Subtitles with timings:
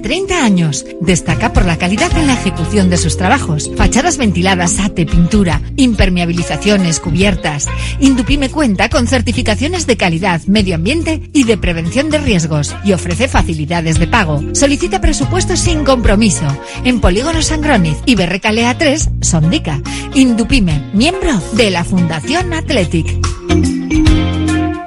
[0.00, 0.86] 30 años.
[1.02, 3.70] Destaca por la calidad en la ejecución de sus trabajos.
[3.76, 7.68] Fachadas ventiladas, ate, pintura, impermeabilizaciones, cubiertas.
[8.00, 13.28] Indupime cuenta con certificaciones de calidad, medio ambiente y de prevención de riesgos y ofrece
[13.28, 14.42] facilidades de pago.
[14.54, 16.46] Solicita presupuestos sin compromiso.
[16.84, 19.82] En Polígono Sangroniz y Berrecalea 3, Sondica.
[20.14, 23.14] Indupime, miembro de la Fundación Athletic.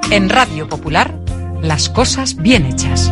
[0.10, 1.16] En Radio Popular,
[1.62, 3.12] las cosas bien hechas.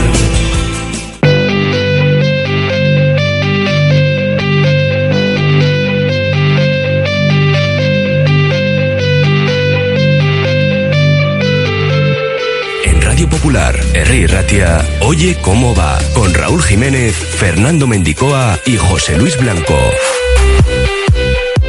[13.41, 19.75] Popular, Herri Ratia, Oye cómo va, con Raúl Jiménez, Fernando Mendicoa y José Luis Blanco.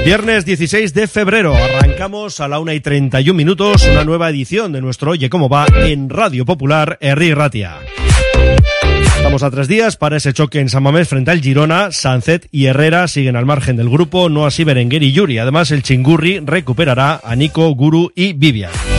[0.05, 4.83] Viernes 16 de febrero, arrancamos a la 1 y 31 minutos una nueva edición de
[4.83, 7.79] nuestro Oye cómo va en Radio Popular, Herri Ratia.
[9.17, 11.91] Estamos a tres días para ese choque en San Mamés frente al Girona.
[11.91, 15.39] Sancet y Herrera siguen al margen del grupo, no así Berenguer y Yuri.
[15.39, 18.92] Además, el Chingurri recuperará a Nico, Guru y Vivian.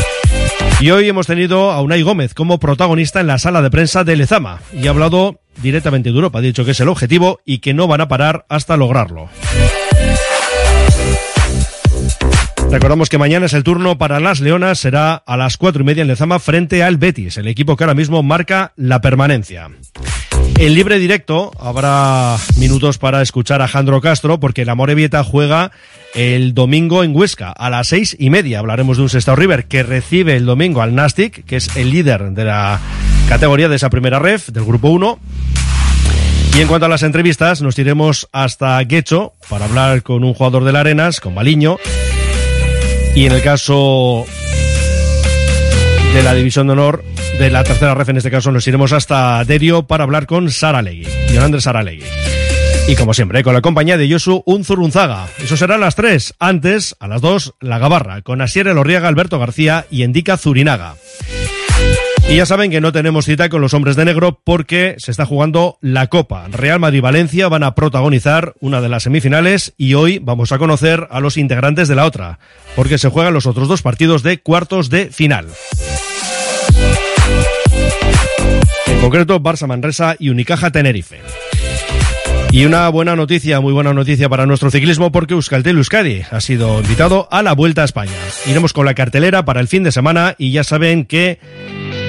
[0.84, 4.17] Y hoy hemos tenido a Unai Gómez como protagonista en la sala de prensa de
[4.17, 6.40] Lezama y ha hablado directamente de Europa.
[6.40, 9.30] Ha dicho que es el objetivo y que no van a parar hasta lograrlo.
[12.69, 16.02] Recordamos que mañana es el turno para las Leonas, será a las cuatro y media
[16.02, 19.69] en Lezama frente al Betis, el equipo que ahora mismo marca la permanencia.
[20.59, 25.72] En libre directo habrá minutos para escuchar a Jandro Castro porque la Morevieta juega
[26.13, 28.59] el domingo en Huesca a las seis y media.
[28.59, 32.31] Hablaremos de un Sestao River que recibe el domingo al Nastic, que es el líder
[32.31, 32.79] de la
[33.28, 35.19] categoría de esa primera ref del grupo 1.
[36.56, 40.63] Y en cuanto a las entrevistas, nos iremos hasta Guecho para hablar con un jugador
[40.63, 41.78] del Arenas, con Baliño.
[43.16, 44.25] Y en el caso
[46.13, 47.03] de la división de honor
[47.40, 50.84] de la tercera ref, en este caso nos iremos hasta Derio para hablar con Sara
[50.84, 52.06] Legui, John Sara Legui.
[52.88, 55.28] Y como siempre, con la compañía de Yosu Unzurunzaga.
[55.42, 56.36] Eso será a las 3.
[56.38, 60.96] Antes, a las 2, La Gabarra, con Asier Elorriaga, Alberto García y Endica Zurinaga.
[62.30, 65.26] Y ya saben que no tenemos cita con los hombres de negro porque se está
[65.26, 66.48] jugando la Copa.
[66.50, 70.58] Real Madrid y Valencia van a protagonizar una de las semifinales y hoy vamos a
[70.58, 72.40] conocer a los integrantes de la otra,
[72.76, 75.48] porque se juegan los otros dos partidos de cuartos de final.
[78.88, 81.20] En concreto, Barça Manresa y Unicaja Tenerife.
[82.53, 86.81] Y una buena noticia, muy buena noticia para nuestro ciclismo porque Euskaltel Euskadi ha sido
[86.81, 88.12] invitado a la Vuelta a España.
[88.47, 91.40] Iremos con la cartelera para el fin de semana y ya saben que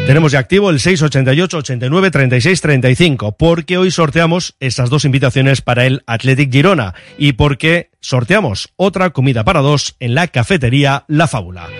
[0.07, 5.87] tenemos ya activo el 688 89 36 35 porque hoy sorteamos esas dos invitaciones para
[5.87, 11.71] el Athletic Girona y porque sorteamos otra comida para dos en la cafetería La Fábula.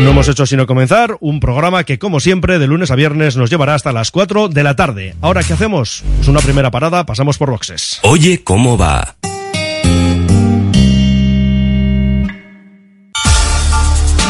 [0.00, 3.50] No hemos hecho sino comenzar un programa que, como siempre, de lunes a viernes nos
[3.50, 5.14] llevará hasta las 4 de la tarde.
[5.20, 6.02] Ahora, ¿qué hacemos?
[6.16, 8.00] Pues una primera parada, pasamos por boxes.
[8.02, 9.16] Oye cómo va.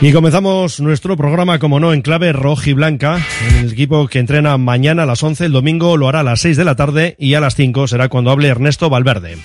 [0.00, 3.18] Y comenzamos nuestro programa, como no, en clave roja y blanca.
[3.58, 6.56] El equipo que entrena mañana a las 11, el domingo lo hará a las 6
[6.56, 9.38] de la tarde y a las 5 será cuando hable Ernesto Valverde.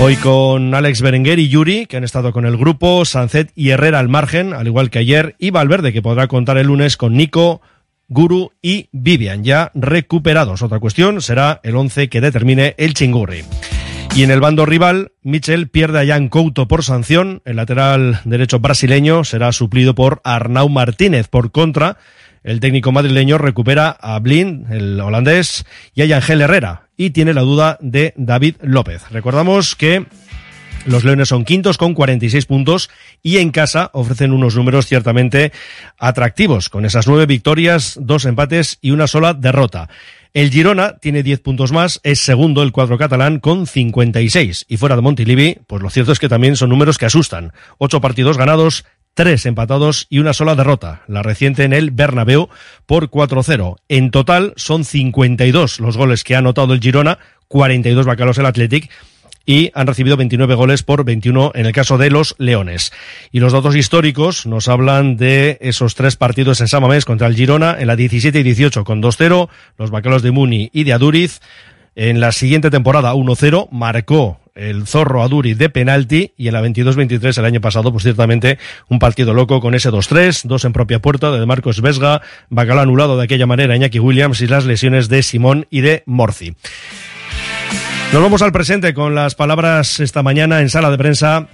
[0.00, 3.98] Hoy con Alex Berenguer y Yuri, que han estado con el grupo, Sancet y Herrera
[3.98, 7.60] al margen, al igual que ayer, y Valverde, que podrá contar el lunes con Nico,
[8.08, 10.62] Guru y Vivian, ya recuperados.
[10.62, 13.44] Otra cuestión será el 11 que determine el chingurri.
[14.14, 17.42] Y en el bando rival, Michel pierde a Jan Couto por sanción.
[17.44, 21.28] El lateral derecho brasileño será suplido por Arnau Martínez.
[21.28, 21.96] Por contra,
[22.42, 25.64] el técnico madrileño recupera a Blin, el holandés,
[25.94, 26.88] y a Ángel Herrera.
[26.96, 29.04] Y tiene la duda de David López.
[29.10, 30.06] Recordamos que
[30.86, 32.90] los Leones son quintos con 46 puntos
[33.22, 35.52] y en casa ofrecen unos números ciertamente
[35.98, 39.88] atractivos, con esas nueve victorias, dos empates y una sola derrota.
[40.32, 44.66] El Girona tiene 10 puntos más, es segundo el cuadro catalán con 56.
[44.68, 47.52] Y fuera de Montilivi, pues lo cierto es que también son números que asustan.
[47.78, 48.84] Ocho partidos ganados,
[49.14, 52.48] tres empatados y una sola derrota, la reciente en el Bernabéu
[52.86, 53.78] por 4-0.
[53.88, 57.18] En total son 52 los goles que ha anotado el Girona,
[57.48, 58.88] 42 bacalos el Athletic
[59.50, 62.92] y han recibido 29 goles por 21 en el caso de los Leones.
[63.32, 67.76] Y los datos históricos nos hablan de esos tres partidos en Samamés contra el Girona
[67.80, 71.40] en la 17 y 18 con 2-0, los Bacalos de Muni y de Aduriz.
[71.96, 77.36] En la siguiente temporada 1-0 marcó el Zorro Aduri de penalti y en la 22-23
[77.36, 78.56] el año pasado, pues ciertamente
[78.88, 83.18] un partido loco con ese 2-3, dos en propia puerta de Marcos Vesga, Bacalao anulado
[83.18, 86.54] de aquella manera Iñaki Williams y las lesiones de Simón y de Morci.
[88.12, 91.46] Nos vamos al presente con las palabras esta mañana en sala de prensa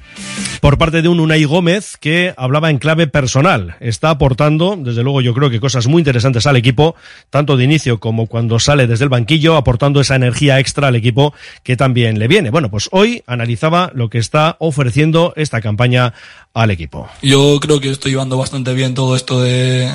[0.63, 3.77] por parte de un Unai Gómez que hablaba en clave personal.
[3.79, 6.95] Está aportando, desde luego yo creo que cosas muy interesantes al equipo,
[7.29, 11.35] tanto de inicio como cuando sale desde el banquillo, aportando esa energía extra al equipo
[11.63, 12.49] que también le viene.
[12.49, 16.15] Bueno, pues hoy analizaba lo que está ofreciendo esta campaña
[16.55, 17.07] al equipo.
[17.21, 19.91] Yo creo que estoy llevando bastante bien todo esto de,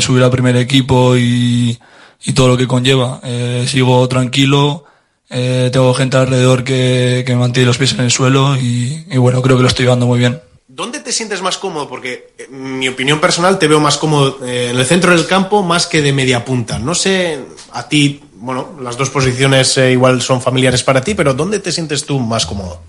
[0.00, 1.78] subir al primer equipo y,
[2.22, 3.18] y todo lo que conlleva.
[3.24, 4.84] Eh, sigo tranquilo
[5.32, 9.16] eh, tengo gente alrededor que, que me mantiene los pies en el suelo y, y,
[9.16, 10.40] bueno, creo que lo estoy llevando muy bien.
[10.68, 11.88] ¿Dónde te sientes más cómodo?
[11.88, 15.62] Porque en mi opinión personal te veo más cómodo eh, en el centro del campo
[15.62, 16.78] más que de media punta.
[16.78, 17.40] No sé,
[17.72, 21.72] a ti, bueno, las dos posiciones eh, igual son familiares para ti, pero ¿dónde te
[21.72, 22.80] sientes tú más cómodo?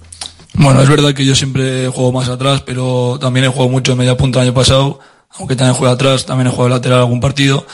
[0.54, 3.98] Bueno, es verdad que yo siempre juego más atrás, pero también he jugado mucho de
[3.98, 5.00] media punta el año pasado,
[5.32, 7.66] aunque también juego atrás, también he jugado lateral algún partido.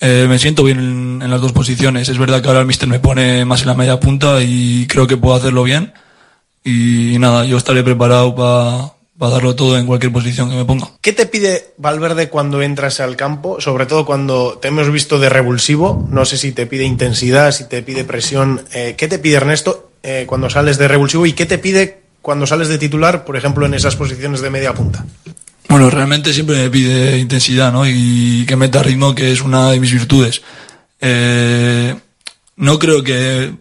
[0.00, 2.08] Eh, me siento bien en, las dos posiciones.
[2.08, 5.06] Es verdad que ahora el mister me pone más en la media punta y creo
[5.06, 5.92] que puedo hacerlo bien.
[6.64, 10.92] Y, nada, yo estaré preparado para pa darlo todo en cualquier posición que me ponga.
[11.00, 13.60] ¿Qué te pide Valverde cuando entras al campo?
[13.60, 16.06] Sobre todo cuando te hemos visto de revulsivo.
[16.08, 18.62] No sé si te pide intensidad, si te pide presión.
[18.72, 21.26] Eh, ¿Qué te pide Ernesto eh, cuando sales de revulsivo?
[21.26, 24.72] ¿Y qué te pide cuando sales de titular, por ejemplo, en esas posiciones de media
[24.72, 25.04] punta?
[25.68, 27.86] Bueno, realmente siempre me pide intensidad, ¿no?
[27.86, 30.42] Y que meta ritmo, que es una de mis virtudes.
[31.00, 31.94] Eh,
[32.56, 33.52] no creo que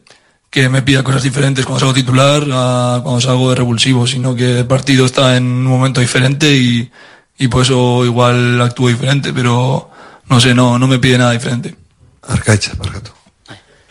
[0.49, 4.59] que me pida cosas diferentes cuando salgo titular a cuando salgo de revulsivo, sino que
[4.59, 6.89] el partido está en un momento diferente y,
[7.37, 9.91] y por eso igual actúo diferente, pero
[10.27, 11.75] no sé, no, no me pide nada diferente.
[12.23, 13.13] Arcaicha, Pargato.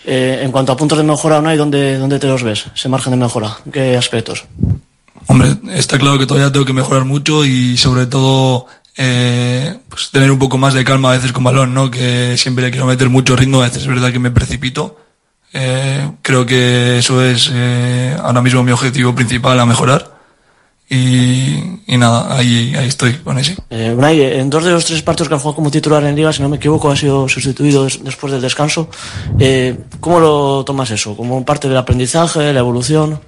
[0.05, 1.53] Eh, en cuanto a puntos de mejora, ¿no?
[1.53, 2.67] ¿Y dónde, dónde te los ves?
[2.75, 3.57] Ese margen de mejora.
[3.65, 4.45] ¿En ¿Qué aspectos?
[5.29, 8.67] Hombre, está claro que todavía tengo que mejorar mucho y sobre todo
[8.97, 11.91] eh, pues tener un poco más de calma a veces con balón, ¿no?
[11.91, 14.97] Que siempre le quiero meter mucho ritmo, a veces es verdad que me precipito.
[15.53, 20.15] Eh, creo que eso es eh, ahora mismo mi objetivo principal a mejorar.
[20.89, 23.57] Y, y nada, ahí, ahí estoy con ese.
[23.71, 26.33] Eh, Unai, en dos de los tres partidos que han jugado como titular en Liga,
[26.33, 28.89] si no me equivoco, ha sido sustituido des- después del descanso.
[29.41, 31.17] Eh, ¿Cómo lo tomas eso?
[31.17, 33.21] ¿Como parte del aprendizaje, la evolución?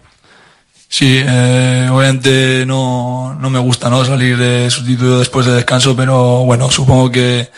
[0.88, 4.04] Sí, eh, obviamente no, no me gusta ¿no?
[4.04, 7.50] salir de sustituido después de descanso, pero bueno, supongo que,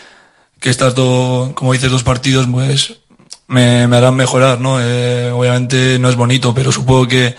[0.59, 2.99] que estas dos, como dices, dos partidos, pues
[3.47, 4.79] me, me harán mejorar, ¿no?
[4.81, 7.37] Eh, obviamente no es bonito, pero supongo que,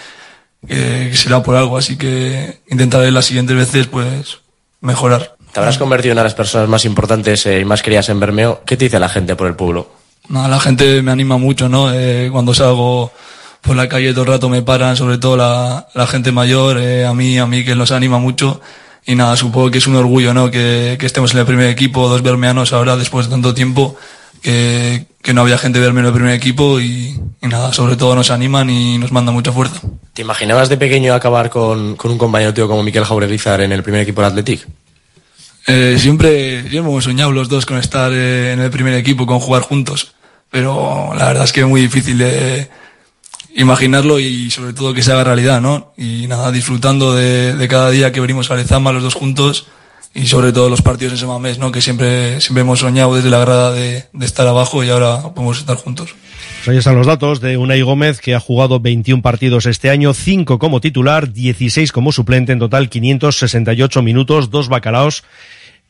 [0.66, 4.40] que, que será por algo, así que intentaré las siguientes veces, pues,
[4.80, 5.36] mejorar.
[5.52, 8.20] Te habrás convertido en una de las personas más importantes eh, y más queridas en
[8.20, 8.62] Bermeo.
[8.66, 9.92] ¿Qué te dice la gente por el pueblo?
[10.30, 11.94] No, la gente me anima mucho, ¿no?
[11.94, 13.12] Eh, cuando salgo
[13.62, 17.06] por la calle todo el rato me paran, sobre todo la, la gente mayor, eh,
[17.06, 18.60] a mí, a mí que nos anima mucho.
[19.06, 20.52] Y nada, supongo que es un orgullo, ¿no?
[20.52, 23.96] Que, que estemos en el primer equipo, dos bermeanos ahora después de tanto tiempo,
[24.42, 28.16] que, que no había gente verme en el primer equipo y, y nada, sobre todo
[28.16, 29.80] nos animan y nos mandan mucha fuerza.
[30.14, 33.82] ¿Te imaginabas de pequeño acabar con, con un compañero tío como Miquel Jaureguizar en el
[33.82, 34.68] primer equipo del Athletic?
[35.68, 39.40] Eh, siempre, siempre hemos soñado los dos con estar eh, en el primer equipo, con
[39.40, 40.14] jugar juntos.
[40.50, 42.70] Pero la verdad es que es muy difícil de
[43.56, 45.94] imaginarlo y sobre todo que se haga realidad, ¿no?
[45.98, 49.68] Y nada, disfrutando de, de cada día que venimos a Lezama los dos juntos
[50.14, 51.72] y sobre todo los partidos en Semamés, ¿no?
[51.72, 55.60] Que siempre, siempre hemos soñado desde la grada de, de estar abajo y ahora podemos
[55.60, 56.16] estar juntos.
[56.68, 60.60] Ahí están los datos de Unai Gómez, que ha jugado 21 partidos este año, 5
[60.60, 65.24] como titular, 16 como suplente, en total 568 minutos, dos bacalaos,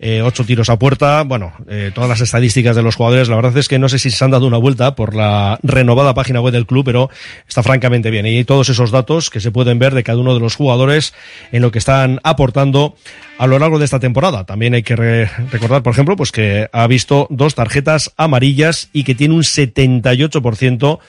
[0.04, 1.22] eh, 8 tiros a puerta.
[1.24, 4.10] Bueno, eh, todas las estadísticas de los jugadores, la verdad es que no sé si
[4.10, 7.10] se han dado una vuelta por la renovada página web del club, pero
[7.48, 8.26] está francamente bien.
[8.26, 11.14] Y todos esos datos que se pueden ver de cada uno de los jugadores
[11.52, 12.96] en lo que están aportando
[13.38, 14.44] a lo largo de esta temporada.
[14.46, 19.04] También hay que re- recordar, por ejemplo, pues que ha visto dos tarjetas amarillas y
[19.04, 21.00] que tiene un 78%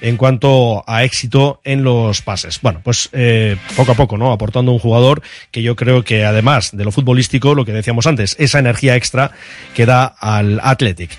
[0.00, 2.60] en cuanto a éxito en los pases.
[2.62, 4.32] Bueno, pues eh, poco a poco, ¿no?
[4.32, 8.36] Aportando un jugador que yo creo que además de lo futbolístico, lo que decíamos antes,
[8.38, 9.32] esa energía extra
[9.74, 11.10] que da al Athletic.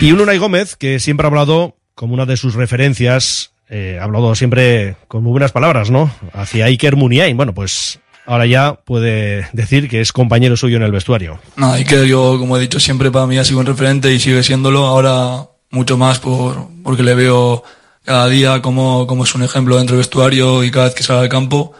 [0.00, 4.04] Y un Unai Gómez que siempre ha hablado como una de sus referencias, eh, ha
[4.04, 6.10] hablado siempre con muy buenas palabras, ¿no?
[6.32, 7.36] Hacia Iker Muniain.
[7.36, 11.40] Bueno, pues ahora ya puede decir que es compañero suyo en el vestuario.
[11.78, 14.44] Y que yo, como he dicho siempre, para mí ha sido un referente y sigue
[14.44, 14.86] siéndolo.
[14.86, 17.62] Ahora mucho más por, porque le veo
[18.04, 21.20] cada día como, como es un ejemplo dentro del vestuario y cada vez que sale
[21.20, 21.72] al campo.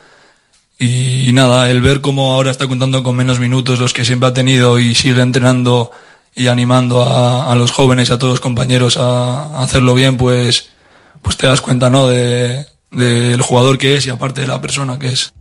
[0.79, 4.33] Y, nada, el ver cómo ahora está contando con menos minutos los que siempre ha
[4.33, 5.91] tenido y sigue entrenando
[6.35, 10.69] y animando a, a los jóvenes a todos los compañeros a, a hacerlo bien, pues,
[11.21, 12.07] pues te das cuenta, ¿no?
[12.07, 15.33] De, del jugador que es y aparte de la persona que es.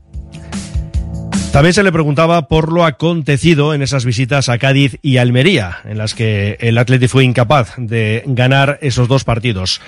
[1.51, 5.98] También se le preguntaba por lo acontecido en esas visitas a Cádiz y Almería, en
[5.98, 9.82] las que el Atleti fue incapaz de ganar esos dos partidos.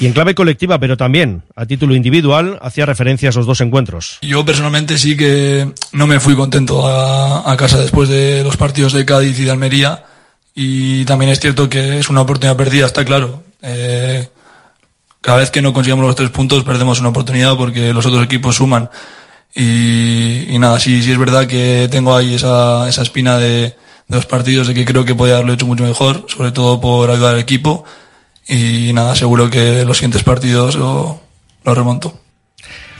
[0.00, 4.18] Y en clave colectiva, pero también a título individual, hacía referencia a esos dos encuentros.
[4.22, 9.04] Yo personalmente sí que no me fui contento a, casa después de los partidos de
[9.04, 10.04] Cádiz y de Almería.
[10.54, 13.42] Y también es cierto que es una oportunidad perdida, está claro.
[13.62, 14.26] Eh,
[15.20, 18.56] cada vez que no consigamos los tres puntos perdemos una oportunidad porque los otros equipos
[18.56, 18.88] suman.
[19.54, 23.74] Y, y nada, sí, sí es verdad que tengo ahí esa, esa espina de,
[24.10, 27.10] de los partidos de que creo que podía haberlo hecho mucho mejor, sobre todo por
[27.10, 27.84] ayudar al equipo.
[28.48, 31.20] Y nada, seguro que los siguientes partidos lo,
[31.64, 32.20] lo remonto.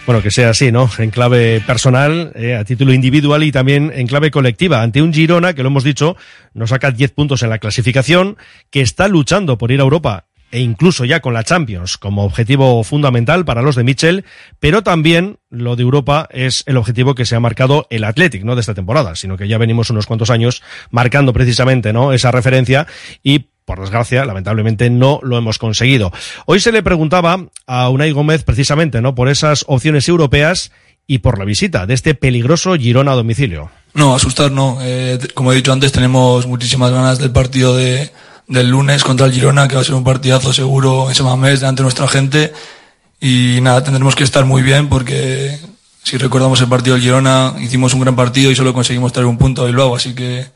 [0.07, 0.91] Bueno, que sea así, ¿no?
[0.99, 4.83] En clave personal, eh, a título individual y también en clave colectiva.
[4.83, 6.17] Ante un Girona, que lo hemos dicho,
[6.55, 8.37] nos saca 10 puntos en la clasificación,
[8.71, 12.83] que está luchando por ir a Europa e incluso ya con la Champions como objetivo
[12.85, 14.25] fundamental para los de Mitchell,
[14.59, 18.55] pero también lo de Europa es el objetivo que se ha marcado el Athletic, no
[18.55, 22.13] de esta temporada, sino que ya venimos unos cuantos años marcando precisamente, ¿no?
[22.13, 22.87] Esa referencia
[23.23, 26.11] y por desgracia, lamentablemente no lo hemos conseguido.
[26.47, 29.15] Hoy se le preguntaba a Unai Gómez precisamente, ¿no?
[29.15, 30.73] Por esas opciones europeas
[31.07, 33.71] y por la visita de este peligroso Girona a domicilio.
[33.95, 34.79] No, asustar no.
[34.81, 38.11] Eh, como he dicho antes, tenemos muchísimas ganas del partido de,
[38.51, 41.81] del lunes contra el Girona, que va a ser un partidazo seguro ese mes delante
[41.81, 42.53] de nuestra gente.
[43.21, 45.57] Y nada, tendremos que estar muy bien porque
[46.03, 49.39] si recordamos el partido del Girona, hicimos un gran partido y solo conseguimos traer un
[49.39, 50.47] punto a Bilbao, así que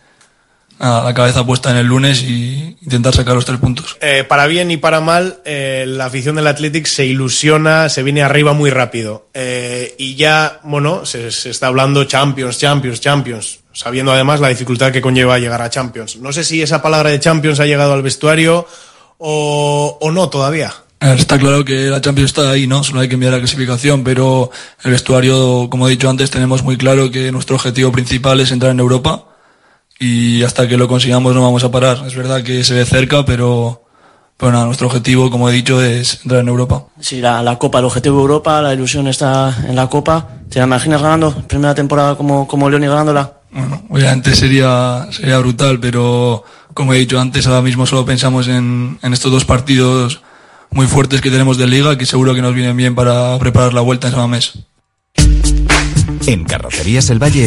[0.78, 3.96] la cabeza puesta en el lunes y intentar sacar los tres puntos.
[4.00, 8.22] Eh, para bien y para mal, eh, la afición del Athletic se ilusiona, se viene
[8.22, 9.28] arriba muy rápido.
[9.34, 14.92] Eh, y ya, bueno, se, se está hablando Champions, Champions, Champions, sabiendo además la dificultad
[14.92, 16.16] que conlleva llegar a Champions.
[16.16, 18.66] No sé si esa palabra de Champions ha llegado al vestuario
[19.18, 20.72] o, o no todavía.
[21.00, 22.82] Está claro que la Champions está ahí, ¿no?
[22.82, 24.50] Solo hay que enviar la clasificación, pero
[24.82, 28.72] el vestuario, como he dicho antes, tenemos muy claro que nuestro objetivo principal es entrar
[28.72, 29.33] en Europa
[29.98, 32.02] y hasta que lo consigamos no vamos a parar.
[32.06, 33.84] Es verdad que se ve cerca, pero,
[34.36, 36.86] pero nada, nuestro objetivo, como he dicho, es entrar en Europa.
[37.00, 40.28] Sí, la, la Copa, el objetivo de Europa, la ilusión está en la Copa.
[40.48, 41.34] ¿Te la imaginas ganando?
[41.46, 43.32] Primera temporada como, como León y ganándola.
[43.50, 46.42] Bueno, obviamente sería, sería brutal, pero
[46.74, 50.22] como he dicho antes, ahora mismo solo pensamos en, en estos dos partidos
[50.70, 53.80] muy fuertes que tenemos de liga, que seguro que nos vienen bien para preparar la
[53.80, 54.58] vuelta en San Mamés.
[56.26, 57.46] En Carrocerías El Valle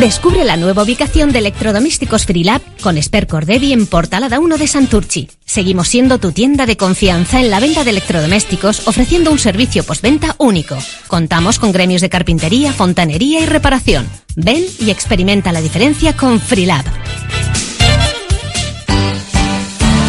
[0.00, 5.30] Descubre la nueva ubicación de electrodomésticos Freelab con Esper Cordevi en Portalada 1 de Santurchi.
[5.44, 10.34] Seguimos siendo tu tienda de confianza en la venta de electrodomésticos ofreciendo un servicio postventa
[10.38, 10.76] único.
[11.06, 14.08] Contamos con gremios de carpintería, fontanería y reparación.
[14.34, 16.84] Ven y experimenta la diferencia con Freelab.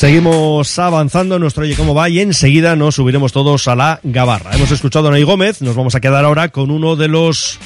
[0.00, 4.52] Seguimos avanzando nuestro Oye Cómo Va y enseguida nos subiremos todos a la Gabarra.
[4.54, 7.58] Hemos escuchado a Nay Gómez, nos vamos a quedar ahora con uno de los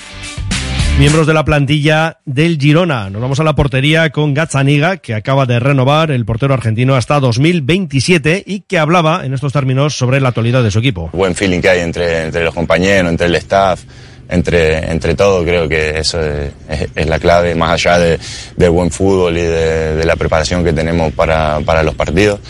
[0.98, 3.08] miembros de la plantilla del Girona.
[3.08, 7.20] Nos vamos a la portería con Gazzaniga, que acaba de renovar el portero argentino hasta
[7.20, 11.10] 2027 y que hablaba en estos términos sobre la actualidad de su equipo.
[11.12, 13.84] buen feeling que hay entre, entre los compañeros, entre el staff,
[14.28, 18.18] entre, entre todo, creo que eso es, la clave, más allá de,
[18.56, 22.40] del buen fútbol y de, de la preparación que tenemos para, para los partidos.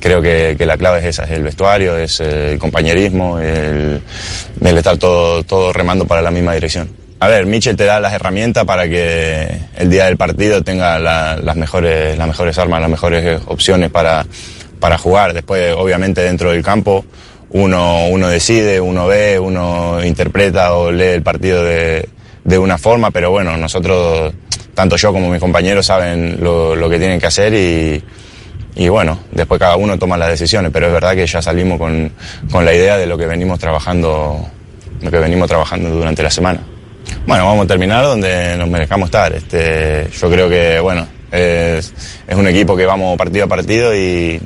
[0.00, 4.02] Creo que, que la clave es esa, es el vestuario, es el compañerismo, el,
[4.62, 6.90] el estar todo, todo remando para la misma dirección.
[7.20, 11.36] A ver, Michel te da las herramientas para que el día del partido tenga la-
[11.42, 14.26] las, mejores, las mejores armas, las mejores opciones para,
[14.78, 15.32] para jugar.
[15.32, 17.02] Después, obviamente, dentro del campo,
[17.54, 22.08] uno, uno decide, uno ve, uno interpreta o lee el partido de,
[22.42, 24.32] de una forma, pero bueno, nosotros,
[24.74, 28.02] tanto yo como mis compañeros, saben lo, lo que tienen que hacer y,
[28.74, 32.10] y bueno, después cada uno toma las decisiones, pero es verdad que ya salimos con,
[32.50, 34.48] con la idea de lo que venimos trabajando,
[35.00, 36.58] lo que venimos trabajando durante la semana.
[37.24, 39.32] Bueno, vamos a terminar donde nos merezcamos estar.
[39.32, 41.94] Este, yo creo que, bueno, es,
[42.26, 44.40] es un equipo que vamos partido a partido y,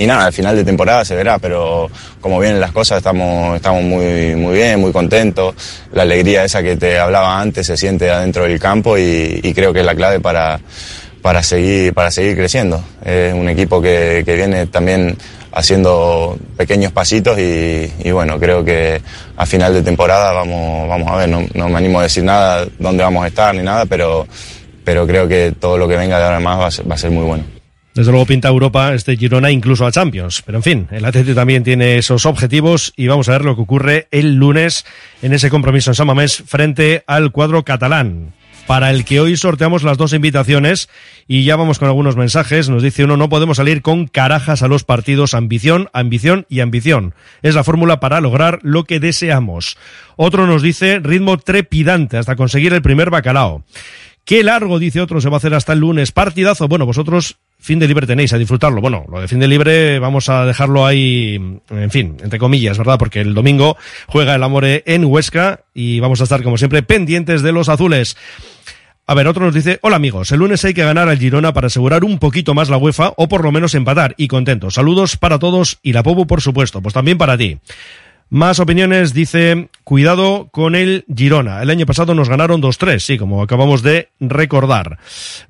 [0.00, 1.90] y nada, al final de temporada se verá, pero
[2.22, 5.54] como vienen las cosas estamos, estamos muy, muy bien, muy contentos.
[5.92, 9.80] La alegría esa que te hablaba antes se siente adentro del campo y, creo que
[9.80, 10.58] es la clave para,
[11.20, 12.82] para seguir, para seguir creciendo.
[13.04, 15.18] Es un equipo que, que viene también
[15.52, 19.02] haciendo pequeños pasitos y, y, bueno, creo que
[19.36, 22.66] a final de temporada vamos, vamos a ver, no, no, me animo a decir nada
[22.78, 24.26] dónde vamos a estar ni nada, pero,
[24.82, 26.98] pero creo que todo lo que venga de ahora más va a ser, va a
[26.98, 27.59] ser muy bueno.
[28.00, 30.40] Desde luego pinta Europa este Girona incluso a Champions.
[30.46, 33.60] Pero en fin, el Atlético también tiene esos objetivos y vamos a ver lo que
[33.60, 34.86] ocurre el lunes
[35.20, 38.32] en ese compromiso en San Mamés frente al cuadro catalán
[38.66, 40.88] para el que hoy sorteamos las dos invitaciones
[41.28, 42.70] y ya vamos con algunos mensajes.
[42.70, 47.14] Nos dice uno, no podemos salir con carajas a los partidos, ambición, ambición y ambición.
[47.42, 49.76] Es la fórmula para lograr lo que deseamos.
[50.16, 53.62] Otro nos dice, ritmo trepidante hasta conseguir el primer bacalao.
[54.24, 56.12] Qué largo, dice otro, se va a hacer hasta el lunes.
[56.12, 56.66] Partidazo.
[56.66, 58.80] Bueno, vosotros fin de libre tenéis a disfrutarlo.
[58.80, 61.34] Bueno, lo de fin de libre vamos a dejarlo ahí,
[61.70, 62.98] en fin, entre comillas, ¿verdad?
[62.98, 67.42] Porque el domingo juega el Amore en Huesca y vamos a estar, como siempre, pendientes
[67.42, 68.16] de los azules.
[69.06, 71.66] A ver, otro nos dice, hola amigos, el lunes hay que ganar al Girona para
[71.66, 74.74] asegurar un poquito más la UEFA o por lo menos empatar y contentos.
[74.74, 77.58] Saludos para todos y la Pobu, por supuesto, pues también para ti.
[78.32, 81.62] Más opiniones, dice, cuidado con el Girona.
[81.62, 84.98] El año pasado nos ganaron 2-3, sí, como acabamos de recordar.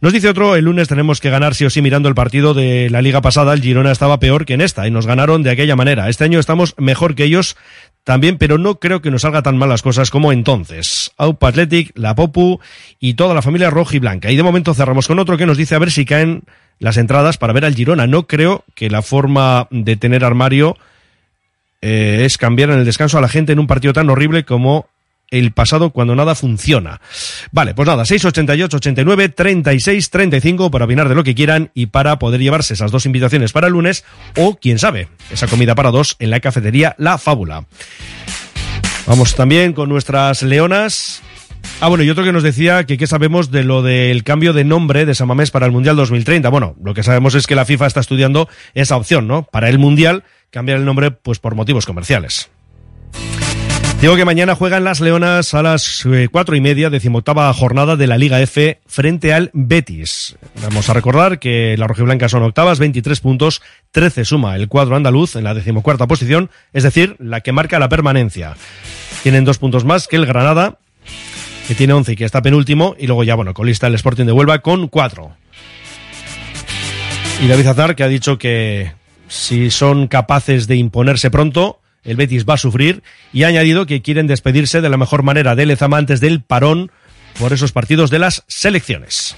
[0.01, 2.88] Nos dice otro, el lunes tenemos que ganar sí o sí mirando el partido de
[2.88, 3.53] la liga pasada.
[3.53, 6.09] El Girona estaba peor que en esta y nos ganaron de aquella manera.
[6.09, 7.55] Este año estamos mejor que ellos
[8.03, 11.12] también, pero no creo que nos salga tan mal las cosas como entonces.
[11.19, 12.61] Aupa Athletic, la Popu
[12.99, 14.31] y toda la familia roja y blanca.
[14.31, 16.45] Y de momento cerramos con otro que nos dice a ver si caen
[16.79, 18.07] las entradas para ver al Girona.
[18.07, 20.79] No creo que la forma de tener armario
[21.83, 24.87] eh, es cambiar en el descanso a la gente en un partido tan horrible como
[25.31, 27.01] el pasado cuando nada funciona.
[27.53, 32.19] Vale, pues nada, 688 89 36 35 para opinar de lo que quieran y para
[32.19, 34.05] poder llevarse esas dos invitaciones para el lunes
[34.37, 37.64] o, quién sabe, esa comida para dos en la cafetería La Fábula.
[39.07, 41.23] Vamos también con nuestras leonas.
[41.81, 44.64] Ah, bueno, y otro que nos decía que qué sabemos de lo del cambio de
[44.64, 46.49] nombre de Samamés para el Mundial 2030.
[46.49, 49.45] Bueno, lo que sabemos es que la FIFA está estudiando esa opción, ¿no?
[49.45, 52.50] Para el Mundial cambiar el nombre pues por motivos comerciales.
[54.00, 58.06] Digo que mañana juegan las Leonas a las eh, cuatro y media, decimoctava jornada de
[58.06, 60.36] la Liga F frente al Betis.
[60.62, 63.60] Vamos a recordar que la rojiblanca son octavas, 23 puntos,
[63.90, 67.90] 13 suma el cuadro andaluz en la decimocuarta posición, es decir, la que marca la
[67.90, 68.56] permanencia.
[69.22, 70.78] Tienen dos puntos más que el Granada,
[71.68, 74.32] que tiene 11 y que está penúltimo, y luego ya, bueno, colista el Sporting de
[74.32, 75.36] Huelva con cuatro.
[77.42, 78.92] Y David Azar, que ha dicho que
[79.31, 84.03] si son capaces de imponerse pronto, el Betis va a sufrir y ha añadido que
[84.03, 86.90] quieren despedirse de la mejor manera de Lezama antes del parón
[87.38, 89.37] por esos partidos de las selecciones.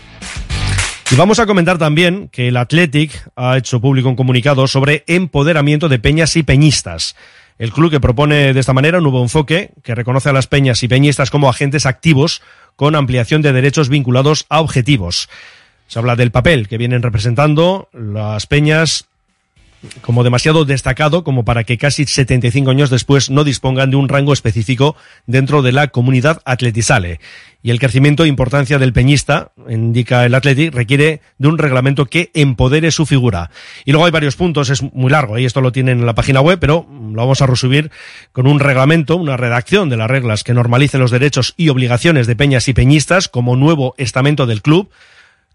[1.11, 5.91] Y vamos a comentar también que el Athletic ha hecho público un comunicado sobre empoderamiento
[5.91, 7.15] de peñas y peñistas.
[7.59, 10.83] El club que propone de esta manera un nuevo enfoque que reconoce a las peñas
[10.83, 12.41] y peñistas como agentes activos
[12.77, 15.29] con ampliación de derechos vinculados a objetivos.
[15.87, 19.07] Se habla del papel que vienen representando las peñas
[20.01, 24.33] como demasiado destacado como para que casi 75 años después no dispongan de un rango
[24.33, 27.21] específico dentro de la comunidad atletisale.
[27.65, 32.31] Y el crecimiento e importancia del peñista, indica el Athletic, requiere de un reglamento que
[32.35, 33.51] empodere su figura.
[33.85, 36.41] Y luego hay varios puntos, es muy largo, y esto lo tienen en la página
[36.41, 37.93] web, pero lo vamos a resumir
[38.33, 42.35] con un reglamento, una redacción de las reglas que normalicen los derechos y obligaciones de
[42.35, 44.91] peñas y peñistas como nuevo estamento del club,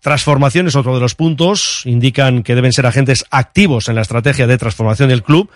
[0.01, 4.47] Transformación es otro de los puntos, indican que deben ser agentes activos en la estrategia
[4.47, 5.49] de transformación del club.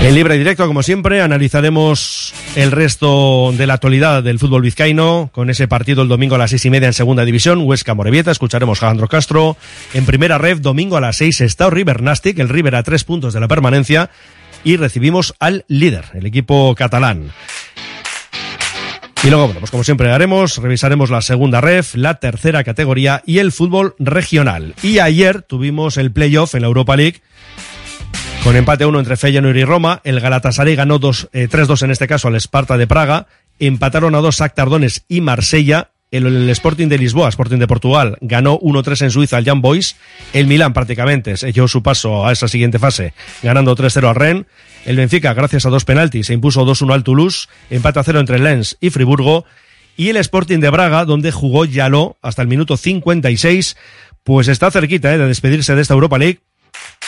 [0.00, 5.50] En libre directo, como siempre, analizaremos el resto de la actualidad del fútbol vizcaíno con
[5.50, 8.82] ese partido el domingo a las seis y media en segunda división, Huesca Morevieta, escucharemos
[8.82, 9.56] a Alejandro Castro.
[9.92, 13.34] En primera red, domingo a las seis está River Nastic, el River a tres puntos
[13.34, 14.08] de la permanencia
[14.64, 17.32] y recibimos al líder, el equipo catalán.
[19.24, 23.40] Y luego, bueno, pues como siempre haremos, revisaremos la segunda ref, la tercera categoría y
[23.40, 24.74] el fútbol regional.
[24.82, 27.20] Y ayer tuvimos el playoff en la Europa League
[28.44, 32.36] con empate 1 entre Feyenoord y Roma, el Galatasaray ganó 3-2 en este caso al
[32.36, 33.26] Sparta de Praga,
[33.58, 38.16] empataron a dos Shakhtar Donetsk y Marsella el, el Sporting de Lisboa, Sporting de Portugal,
[38.20, 39.96] ganó 1-3 en Suiza al Young Boys.
[40.32, 44.46] El Milán prácticamente selló su paso a esa siguiente fase, ganando 3-0 al Rennes.
[44.86, 48.38] El Benfica, gracias a dos penaltis, se impuso 2-1 al Toulouse, empate a 0 entre
[48.38, 49.44] Lens y Friburgo.
[49.96, 53.76] Y el Sporting de Braga, donde jugó Yaló hasta el minuto 56,
[54.22, 56.40] pues está cerquita eh, de despedirse de esta Europa League,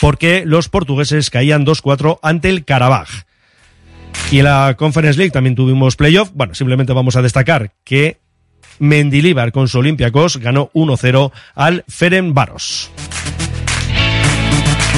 [0.00, 3.08] porque los portugueses caían 2-4 ante el Karabaj.
[4.30, 6.30] Y en la Conference League también tuvimos playoff.
[6.34, 8.18] Bueno, simplemente vamos a destacar que
[8.80, 12.90] Mendilibar con su Olympiacos ganó 1-0 al Ferencváros.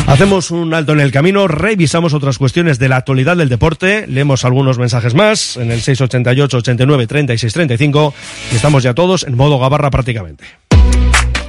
[0.07, 4.45] Hacemos un alto en el camino, revisamos otras cuestiones de la actualidad del deporte, leemos
[4.45, 8.15] algunos mensajes más en el 688 89 36 35
[8.53, 10.45] y estamos ya todos en modo gabarra prácticamente.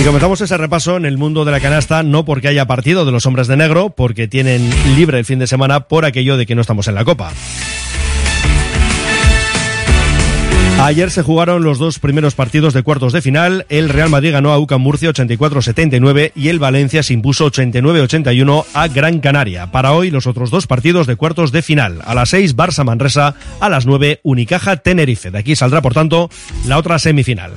[0.00, 3.10] Y comenzamos ese repaso en el mundo de la canasta, no porque haya partido de
[3.10, 6.54] los hombres de negro, porque tienen libre el fin de semana por aquello de que
[6.54, 7.32] no estamos en la Copa.
[10.80, 13.66] Ayer se jugaron los dos primeros partidos de cuartos de final.
[13.68, 18.86] El Real Madrid ganó a UCAM Murcia 84-79 y el Valencia se impuso 89-81 a
[18.86, 19.72] Gran Canaria.
[19.72, 21.98] Para hoy los otros dos partidos de cuartos de final.
[22.04, 25.32] A las 6 Barça Manresa, a las 9 Unicaja Tenerife.
[25.32, 26.30] De aquí saldrá por tanto
[26.68, 27.54] la otra semifinal.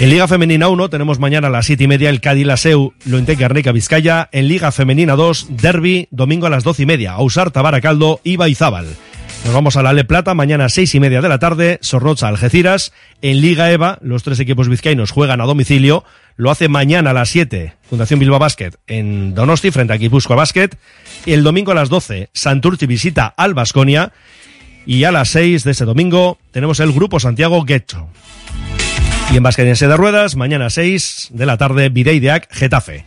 [0.00, 3.70] En Liga Femenina 1 tenemos mañana a las 7 y media el Cádiz Laseu, Guernica
[3.70, 4.28] Vizcaya.
[4.32, 8.86] En Liga Femenina 2, Derby, domingo a las 12 y media, Ausar Tabaracaldo y Baizábal.
[9.44, 12.28] Nos vamos a la Le Plata, mañana a seis y media de la tarde, Sorrocha
[12.28, 12.92] Algeciras.
[13.22, 16.04] En Liga EVA, los tres equipos vizcaínos juegan a domicilio.
[16.36, 20.70] Lo hace mañana a las 7, Fundación Bilbao Basket en Donosti, frente a Guipúzcoa Basket.
[21.26, 24.12] El domingo a las 12, Santurci visita al Basconia.
[24.86, 28.08] Y a las 6 de ese domingo tenemos el Grupo Santiago Guecho.
[29.30, 33.04] Y en básquet en de ruedas, mañana a 6 de la tarde, Videideac Getafe.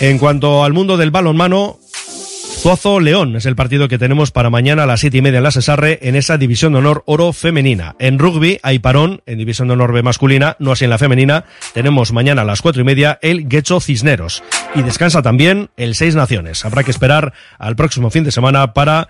[0.00, 1.78] En cuanto al mundo del balonmano,
[2.60, 5.44] Zozo León es el partido que tenemos para mañana a las 7 y media en
[5.44, 7.96] la Cesarre en esa división de honor oro femenina.
[7.98, 11.46] En rugby hay parón en división de honor B masculina, no así en la femenina.
[11.72, 14.42] Tenemos mañana a las 4 y media el Guecho Cisneros.
[14.74, 16.62] Y descansa también el Seis Naciones.
[16.66, 19.08] Habrá que esperar al próximo fin de semana para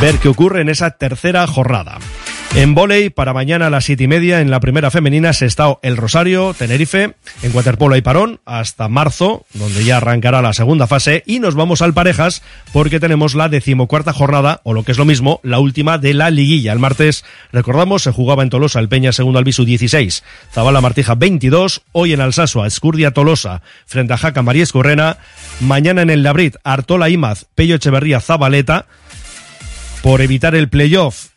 [0.00, 1.98] ver qué ocurre en esa tercera jornada.
[2.54, 5.76] En volei, para mañana a las siete y media, en la primera femenina, se está
[5.82, 7.14] el Rosario, Tenerife.
[7.42, 11.22] En waterpolo hay parón hasta marzo, donde ya arrancará la segunda fase.
[11.26, 15.04] Y nos vamos al parejas, porque tenemos la decimocuarta jornada, o lo que es lo
[15.04, 16.72] mismo, la última de la liguilla.
[16.72, 21.82] El martes, recordamos, se jugaba en Tolosa el Peña segundo Albisu 16, Zabala Martija 22.
[21.92, 25.18] Hoy en Alsasua, Escurdia Tolosa, frente a Jaca María Escorrena.
[25.60, 28.86] Mañana en el Labrit, Artola Imaz, Pello Echeverría Zabaleta.
[30.02, 31.28] Por evitar el playoff,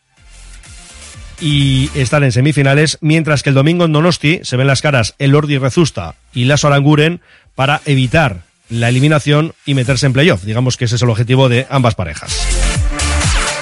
[1.41, 5.35] y están en semifinales, mientras que el domingo en Donosti se ven las caras el
[5.35, 7.19] Ordi Rezusta y Lasso Aranguren
[7.55, 10.43] para evitar la eliminación y meterse en playoff.
[10.43, 12.80] Digamos que ese es el objetivo de ambas parejas.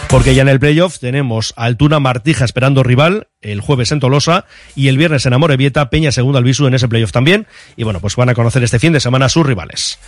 [0.10, 4.46] Porque ya en el playoff tenemos a Altuna Martija esperando rival el jueves en Tolosa
[4.76, 7.46] y el viernes en Amorebieta, Peña segundo Albisu en ese playoff también.
[7.78, 10.00] Y bueno, pues van a conocer este fin de semana sus rivales.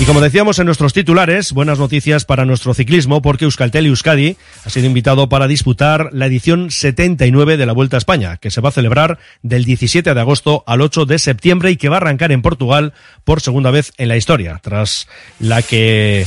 [0.00, 4.70] Y como decíamos en nuestros titulares, buenas noticias para nuestro ciclismo porque Euskaltel Euskadi ha
[4.70, 8.70] sido invitado para disputar la edición 79 de la Vuelta a España, que se va
[8.70, 12.32] a celebrar del 17 de agosto al 8 de septiembre y que va a arrancar
[12.32, 15.06] en Portugal por segunda vez en la historia, tras
[15.38, 16.26] la que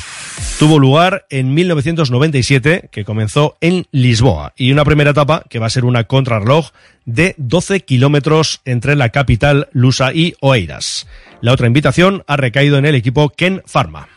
[0.60, 4.54] tuvo lugar en 1997, que comenzó en Lisboa.
[4.56, 6.72] Y una primera etapa que va a ser una contrarreloj
[7.06, 11.08] de 12 kilómetros entre la capital lusa y Oeiras.
[11.42, 14.08] La otra invitación ha recaído en el equipo Ken Pharma.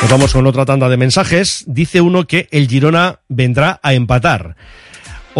[0.00, 1.64] Nos vamos con otra tanda de mensajes.
[1.66, 4.56] Dice uno que el Girona vendrá a empatar.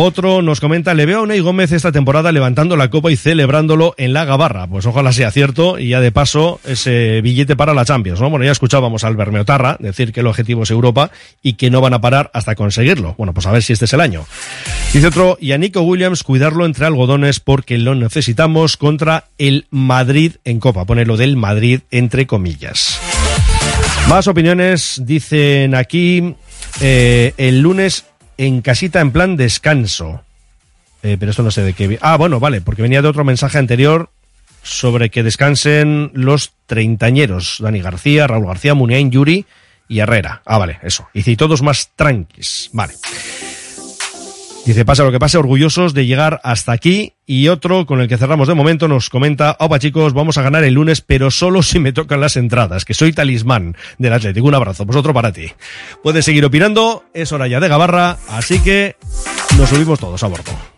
[0.00, 3.96] Otro nos comenta, le veo a Unai Gómez esta temporada levantando la copa y celebrándolo
[3.98, 4.68] en la Gabarra.
[4.68, 8.30] Pues ojalá sea cierto y ya de paso ese billete para la Champions, ¿no?
[8.30, 11.10] Bueno, ya escuchábamos al Bermeotarra decir que el objetivo es Europa
[11.42, 13.16] y que no van a parar hasta conseguirlo.
[13.18, 14.24] Bueno, pues a ver si este es el año.
[14.92, 20.34] Dice otro, y a Nico Williams cuidarlo entre algodones porque lo necesitamos contra el Madrid
[20.44, 20.84] en copa.
[20.84, 23.00] Pone lo del Madrid entre comillas.
[24.08, 26.36] Más opiniones dicen aquí,
[26.80, 28.04] eh, el lunes
[28.38, 30.22] en casita en plan descanso.
[31.02, 31.98] Eh, pero esto no sé de qué.
[32.00, 34.10] Ah, bueno, vale, porque venía de otro mensaje anterior
[34.62, 37.58] sobre que descansen los treintañeros.
[37.60, 39.44] Dani García, Raúl García, Muniain, Yuri
[39.88, 40.42] y Herrera.
[40.44, 41.08] Ah, vale, eso.
[41.12, 42.70] Y todos más tranquis.
[42.72, 42.94] Vale.
[44.68, 47.14] Dice, pasa lo que pase, orgullosos de llegar hasta aquí.
[47.24, 50.62] Y otro con el que cerramos de momento nos comenta, opa chicos, vamos a ganar
[50.62, 54.46] el lunes, pero solo si me tocan las entradas, que soy talismán del Atlético.
[54.46, 55.46] Un abrazo, pues otro para ti.
[56.02, 58.96] Puedes seguir opinando, es hora ya de Gabarra, así que
[59.56, 60.77] nos subimos todos a bordo.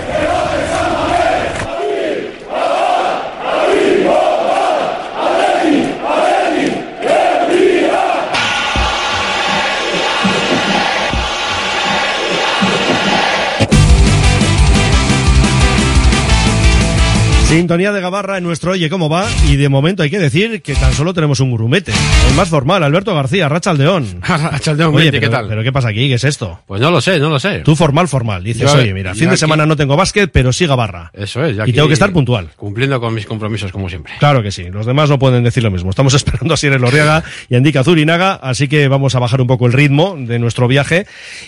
[17.71, 20.75] Sintonía de Gabarra en nuestro Oye Cómo Va y de momento hay que decir que
[20.75, 21.93] tan solo tenemos un grumete.
[22.27, 24.19] El más formal, Alberto García, Rachaldeón.
[24.27, 25.47] Rachaldeón, Oye, ¿qué pero, tal?
[25.47, 26.09] ¿Pero qué pasa aquí?
[26.09, 26.59] ¿Qué es esto?
[26.67, 27.59] Pues no lo sé, no lo sé.
[27.59, 28.43] Tú formal, formal.
[28.43, 31.11] Dices, Yo- oye, mira, fin de semana no tengo básquet, pero sí Gabarra.
[31.13, 31.55] Eso es.
[31.55, 32.49] yo Y tengo que estar puntual.
[32.57, 34.15] Cumpliendo con mis compromisos, como siempre.
[34.19, 35.91] Claro que sí, los demás no pueden decir lo mismo.
[35.91, 39.47] Estamos esperando a Sierra Lorriaga y a Indica Zurinaga, así que vamos a bajar un
[39.47, 41.05] poco el ritmo de nuestro viaje.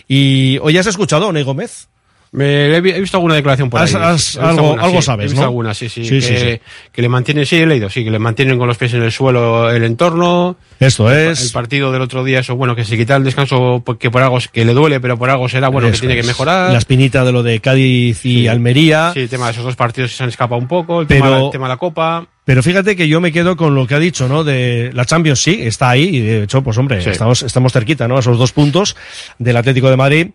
[0.08, 1.90] Y hoy has escuchado a Ney Gómez.
[2.34, 3.86] Me, he, vi- he visto alguna declaración por ahí.
[3.94, 5.48] has- algo- alguna, algo sí, sabes, he visto ¿no?
[5.48, 6.04] alguna, sí, sí.
[6.04, 6.62] Sí, que, sí,
[6.92, 9.12] que le mantienen, sí, he leído, sí, que le mantienen con los pies en el
[9.12, 10.58] suelo el entorno.
[10.80, 11.52] Esto El es.
[11.52, 14.66] partido del otro día, eso, bueno, que se quita el descanso porque por algo, que
[14.66, 16.72] le duele, pero por algo será, bueno, que tiene que mejorar.
[16.72, 19.12] La espinita de lo de Cádiz y Almería.
[19.14, 21.24] Sí, el tema de esos dos partidos que se han escapado un poco, el, Pero-
[21.26, 22.26] tema, el tema de la Copa.
[22.46, 24.44] Pero fíjate que yo me quedo con lo que ha dicho, ¿no?
[24.44, 27.12] De la Champions sí, está ahí, y de hecho, pues hombre, Sí.
[27.12, 28.18] estamos, estamos cerquita, ¿no?
[28.18, 28.96] A esos dos puntos
[29.38, 30.28] del Atlético de Madrid.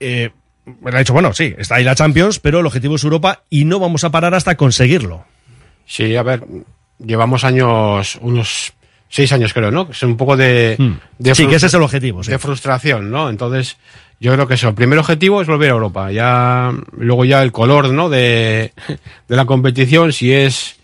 [0.00, 0.30] Eh,
[0.92, 3.78] ha dicho, bueno, sí, está ahí la Champions, pero el objetivo es Europa y no
[3.78, 5.24] vamos a parar hasta conseguirlo.
[5.86, 6.44] Sí, a ver,
[6.98, 8.72] llevamos años, unos
[9.08, 9.88] seis años creo, ¿no?
[9.90, 10.76] Es un poco de...
[11.18, 11.34] de Hmm.
[11.34, 12.30] Sí, que ese es el objetivo, sí.
[12.30, 13.30] De frustración, ¿no?
[13.30, 13.76] Entonces,
[14.20, 16.10] yo creo que eso, el primer objetivo es volver a Europa.
[16.10, 18.08] Ya, luego ya el color, ¿no?
[18.08, 18.72] De,
[19.28, 20.75] de la competición, si es...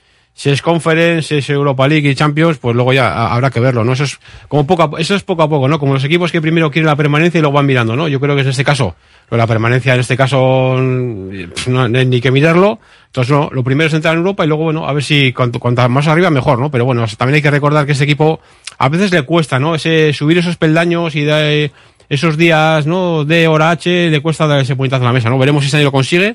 [0.42, 3.60] Si es Conference, si es Europa League y Champions, pues luego ya ha- habrá que
[3.60, 3.92] verlo, ¿no?
[3.92, 4.18] Eso es
[4.48, 5.78] como poco a, eso es poco a poco, ¿no?
[5.78, 8.08] Como los equipos que primero quieren la permanencia y luego van mirando, ¿no?
[8.08, 8.96] Yo creo que es este caso,
[9.30, 11.30] de la permanencia en este caso mm,
[11.68, 12.80] no ni que mirarlo.
[13.06, 15.60] Entonces, no, lo primero es entrar en Europa y luego, bueno, a ver si cuanto,
[15.60, 16.72] cuanto más arriba mejor, ¿no?
[16.72, 18.40] Pero bueno, también hay que recordar que este equipo
[18.78, 19.76] a veces le cuesta, ¿no?
[19.76, 21.70] Ese subir esos peldaños y de
[22.08, 23.24] esos días, ¿no?
[23.24, 25.38] De hora H le cuesta dar ese puñetazo a la mesa, ¿no?
[25.38, 26.34] Veremos si año lo consigue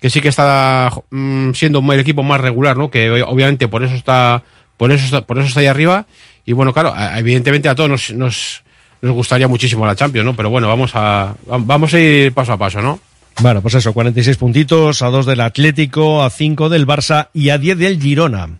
[0.00, 2.90] que sí que está mm, siendo el equipo más regular, ¿no?
[2.90, 4.42] Que obviamente por eso está,
[4.76, 6.06] por eso está, por eso está ahí arriba.
[6.44, 8.62] Y bueno, claro, evidentemente a todos nos, nos,
[9.02, 10.36] nos gustaría muchísimo la Champions, ¿no?
[10.36, 13.00] Pero bueno, vamos a, vamos a ir paso a paso, ¿no?
[13.40, 17.58] Bueno, pues eso, 46 puntitos, a 2 del Atlético, a 5 del Barça y a
[17.58, 18.58] 10 del Girona.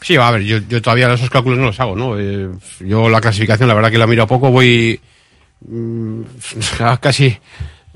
[0.00, 2.18] Sí, a ver, yo, yo todavía esos cálculos no los hago, ¿no?
[2.18, 2.48] Eh,
[2.80, 5.00] yo la clasificación, la verdad que la miro a poco, voy
[5.66, 6.22] mm,
[6.80, 7.36] a casi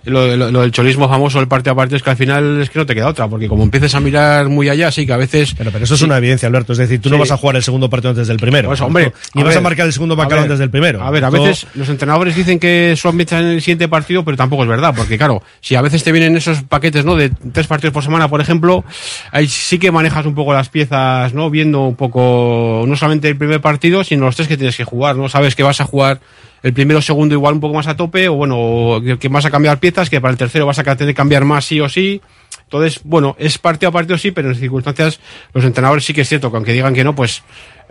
[0.06, 2.70] lo, lo- lo del cholismo famoso, el parte a parte, es que al final es
[2.70, 5.16] que no te queda otra, porque como empieces a mirar muy allá, sí que a
[5.16, 5.54] veces...
[5.56, 6.72] Pero, pero eso es una evidencia, Alberto.
[6.72, 8.68] Es decir, tú no vas a jugar el segundo partido antes del primero.
[8.68, 11.02] Pues, hombre, Ni vas a marcar el segundo bacalao antes del primero.
[11.02, 14.36] A ver, a veces los entrenadores dicen que son piensan en el siguiente partido, pero
[14.36, 17.16] tampoco es verdad, porque claro, si a veces te vienen esos paquetes, ¿no?
[17.16, 18.84] De tres partidos por semana, por ejemplo,
[19.32, 21.50] ahí sí que manejas un poco las piezas, ¿no?
[21.50, 25.16] Viendo un poco, no solamente el primer partido, sino los tres que tienes que jugar,
[25.16, 25.28] ¿no?
[25.28, 26.20] Sabes que vas a jugar
[26.62, 29.78] el primero segundo igual un poco más a tope, o bueno, que vas a cambiar
[29.78, 32.20] piezas, que para el tercero vas a tener que cambiar más sí o sí.
[32.66, 35.20] Entonces, bueno, es partido a partido sí, pero en circunstancias
[35.52, 37.42] los entrenadores sí que es cierto que aunque digan que no, pues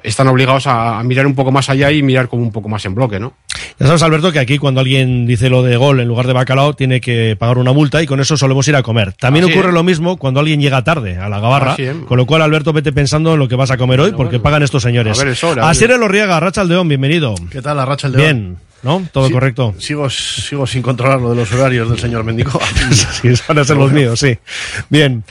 [0.03, 2.85] están obligados a, a mirar un poco más allá y mirar como un poco más
[2.85, 3.33] en bloque, ¿no?
[3.79, 6.73] Ya sabes, Alberto, que aquí cuando alguien dice lo de gol en lugar de bacalao,
[6.73, 9.13] tiene que pagar una multa y con eso solemos ir a comer.
[9.13, 9.73] También Así ocurre es.
[9.73, 11.75] lo mismo cuando alguien llega tarde a la gabarra,
[12.07, 14.63] con lo cual, Alberto, vete pensando en lo que vas a comer hoy, porque pagan
[14.63, 15.17] estos señores.
[15.19, 17.35] A ver, es hora, Aldeón, bienvenido.
[17.49, 18.23] ¿Qué tal, Arracha el León?
[18.23, 19.03] Bien, ¿no?
[19.11, 19.73] Todo Sí, correcto.
[19.79, 22.61] Sigo, sigo sin controlar lo de los horarios del señor Mendico.
[22.91, 24.37] sí, van a ser los míos, sí.
[24.89, 25.23] Bien.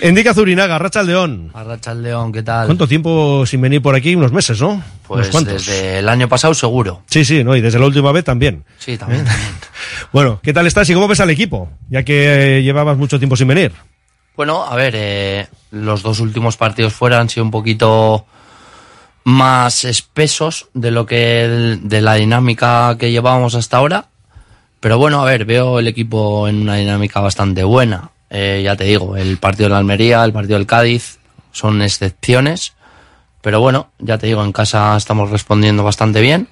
[0.00, 1.50] Indica Zurinaga, Racha Aldeón.
[1.54, 2.66] Arracha el León, ¿qué tal?
[2.66, 4.16] ¿Cuánto tiempo sin venir por aquí?
[4.16, 4.82] Unos meses, ¿no?
[5.06, 7.02] Pues desde el año pasado seguro.
[7.06, 7.54] Sí, sí, ¿no?
[7.54, 8.64] Y desde la última vez también.
[8.78, 9.50] Sí, también, también.
[10.12, 11.70] Bueno, ¿qué tal estás y cómo ves al equipo?
[11.90, 13.72] Ya que eh, llevabas mucho tiempo sin venir.
[14.36, 18.26] Bueno, a ver, eh, los dos últimos partidos fuera han sido un poquito
[19.24, 24.06] más espesos de lo que el- de la dinámica que llevábamos hasta ahora.
[24.80, 28.10] Pero bueno, a ver, veo el equipo en una dinámica bastante buena.
[28.30, 31.18] Eh, ya te digo, el partido de la Almería, el partido del Cádiz
[31.52, 32.72] son excepciones.
[33.42, 36.48] Pero bueno, ya te digo, en casa estamos respondiendo bastante bien.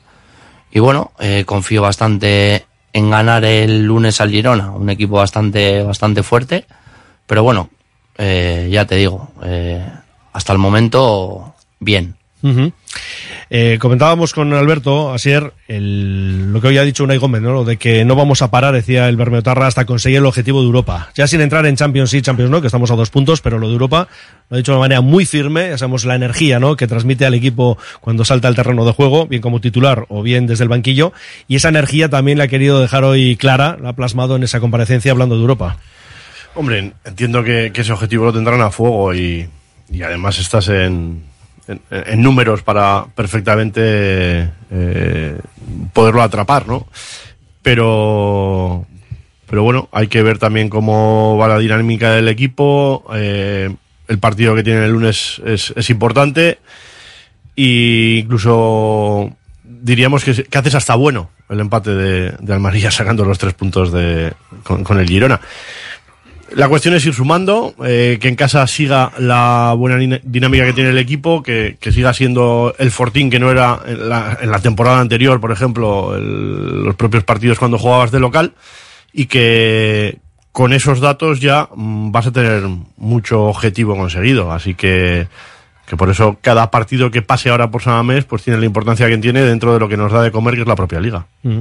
[0.71, 6.23] Y bueno, eh, confío bastante en ganar el lunes al Girona, un equipo bastante, bastante
[6.23, 6.67] fuerte.
[7.27, 7.71] Pero bueno,
[8.19, 9.31] eh, ya te digo,
[10.33, 12.17] hasta el momento, bien.
[13.53, 17.53] Eh, comentábamos con Alberto ayer el- lo que hoy ha dicho Unai Gómez, ¿no?
[17.53, 20.67] Lo de que no vamos a parar, decía el Bermeotarra, hasta conseguir el objetivo de
[20.67, 21.11] Europa.
[21.17, 23.67] Ya sin entrar en Champions y Champions no, que estamos a dos puntos, pero lo
[23.67, 24.07] de Europa
[24.49, 25.69] lo ha dicho de una manera muy firme.
[25.71, 26.77] Ya sabemos la energía, ¿no?
[26.77, 30.47] Que transmite al equipo cuando salta al terreno de juego, bien como titular o bien
[30.47, 31.13] desde el banquillo.
[31.49, 34.61] Y esa energía también la ha querido dejar hoy clara, la ha plasmado en esa
[34.61, 35.77] comparecencia hablando de Europa.
[36.55, 39.49] Hombre, entiendo que, que ese objetivo lo tendrán a fuego y,
[39.91, 41.23] y además estás en,
[41.91, 45.39] en, números para perfectamente eh,
[45.93, 46.87] poderlo atrapar, ¿no?
[47.63, 48.87] Pero,
[49.47, 53.05] pero bueno, hay que ver también cómo va la dinámica del equipo.
[53.15, 53.75] eh,
[54.09, 56.59] el partido que tiene el lunes es, es importante
[57.55, 59.31] y incluso
[59.63, 64.33] diríamos que, haces hasta bueno el empate de, de sacando los tres puntos de,
[64.65, 65.41] con el Girona.
[66.57, 70.73] La cuestión es ir sumando, eh, que en casa siga la buena din- dinámica que
[70.73, 74.51] tiene el equipo, que, que siga siendo el fortín que no era en la, en
[74.51, 78.53] la temporada anterior, por ejemplo, el- los propios partidos cuando jugabas de local,
[79.13, 80.19] y que
[80.53, 82.65] con esos datos ya mm, vas a tener
[82.97, 84.51] mucho objetivo conseguido.
[84.51, 85.29] Así que,
[85.87, 89.19] que por eso cada partido que pase ahora por Samamés, pues tiene la importancia que
[89.19, 91.27] tiene dentro de lo que nos da de comer, que es la propia liga.
[91.45, 91.61] Mm.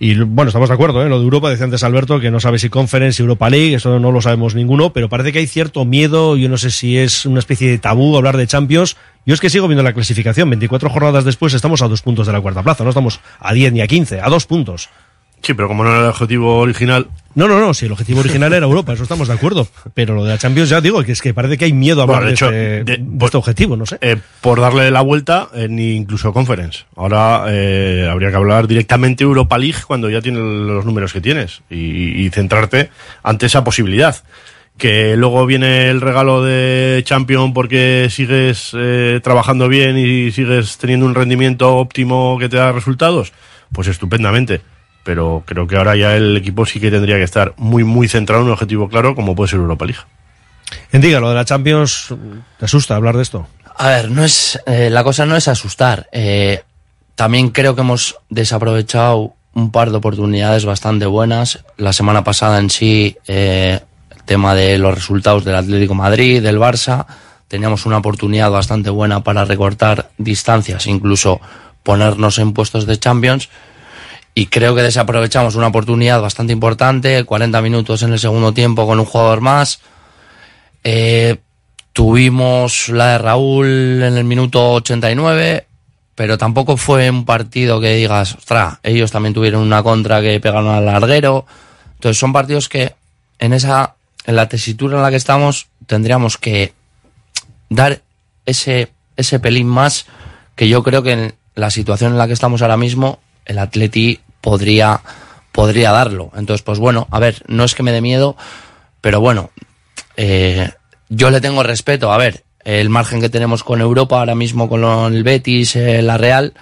[0.00, 1.08] Y bueno, estamos de acuerdo, ¿eh?
[1.08, 4.12] Lo de Europa, decía antes Alberto, que no sabe si Conference, Europa League, eso no
[4.12, 7.40] lo sabemos ninguno, pero parece que hay cierto miedo, yo no sé si es una
[7.40, 8.96] especie de tabú hablar de Champions.
[9.26, 12.32] Yo es que sigo viendo la clasificación, 24 jornadas después estamos a dos puntos de
[12.32, 14.88] la cuarta plaza, no estamos a 10 ni a 15, a dos puntos.
[15.42, 17.06] Sí, pero como no era el objetivo original.
[17.34, 19.68] No, no, no, si el objetivo original era Europa, eso estamos de acuerdo.
[19.94, 22.04] Pero lo de la Champions ya digo, que es que parece que hay miedo a
[22.04, 23.98] hablar Bueno, de de, hecho, este, de- de este objetivo, no sé.
[24.00, 26.80] Eh, por darle la vuelta, eh, ni incluso Conference.
[26.96, 31.62] Ahora eh, habría que hablar directamente Europa League cuando ya tienes los números que tienes
[31.70, 32.90] y, y centrarte
[33.22, 34.16] ante esa posibilidad.
[34.76, 41.06] Que luego viene el regalo de Champion porque sigues eh, trabajando bien y sigues teniendo
[41.06, 43.32] un rendimiento óptimo que te da resultados,
[43.72, 44.60] pues estupendamente.
[45.08, 48.42] Pero creo que ahora ya el equipo sí que tendría que estar muy, muy centrado
[48.42, 50.02] en un objetivo claro como puede ser Europa League.
[50.92, 52.14] En diga, lo de la Champions,
[52.58, 53.48] ¿te asusta hablar de esto?
[53.78, 56.10] A ver, no es, eh, la cosa no es asustar.
[56.12, 56.62] Eh,
[57.14, 61.64] también creo que hemos desaprovechado un par de oportunidades bastante buenas.
[61.78, 63.80] La semana pasada en sí, eh,
[64.10, 67.06] el tema de los resultados del Atlético Madrid, del Barça,
[67.48, 71.40] teníamos una oportunidad bastante buena para recortar distancias, incluso
[71.82, 73.48] ponernos en puestos de Champions.
[74.38, 79.00] Y creo que desaprovechamos una oportunidad bastante importante, 40 minutos en el segundo tiempo con
[79.00, 79.80] un jugador más.
[80.84, 81.38] Eh,
[81.92, 83.66] tuvimos la de Raúl
[84.00, 85.66] en el minuto 89,
[86.14, 90.68] pero tampoco fue un partido que digas, ostras, ellos también tuvieron una contra que pegaron
[90.68, 91.44] al larguero.
[91.94, 92.94] Entonces son partidos que
[93.40, 96.74] en esa, en la tesitura en la que estamos, tendríamos que
[97.70, 98.02] dar
[98.46, 100.06] ese, ese pelín más
[100.54, 104.20] que yo creo que en la situación en la que estamos ahora mismo, el Atleti
[104.40, 105.00] podría,
[105.52, 106.30] podría darlo.
[106.36, 108.36] Entonces, pues bueno, a ver, no es que me dé miedo,
[109.00, 109.50] pero bueno,
[110.16, 110.70] eh,
[111.08, 112.12] yo le tengo respeto.
[112.12, 116.18] A ver, el margen que tenemos con Europa ahora mismo con el Betis, eh, la
[116.18, 116.54] Real,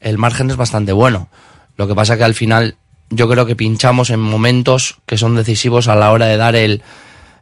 [0.00, 1.28] el margen es bastante bueno.
[1.76, 2.76] Lo que pasa que al final
[3.10, 6.82] yo creo que pinchamos en momentos que son decisivos a la hora de dar el,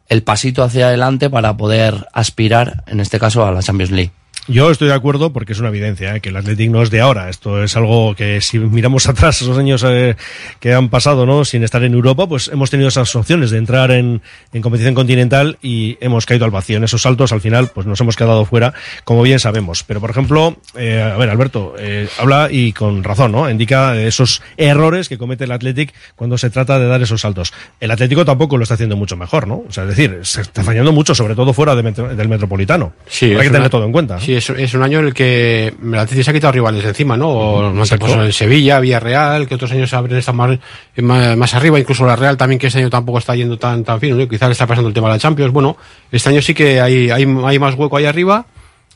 [0.07, 4.11] el pasito hacia adelante para poder aspirar, en este caso, a la Champions League.
[4.47, 6.21] Yo estoy de acuerdo porque es una evidencia, ¿eh?
[6.21, 7.29] que el Athletic no es de ahora.
[7.29, 10.15] Esto es algo que si miramos atrás esos años eh,
[10.59, 11.43] que han pasado, ¿no?
[11.45, 14.21] Sin estar en Europa, pues hemos tenido esas opciones de entrar en,
[14.53, 16.77] en competición continental y hemos caído al vacío.
[16.77, 18.73] En esos saltos, al final, pues nos hemos quedado fuera,
[19.03, 19.83] como bien sabemos.
[19.83, 23.49] Pero, por ejemplo, eh, a ver, Alberto, eh, habla y con razón, ¿no?
[23.49, 27.51] Indica esos errores que comete el Athletic cuando se trata de dar esos saltos.
[27.79, 29.63] El Atlético tampoco lo está haciendo mucho mejor, ¿no?
[29.67, 32.93] O sea, es decir, se está fallando mucho, sobre todo fuera de metro- del Metropolitano.
[33.07, 34.15] Sí, es que tener una- todo en cuenta.
[34.15, 34.34] ¿no?
[34.35, 36.89] Sí, es, es un año en el que el Atleti se ha quitado rivales de
[36.89, 37.29] encima, ¿no?
[37.29, 38.15] O no sé, Exacto.
[38.15, 40.59] pues en Sevilla, Villarreal, que otros años habrían estado más,
[40.97, 43.99] más, más arriba, incluso la Real también, que este año tampoco está yendo tan, tan
[43.99, 44.27] fino, ¿no?
[44.27, 45.53] Quizás le está pasando el tema de la Champions.
[45.53, 45.77] Bueno,
[46.11, 48.45] este año sí que hay, hay, hay más hueco ahí arriba.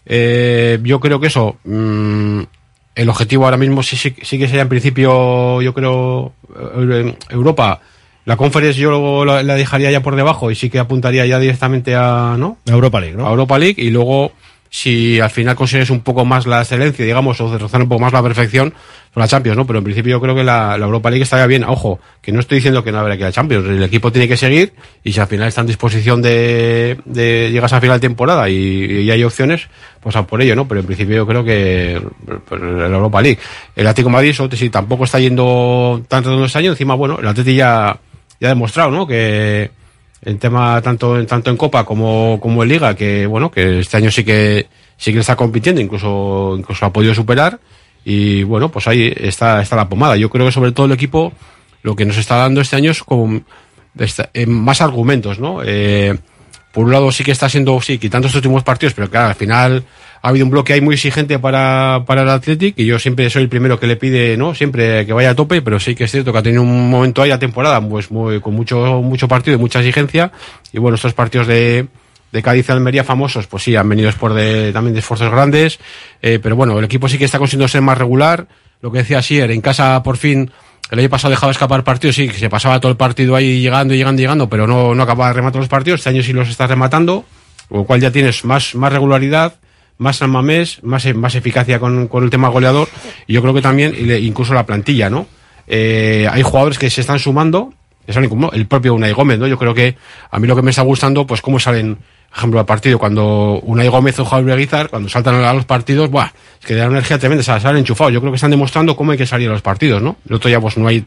[0.06, 2.42] Eh, yo creo que eso, mm,
[2.96, 6.34] el objetivo ahora mismo sí, sí, sí que sería en principio, yo creo,
[6.76, 7.82] eh, Europa.
[8.26, 11.96] La Conference yo la, la dejaría ya por debajo y sí que apuntaría ya directamente
[11.96, 12.58] a, ¿no?
[12.68, 13.26] A Europa League, ¿no?
[13.28, 14.34] A Europa League y luego
[14.70, 18.13] si al final consigues un poco más la excelencia, digamos, o rozar un poco más
[18.13, 18.74] la perfección,
[19.13, 19.65] por la Champions, ¿no?
[19.65, 21.63] Pero en principio yo creo que la, la Europa League estaría bien.
[21.63, 23.67] Ojo, que no estoy diciendo que no habrá que ir a Champions.
[23.67, 27.74] El equipo tiene que seguir y si al final está en disposición de, de llegas
[27.74, 29.67] a final de temporada y, y hay opciones,
[29.99, 30.67] pues a por ello, ¿no?
[30.67, 31.99] Pero en principio yo creo que
[32.47, 33.39] pues, la Europa League.
[33.76, 36.72] El Atlético de Madrid, eso, sí, tampoco está yendo tan redondo este año.
[36.72, 37.99] Encima, bueno, el Atlético ya,
[38.39, 39.07] ya ha demostrado, ¿no?
[39.07, 39.72] Que
[40.22, 43.97] en tema tanto en tanto en Copa como, como en Liga, que bueno, que este
[43.97, 44.67] año sí que
[44.97, 47.59] sí que está compitiendo, incluso, incluso ha podido superar.
[48.03, 50.15] Y bueno, pues ahí está, está la pomada.
[50.17, 51.34] Yo creo que sobre todo el equipo
[51.84, 53.41] lo que nos está dando este año es como
[54.34, 55.61] eh, más argumentos, ¿no?
[55.63, 56.17] Eh,
[56.72, 59.36] por un lado sí que está siendo, sí, quitando estos últimos partidos, pero claro, al
[59.36, 59.84] final
[60.22, 63.43] ha habido un bloque ahí muy exigente para, para el Athletic y yo siempre soy
[63.43, 64.53] el primero que le pide, ¿no?
[64.53, 67.22] Siempre que vaya a tope, pero sí que es cierto que ha tenido un momento
[67.22, 70.32] ahí la temporada, pues muy, con mucho, partido y mucha exigencia.
[70.72, 71.88] Y bueno, estos partidos de,
[72.32, 75.80] de Cádiz Almería famosos, pues sí, han venido después de, también de esfuerzos grandes,
[76.22, 78.47] eh, pero bueno, el equipo sí que está consiguiendo ser más regular.
[78.82, 80.51] Lo que decía Sier, en casa por fin,
[80.92, 83.94] el año pasado dejaba escapar partidos, sí, que se pasaba todo el partido ahí llegando
[83.94, 86.00] y llegando y llegando, pero no, no acababa de rematar los partidos.
[86.00, 87.26] Este año sí los estás rematando,
[87.68, 89.56] con lo cual ya tienes más, más regularidad,
[89.98, 92.88] más San Mamés, más, más eficacia con, con el tema goleador,
[93.28, 95.28] y yo creo que también, incluso la plantilla, ¿no?
[95.68, 97.74] Eh, hay jugadores que se están sumando,
[98.08, 99.46] el propio Unai Gómez, ¿no?
[99.46, 99.96] Yo creo que
[100.32, 102.00] a mí lo que me está gustando, pues cómo salen,
[102.38, 106.32] ejemplo, al partido, cuando Unai Gómez o Javier Guizar, cuando saltan a los partidos, ¡buah!
[106.59, 108.13] Es que da una energía tremenda, o sea, salen enchufados.
[108.13, 110.17] Yo creo que están demostrando cómo hay que salir a los partidos, ¿no?
[110.27, 111.05] El otro día, pues no hay,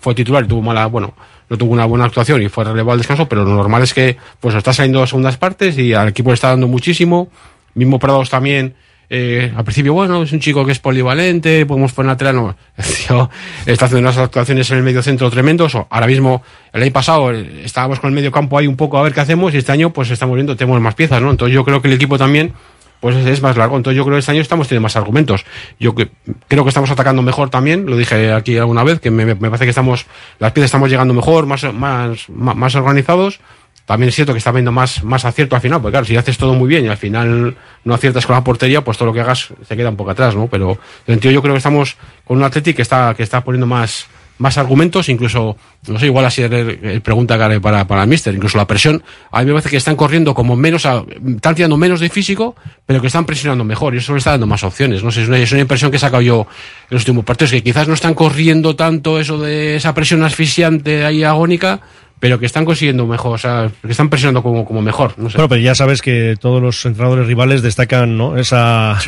[0.00, 1.14] fue titular y tuvo mala, bueno,
[1.48, 4.16] no tuvo una buena actuación y fue relevado al descanso, pero lo normal es que,
[4.40, 7.28] pues está saliendo a segundas partes y al equipo le está dando muchísimo.
[7.74, 8.74] Mismo Prados también,
[9.10, 12.56] eh, al principio, bueno, es un chico que es polivalente, podemos poner lateral, no.
[13.06, 13.30] Tío
[13.64, 15.74] está haciendo unas actuaciones en el medio centro tremendos.
[15.74, 16.42] Ahora mismo,
[16.72, 19.20] el año pasado, eh, estábamos con el medio campo ahí un poco a ver qué
[19.20, 21.30] hacemos y este año, pues estamos viendo, tenemos más piezas, ¿no?
[21.30, 22.52] Entonces yo creo que el equipo también,
[23.00, 23.78] pues es, más largo.
[23.78, 25.46] Entonces yo creo que este año estamos teniendo más argumentos.
[25.80, 26.10] Yo que,
[26.46, 29.70] creo que estamos atacando mejor también, lo dije aquí alguna vez, que me, parece que
[29.70, 30.04] estamos,
[30.38, 33.40] las piezas estamos llegando mejor, más, más, más organizados.
[33.88, 36.36] También es cierto que está habiendo más, más acierto al final, porque claro, si haces
[36.36, 39.22] todo muy bien y al final no aciertas con la portería, pues todo lo que
[39.22, 40.46] hagas se queda un poco atrás, ¿no?
[40.46, 40.72] Pero
[41.06, 44.06] en sentido yo creo que estamos con un Athletic que está, que está poniendo más,
[44.36, 45.56] más argumentos, incluso,
[45.88, 49.46] no sé, igual así el, pregunta para, para el mister, incluso la presión, a mí
[49.46, 51.02] me parece que están corriendo como menos, a-
[51.36, 54.46] están tirando menos de físico, pero que están presionando mejor, y eso le está dando
[54.46, 56.46] más opciones, no sé, es una, es una impresión que he sacado yo
[56.90, 61.06] en los últimos partidos, que quizás no están corriendo tanto eso de esa presión asfixiante
[61.06, 61.80] ahí agónica,
[62.20, 65.36] pero que están consiguiendo mejor, o sea, que están presionando como, como mejor, no sé.
[65.36, 68.36] Bueno, pero ya sabes que todos los entrenadores rivales destacan ¿no?
[68.36, 68.98] esa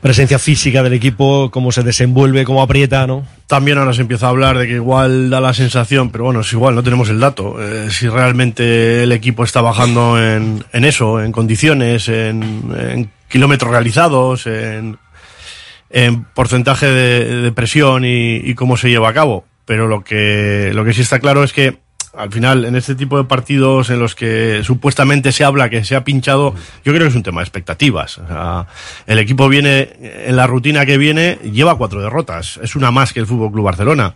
[0.00, 3.26] presencia física del equipo, cómo se desenvuelve, cómo aprieta, ¿no?
[3.46, 6.50] También ahora se empieza a hablar de que igual da la sensación, pero bueno, es
[6.54, 7.56] igual, no tenemos el dato.
[7.60, 13.70] eh, si realmente el equipo está bajando en, en eso, en condiciones, en, en kilómetros
[13.70, 14.96] realizados, en,
[15.90, 19.44] en porcentaje de, de presión y, y cómo se lleva a cabo.
[19.66, 21.76] Pero lo que, lo que sí está claro es que
[22.16, 25.94] al final, en este tipo de partidos en los que supuestamente se habla que se
[25.94, 26.54] ha pinchado,
[26.84, 28.18] yo creo que es un tema de expectativas.
[28.18, 28.66] O sea,
[29.06, 32.58] el equipo viene, en la rutina que viene, lleva cuatro derrotas.
[32.62, 34.14] Es una más que el Fútbol Club Barcelona.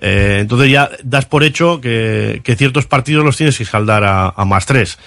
[0.00, 4.44] Eh, entonces ya das por hecho que, ciertos partidos los tienes que escaldar a, a
[4.44, 4.98] más tres.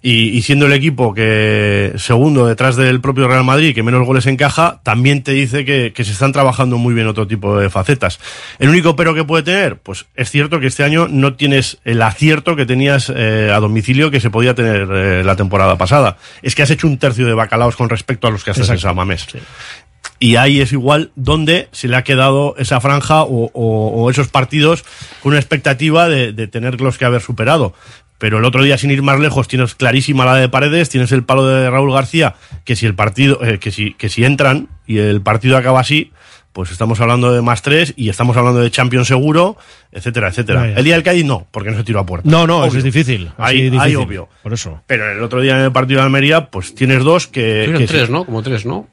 [0.00, 4.26] Y, y siendo el equipo que segundo detrás del propio Real Madrid, que menos goles
[4.26, 8.20] encaja, también te dice que, que se están trabajando muy bien otro tipo de facetas.
[8.60, 12.00] El único pero que puede tener, pues es cierto que este año no tienes el
[12.00, 16.16] acierto que tenías eh, a domicilio que se podía tener eh, la temporada pasada.
[16.42, 18.74] Es que has hecho un tercio de bacalaos con respecto a los que haces en
[18.76, 18.88] Exacto.
[18.90, 19.26] San Mamés.
[20.20, 24.28] Y ahí es igual donde se le ha quedado esa franja o, o- o esos
[24.28, 24.84] partidos
[25.22, 27.74] con una expectativa de, de tenerlos que haber superado.
[28.18, 31.24] Pero el otro día, sin ir más lejos, tienes clarísima la de Paredes, tienes el
[31.24, 34.98] palo de Raúl García, que si el partido, eh, que si, que si entran y
[34.98, 36.12] el partido acaba así,
[36.52, 39.56] pues estamos hablando de más tres y estamos hablando de Champions seguro,
[39.92, 40.72] etcétera, etcétera.
[40.76, 42.28] El día del Cádiz no, porque no se tiró a puerta.
[42.28, 43.30] No, no, eso es difícil.
[43.36, 43.96] así Ahí, ahí difícil.
[43.98, 44.28] obvio.
[44.42, 44.82] Por eso.
[44.88, 47.72] Pero el otro día en el partido de Almería, pues tienes dos que.
[47.78, 48.12] Que tres, sí.
[48.12, 48.24] ¿no?
[48.24, 48.88] Como tres, ¿no?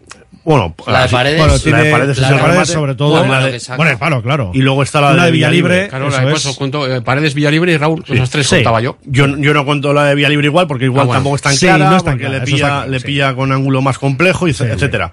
[0.46, 2.54] Bueno, La de Paredes- bueno, Bueno, la de tiene- Paredes la es de el Paredes
[2.54, 2.72] remate.
[2.72, 3.10] sobre todo.
[3.18, 3.78] Bueno, la la que de- saca.
[3.78, 4.52] Bueno, el palo, claro.
[4.54, 5.88] y luego está la, La de de Villalibre.
[5.89, 8.56] Claro, la de junto, eh, Paredes, Villalibre y Raúl, esas tres Sí.
[8.58, 8.98] contaba yo.
[9.06, 11.18] Yo, yo no cuento la de Vía Libre igual, porque igual Ah, bueno.
[11.18, 13.06] tampoco es tan Sí, clara, no es tan porque clara, le pilla, claro, le sí.
[13.08, 15.12] pilla con ángulo más complejo, y Sí, etcétera.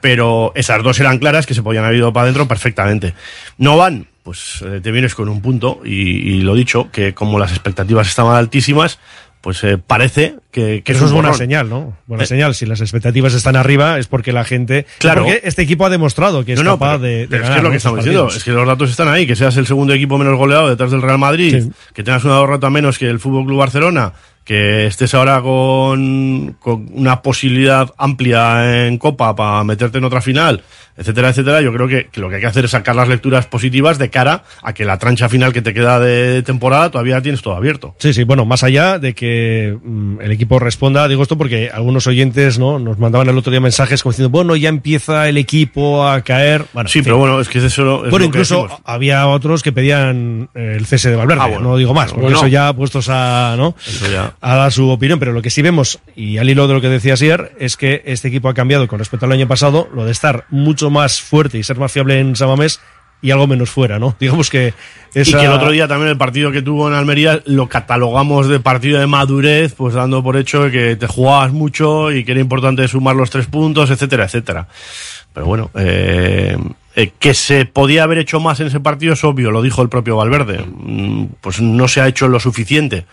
[0.00, 3.12] Pero esas dos eran claras que se podían haber ido para adentro perfectamente.
[3.58, 5.90] No van, pues eh, te vienes con un punto, y,
[6.36, 8.98] y lo dicho, que como las expectativas estaban altísimas,
[9.40, 11.38] pues eh, parece que, que Eso es buena borrón.
[11.38, 11.96] señal, ¿no?
[12.06, 12.54] Buena Eh, señal.
[12.54, 14.84] Si las expectativas están arriba es porque la gente.
[14.98, 15.22] Claro.
[15.24, 17.50] Porque este equipo ha demostrado que es No, no, capaz pero- de, de pero es
[17.50, 19.66] que es lo que estamos diciendo, es que los datos están ahí, que seas el
[19.66, 21.70] segundo equipo menos goleado detrás del Real Madrid, Sí.
[21.94, 24.12] que tengas una derrota menos que el Fútbol Club Barcelona,
[24.44, 30.62] que estés ahora con, con una posibilidad amplia en Copa para meterte en otra final,
[30.96, 31.60] etcétera, etcétera.
[31.60, 34.10] Yo creo que, que lo que hay que hacer es sacar las lecturas positivas de
[34.10, 37.94] cara a que la trancha final que te queda de temporada todavía tienes todo abierto.
[37.98, 41.08] Sí, sí, bueno, más allá de que mm, el equipo responda.
[41.08, 44.56] Digo esto porque algunos oyentes no nos mandaban el otro día mensajes como diciendo, bueno,
[44.56, 46.64] ya empieza el equipo a caer.
[46.72, 47.04] Bueno, Sí, fin.
[47.04, 47.66] pero bueno, es que eso
[48.04, 51.40] es bueno, lo incluso había otros que pedían eh, el cese de Valverde.
[51.42, 51.60] Ah, bueno.
[51.70, 52.38] No digo más, porque Bueno.
[52.38, 53.74] eso ya puestos a, ¿no?
[53.86, 54.34] Eso ya.
[54.40, 55.18] a dar su opinión.
[55.18, 58.02] Pero lo que sí vemos, y al hilo de lo que decía ayer, es que
[58.06, 61.58] este equipo ha cambiado con respecto al año pasado, lo de estar mucho más fuerte
[61.58, 62.80] y ser más fiable en Samamés
[63.22, 64.16] y algo menos fuera, ¿no?
[64.20, 64.72] Digamos que
[65.14, 68.60] Y que el otro día también el partido que tuvo en Almería lo catalogamos de
[68.60, 72.40] partido de madurez, pues dando por hecho de que te jugabas mucho y que era
[72.40, 74.68] importante sumar los tres puntos, etcétera, etcétera.
[75.32, 76.56] Pero bueno, eh,
[76.96, 79.88] eh, que se podía haber hecho más en ese partido es obvio, lo dijo el
[79.88, 80.64] propio Valverde.
[80.66, 83.04] Mm, Pues no se ha hecho lo suficiente.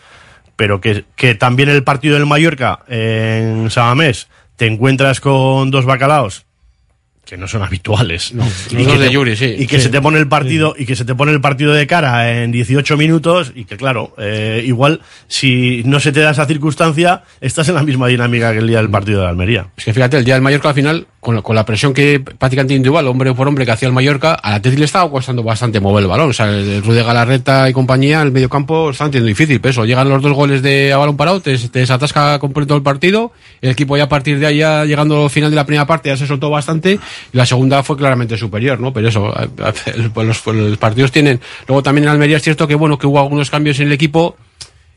[0.56, 6.47] Pero que, que también el partido del Mallorca en Samamés te encuentras con dos bacalaos
[7.28, 9.54] que no son habituales los y, que te, Yuri, sí.
[9.60, 9.84] y que Sí.
[9.84, 12.52] se te pone el partido y que se te pone el partido de cara en
[12.52, 17.68] 18 minutos y que claro eh, igual si no se te da esa circunstancia estás
[17.70, 20.24] en la misma dinámica que el día del partido de Almería Es que fíjate, el
[20.26, 23.48] día del Mallorca al final, con, la- con la presión que prácticamente individual, hombre por
[23.48, 26.30] hombre, que hacía el Mallorca, al Atleti le estaba costando bastante mover el balón.
[26.30, 29.60] O sea, el, Rude Galarreta y compañía, el medio campo, están teniendo difícil.
[29.60, 32.82] Pero eso, llegan los dos goles de a balón parado, te, te desatasca completo el
[32.82, 33.34] partido.
[33.62, 36.08] El equipo ya a partir de ahí, ya llegando al final de la primera parte,
[36.10, 37.00] ya se soltó bastante.
[37.34, 38.94] Y la segunda fue claramente superior, ¿no?
[38.94, 39.34] Pero eso,
[40.14, 41.40] pues los, pues los partidos tienen.
[41.68, 44.36] Luego también en Almería es cierto que, bueno, que hubo algunos cambios en el equipo.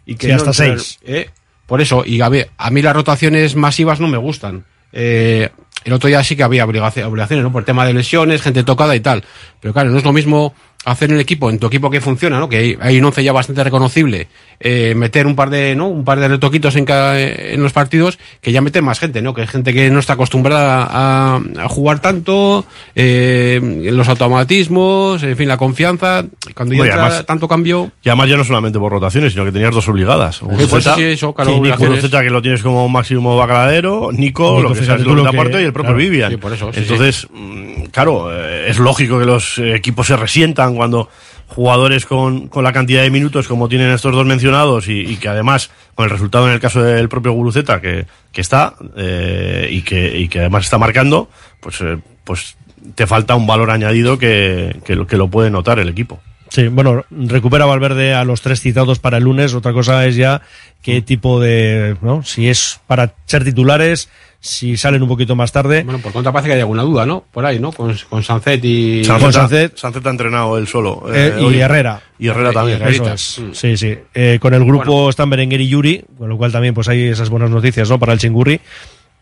[0.06, 0.98] Y que Sí, hasta seis.
[1.04, 1.30] eh,
[1.66, 4.64] por eso, y a, ver, a mí las rotaciones masivas no me gustan.
[4.92, 5.48] Eh,
[5.84, 7.52] el otro día sí que había obligaci- obligaciones, ¿no?
[7.52, 9.22] Por tema de lesiones, gente tocada y tal.
[9.60, 10.52] Pero claro, no es lo mismo
[10.84, 12.48] hacer en el equipo, en tu equipo que funciona, ¿no?
[12.48, 14.28] Que hay, hay un once ya bastante reconocible,
[14.60, 15.88] eh, meter un par de, ¿no?
[15.88, 19.34] Un par de retoquitos en, cada, en los partidos, que ya meter más gente, ¿no?
[19.34, 22.64] Que hay gente que no está acostumbrada a, a jugar tanto,
[22.94, 23.60] eh,
[23.92, 26.24] los automatismos, en fin, la confianza.
[26.54, 29.44] Cuando ya Oye, entra además- tanto cambio, y además ya no solamente por rotaciones sino
[29.44, 31.76] que tenías dos obligadas pues Guruceta, sí, eso, claro, y Nico
[32.10, 35.64] que lo tienes como máximo bacaladero Nico, Nico, lo que sea que que- aporta y
[35.64, 35.98] el propio claro.
[35.98, 40.06] Vivian Sí, por eso, sí, entonces mm, claro eh, es lógico que los eh, equipos
[40.06, 41.08] se resientan cuando
[41.48, 45.70] jugadores con, con la cantidad de minutos como tienen estos dos mencionados y, que además
[45.94, 50.18] con el resultado en el caso del propio Guruceta que, que está eh, y, que,
[50.18, 51.28] y que además está marcando
[51.60, 52.56] pues eh, pues
[52.94, 57.04] te falta un valor añadido que, que, que lo puede notar el equipo Sí, bueno,
[57.10, 59.54] recupera Valverde a los tres citados para el lunes.
[59.54, 60.42] Otra cosa es ya
[60.82, 62.22] qué tipo de, ¿no?
[62.24, 64.08] Si es para ser titulares,
[64.40, 65.84] si salen un poquito más tarde.
[65.84, 67.24] bueno, por contra parece que hay alguna duda, ¿no?
[67.30, 67.70] Por ahí, ¿no?
[67.70, 69.02] Con, con Sancet y...
[69.06, 69.76] Con Sancet.
[69.78, 71.60] Sancet ha entrenado él solo Eh, eh, y hoy.
[71.60, 72.02] Herrera.
[72.18, 73.14] y Herrera Y también Herrera.
[73.14, 73.50] Eso Mm.
[73.52, 73.58] es.
[73.58, 73.98] Sí, sí.
[74.12, 77.30] Eh, con el grupo están Berenguer y Yuri, con lo cual también pues hay esas
[77.30, 77.98] buenas noticias, ¿no?
[78.00, 78.60] Para el Chingurri.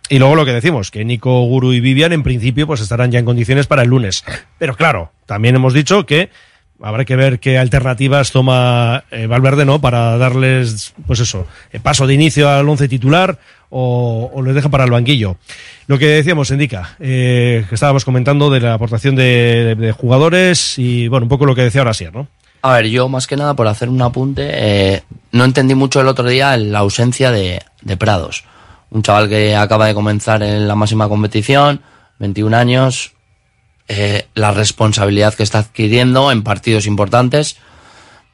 [0.09, 3.19] Y luego lo que decimos, que Nico, Guru y Vivian en principio pues estarán ya
[3.19, 4.25] en condiciones para el lunes.
[4.59, 6.31] Pero claro, también hemos dicho que
[6.81, 9.81] habrá que ver qué alternativas toma eh, Valverde, ¿no?
[9.81, 13.39] Para darles, pues eso, eh, paso de inicio al once titular
[13.71, 15.37] o, o les deja para el banquillo.
[15.87, 21.09] Lo que decíamos, indica, eh, que estábamos comentando de la aportación de, de jugadores y,
[21.09, 22.29] bueno, un poco lo que decía ahora sí, ¿no?
[22.61, 26.09] A ver, yo más que nada por hacer un apunte, eh, no entendí mucho el
[26.09, 28.45] otro día la ausencia de, de Prados.
[28.91, 31.83] Un chaval que acaba de comenzar en la máxima competición,
[32.19, 33.13] 21 años,
[33.89, 37.57] eh, la responsabilidad que está adquiriendo en partidos importantes.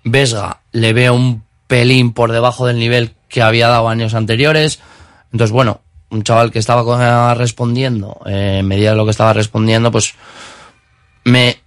[0.04, 4.80] Vesga le veo un pelín por debajo del nivel que había dado años anteriores.
[5.32, 5.80] Entonces, bueno,
[6.10, 10.14] un chaval que estaba respondiendo, eh, en medida de lo que estaba respondiendo, pues
[11.24, 11.58] me,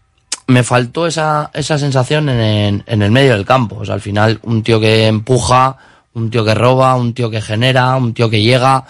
[0.48, 3.78] me faltó esa, esa sensación en, en- en el medio del campo.
[3.80, 5.78] O sea, al final, un tío que empuja,
[6.14, 8.86] un tío que roba, un tío que genera, un tío que llega.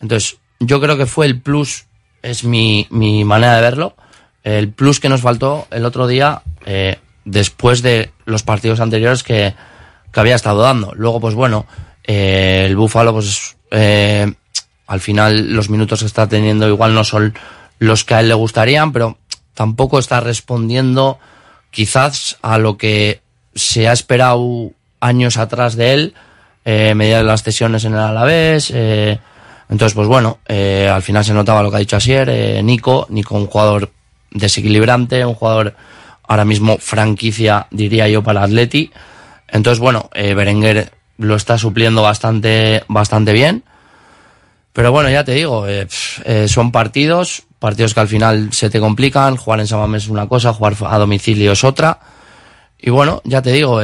[0.00, 1.84] Entonces, yo creo que fue el plus,
[2.22, 3.94] es mi, mi manera de verlo,
[4.46, 9.54] el plus que nos faltó el otro día eh, después de los partidos anteriores que,
[10.12, 10.92] que había estado dando.
[10.94, 11.66] Luego, pues bueno,
[12.04, 14.32] eh, el Búfalo, pues eh,
[14.86, 17.34] al final los minutos que está teniendo igual no son
[17.80, 19.18] los que a él le gustarían, pero
[19.52, 21.18] tampoco está respondiendo
[21.72, 23.22] quizás a lo que
[23.56, 24.70] se ha esperado
[25.00, 26.14] años atrás de él,
[26.64, 28.70] eh, medida de las cesiones en el Alavés.
[28.72, 29.18] eh,
[29.68, 33.34] entonces, pues bueno, eh, al final se notaba lo que ha dicho Asier, Nico, Nico
[33.34, 33.90] un jugador
[34.38, 35.74] desequilibrante, un jugador
[36.26, 38.90] ahora mismo franquicia, diría yo, para Atleti.
[39.48, 43.64] Entonces, bueno, eh, Berenguer lo está supliendo bastante, bastante bien.
[44.72, 45.86] Pero bueno, ya te digo, eh,
[46.24, 49.36] eh, son partidos, partidos que al final se te complican.
[49.36, 52.00] Jugar en Samamés es una cosa, jugar a domicilio es otra.
[52.78, 53.80] Y bueno, ya te digo,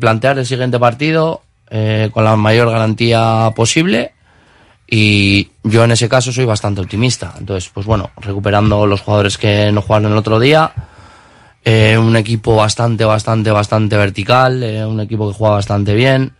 [0.00, 1.42] plantear el siguiente partido
[2.12, 4.12] con la mayor garantía posible.
[4.90, 7.34] Y yo en ese caso soy bastante optimista.
[7.38, 10.72] Entonces, pues bueno, recuperando los jugadores que no jugaron el otro día.
[11.64, 14.62] eh, un equipo bastante, bastante, bastante vertical.
[14.62, 16.32] eh, un equipo que juega bastante bien.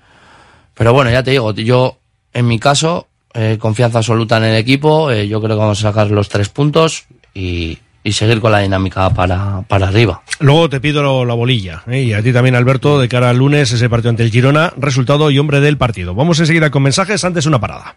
[0.74, 1.98] Pero bueno, ya te digo, yo
[2.32, 6.10] en mi caso, eh, confianza absoluta en el equipo, yo creo que vamos a sacar
[6.10, 10.22] los tres puntos y, y seguir con la dinámica para, para arriba.
[10.40, 13.90] Luego te pido la bolilla, y a ti también, Alberto, de cara al lunes, ese
[13.90, 16.14] partido ante el Girona, resultado y hombre del partido.
[16.14, 17.96] Vamos enseguida con mensajes, antes una parada.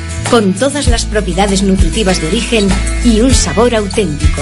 [0.29, 2.67] con todas las propiedades nutritivas de origen
[3.03, 4.41] y un sabor auténtico.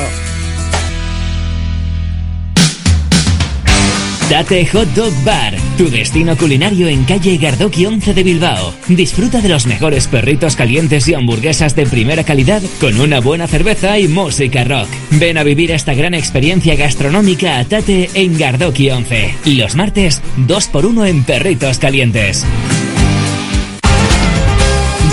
[4.30, 8.76] Tate Hot Dog Bar, tu destino culinario en calle Gardoki 11 de Bilbao.
[8.88, 13.98] Disfruta de los mejores perritos calientes y hamburguesas de primera calidad con una buena cerveza
[13.98, 14.88] y música rock.
[15.10, 19.34] Ven a vivir esta gran experiencia gastronómica a Tate en Gardoki 11.
[19.46, 22.46] Los martes, 2x1 en perritos calientes.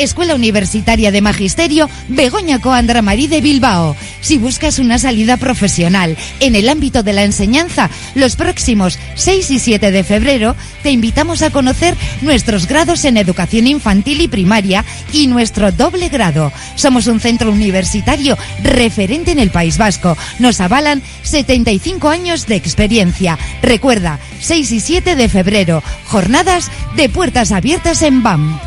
[0.00, 3.94] Escuela Universitaria de Magisterio Begoña Coandra Marí de Bilbao.
[4.22, 9.58] Si buscas una salida profesional en el ámbito de la enseñanza, los próximos 6 y
[9.58, 15.26] 7 de febrero te invitamos a conocer nuestros grados en educación infantil y primaria y
[15.26, 16.50] nuestro doble grado.
[16.76, 20.16] Somos un centro universitario referente en el País Vasco.
[20.38, 23.38] Nos avalan 75 años de experiencia.
[23.62, 28.58] Recuerda, 6 y 7 de febrero, jornadas de puertas abiertas en BAM.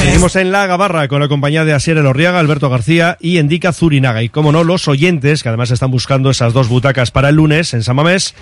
[0.00, 4.22] Seguimos en La Gabarra con la compañía de Asier Elorriaga, Alberto García y Endica Zurinaga.
[4.22, 7.74] Y como no, los oyentes, que además están buscando esas dos butacas para el lunes
[7.74, 8.34] en San Mamés,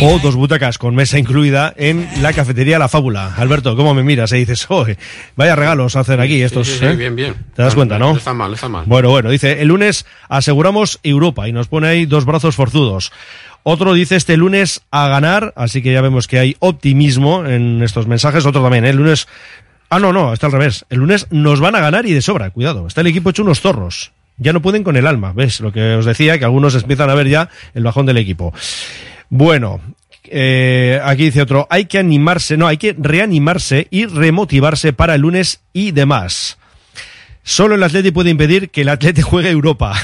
[0.00, 3.34] o dos butacas con mesa incluida en la cafetería La Fábula.
[3.36, 4.32] Alberto, ¿cómo me miras?
[4.32, 4.96] Y dices, "Oye,
[5.36, 6.66] vaya regalos hacen aquí estos.
[6.66, 6.96] Sí, sí, sí, ¿eh?
[6.96, 7.34] bien, bien.
[7.54, 8.12] ¿Te das cuenta, no?
[8.12, 8.84] No está mal, está mal.
[8.86, 13.12] Bueno, bueno, dice, el lunes aseguramos Europa y nos pone ahí dos brazos forzudos.
[13.62, 18.06] Otro dice este lunes a ganar, así que ya vemos que hay optimismo en estos
[18.06, 18.44] mensajes.
[18.46, 18.90] Otro también, ¿eh?
[18.90, 19.28] el lunes...
[19.90, 20.84] Ah, no, no, está al revés.
[20.90, 22.86] El lunes nos van a ganar y de sobra, cuidado.
[22.86, 24.12] Está el equipo hecho unos zorros.
[24.36, 25.60] Ya no pueden con el alma, ¿ves?
[25.60, 28.52] Lo que os decía, que algunos empiezan a ver ya el bajón del equipo.
[29.30, 29.80] Bueno,
[30.24, 35.20] eh, aquí dice otro, hay que animarse, no, hay que reanimarse y remotivarse para el
[35.20, 36.58] lunes y demás.
[37.42, 39.94] Solo el Atleti puede impedir que el Atleti juegue Europa.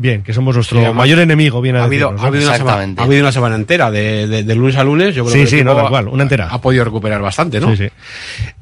[0.00, 2.28] Bien, que somos nuestro Sí, además, mayor enemigo, viene a ha habido, decirnos, ha, ¿no?
[2.28, 5.12] habido una semana, ha habido una semana entera, de, de- de lunes a lunes.
[5.12, 6.46] Yo creo Sí, que sí, no, tal ha- cual, una entera.
[6.48, 7.74] Ha podido recuperar bastante, ¿no?
[7.74, 7.88] Sí, sí.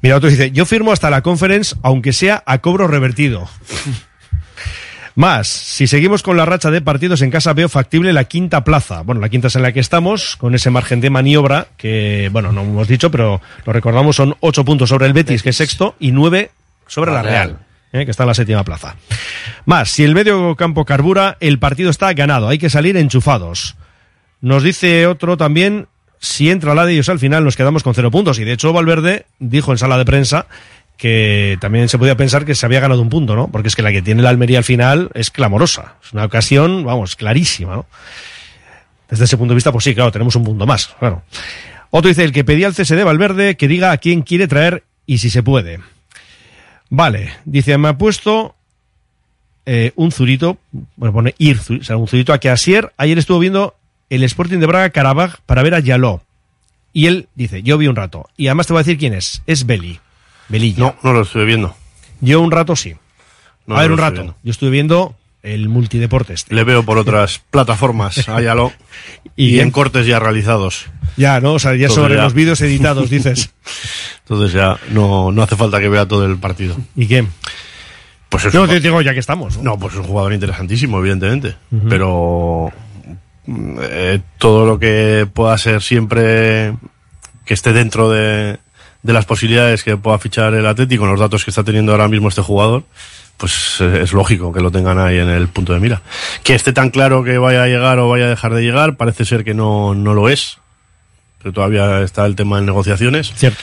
[0.00, 3.46] Mira, otro dice, yo firmo hasta la conference, aunque sea a cobro revertido.
[5.14, 9.00] Más, si seguimos con la racha de partidos en casa, veo factible la quinta plaza.
[9.02, 12.52] Bueno, la quinta es en la que estamos, con ese margen de maniobra, que, bueno,
[12.52, 15.96] no hemos dicho, pero lo recordamos, son ocho puntos sobre el Betis, que es sexto,
[15.98, 16.50] y nueve
[16.86, 17.65] sobre la La Real, Real.
[17.96, 18.96] Eh, que está en la séptima plaza.
[19.64, 23.76] Más, si el medio campo carbura, el partido está ganado, hay que salir enchufados.
[24.40, 25.88] Nos dice otro también,
[26.18, 28.38] si entra la de ellos al final nos quedamos con cero puntos.
[28.38, 30.46] Y de hecho Valverde dijo en sala de prensa
[30.96, 33.48] que también se podía pensar que se había ganado un punto, ¿no?
[33.48, 35.96] Porque es que la que tiene la Almería al final es clamorosa.
[36.02, 37.86] Es una ocasión, vamos, clarísima, ¿no?
[39.08, 41.22] Desde ese punto de vista, pues sí, claro, tenemos un punto más, claro.
[41.90, 44.84] Otro dice, el que pedía el cese de Valverde, que diga a quién quiere traer
[45.06, 45.80] y si se puede.
[46.90, 48.54] Vale, dice, me ha puesto
[49.64, 50.58] eh, un zurito,
[50.96, 53.74] bueno, pone ir, o sea, un zurito a que Asier ayer estuvo viendo
[54.10, 56.22] el Sporting de Braga Carabaj para ver a Yaló.
[56.92, 58.28] Y él dice, yo vi un rato.
[58.36, 59.42] Y además te voy a decir quién es.
[59.46, 60.00] Es Beli.
[60.48, 60.78] Belilla.
[60.78, 61.76] No, no lo estuve viendo.
[62.20, 62.94] Yo un rato sí.
[63.66, 64.36] No, a ver, no un rato.
[64.42, 65.14] Yo estuve viendo
[65.46, 66.44] el multideportes.
[66.50, 68.72] Le veo por otras plataformas, háyalo.
[69.38, 70.86] Y y, en cortes ya realizados.
[71.18, 71.52] Ya, ¿no?
[71.54, 73.50] O sea, ya Entonces sobre ya- los vídeos editados, dices.
[74.20, 76.74] Entonces ya no, no hace falta que vea todo el partido.
[76.94, 77.26] ¿Y qué?
[78.30, 79.58] Pues es No, un te digo ya que estamos.
[79.58, 81.54] No, pues es un jugador interesantísimo, evidentemente.
[81.70, 81.88] Ujú.
[81.88, 82.72] Pero
[83.44, 86.72] mm, eh, todo lo que pueda ser siempre
[87.44, 88.58] que esté dentro de,
[89.02, 92.28] de las posibilidades que pueda fichar el Atlético, los datos que está teniendo ahora mismo
[92.30, 92.84] este jugador,
[93.36, 96.02] pues eh, es lógico que lo tengan ahí en el punto de mira.
[96.42, 99.24] Que esté tan claro que vaya a llegar o vaya a dejar de llegar, parece
[99.24, 100.58] ser que no, no lo es.
[101.42, 103.32] Pero todavía está el tema en negociaciones.
[103.36, 103.62] Cierto.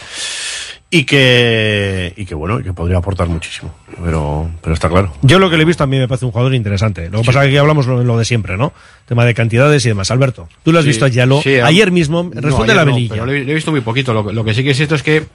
[0.90, 3.74] Y que, y que bueno, y que podría aportar muchísimo.
[4.06, 5.12] Pero, pero está claro.
[5.24, 7.10] Yo lo que le he visto a mí me parece un jugador interesante.
[7.10, 8.74] Lo que pasa es que aquí hablamos lo, lo de siempre, ¿no?
[9.08, 10.12] Tema de cantidades y demás.
[10.12, 11.42] Alberto, tú lo has Sí, visto a Yalo.
[11.42, 13.14] sí, a- ayer mismo, No, responde ayer la no, velilla.
[13.16, 14.14] pero lo he, lo he visto muy poquito.
[14.14, 15.26] Lo, que- lo que sí que es cierto es que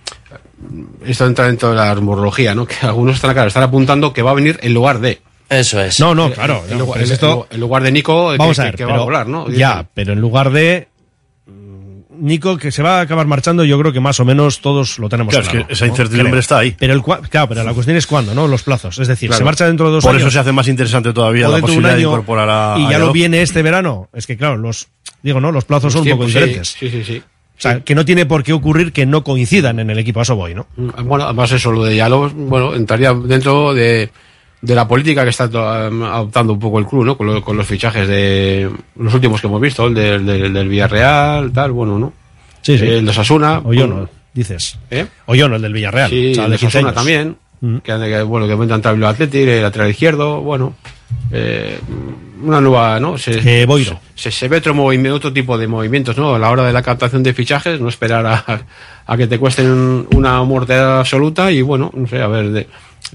[1.05, 2.67] esto entra dentro de la rumorología, ¿no?
[2.67, 5.21] Que algunos están, claro, están apuntando que va a venir en lugar de.
[5.49, 5.99] Eso es.
[5.99, 6.63] No, no, claro.
[6.69, 8.75] En no, lugar, es en- esto- en lugar de Nico, que- Vamos que, a ver,
[8.77, 9.49] que pero- va a volar, ¿no?
[9.49, 10.89] Ya, pero en lugar de
[11.47, 14.99] mm, Nico, que se va a acabar marchando, yo creo que más o menos todos
[14.99, 15.67] lo tenemos Claro, es claro.
[15.67, 16.77] que esa incertidumbre está ahí.
[16.79, 18.47] Pero el, cua- claro, pero la cuestión es cuándo, ¿no?
[18.47, 18.99] Los plazos.
[18.99, 19.39] Es decir, Claro.
[19.39, 20.23] se marcha dentro de dos Por años.
[20.25, 22.79] eso se hace más interesante todavía la posibilidad de incorporar a.
[22.79, 24.09] y a ya lo viene este verano.
[24.13, 24.89] Es que claro, los
[25.23, 25.51] digo, ¿no?
[25.51, 26.77] Los plazos son un poco sí, diferentes.
[26.79, 27.23] Sí, sí, sí.
[27.59, 30.23] O sea, que no tiene por qué ocurrir que no coincidan en el equipo a
[30.23, 30.67] eso voy, ¿no?
[30.77, 34.11] Mm, Bueno, además eso, lo de Yalo, bueno, entraría dentro de,
[34.63, 35.47] de la política que está
[35.89, 37.17] em, adoptando un poco el club, ¿no?
[37.17, 40.69] Con, lo- con los fichajes de los últimos que hemos visto, el del, del, del
[40.69, 42.13] Villarreal, tal, bueno, ¿no?
[42.63, 42.87] Sí, sí.
[42.87, 43.61] El de Sasuna.
[43.65, 44.79] O yo no, dices.
[44.91, 45.07] ¿Eh?
[45.27, 46.11] O yo no, el del Villarreal.
[46.11, 47.37] Sí, o sea, el de 15 Sasuna también.
[47.61, 47.79] Mm.
[47.79, 50.75] Que, que, bueno, que aumentan entrar el Atlético, el lateral izquierdo, bueno.
[51.33, 51.79] eh,
[52.43, 53.17] una nueva, ¿no?
[53.19, 53.99] Se, Eh, Boiro.
[54.15, 56.35] Se, se ve otro, movimiento, otro tipo de movimientos, ¿no?
[56.35, 58.45] A la hora de la captación de fichajes, no esperar a,
[59.07, 62.67] a que te cuesten una mortera absoluta y bueno, no sé, a ver, de-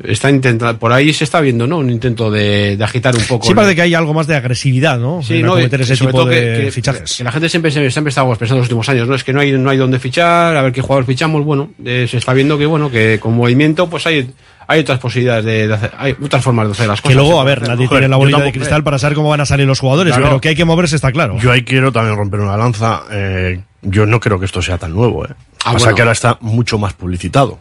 [0.03, 1.77] está intentando, por ahí se está viendo, ¿no?
[1.77, 3.45] Un intento de, de agitar un poco.
[3.47, 5.21] Sí parece que hay algo más de agresividad, ¿no?
[5.21, 7.17] Sí, en no, acometer y ese sobre tipo todo de que, que- fichajes.
[7.17, 9.15] que la gente siempre, siempre, siempre estamos pensando en los últimos años, ¿no?
[9.15, 12.07] Es que no hay, no hay dónde fichar, a ver qué jugador fichamos, bueno, eh,
[12.09, 14.31] se está viendo que, bueno, que con movimiento, pues hay,
[14.67, 17.15] hay otras posibilidades de, de hacer, hay otras formas de hacer las cosas.
[17.15, 19.45] Que luego, a ver, nadie tiene la bolita de cristal para saber cómo van a
[19.45, 20.29] salir los jugadores, Claro.
[20.29, 21.37] pero que hay que moverse está claro.
[21.39, 23.03] Yo ahí quiero también romper una lanza.
[23.11, 25.25] eh, yo no creo que esto sea tan nuevo.
[25.25, 25.29] Eh.
[25.65, 25.95] Ah, o sea bueno.
[25.95, 27.59] que ahora está mucho más publicitado.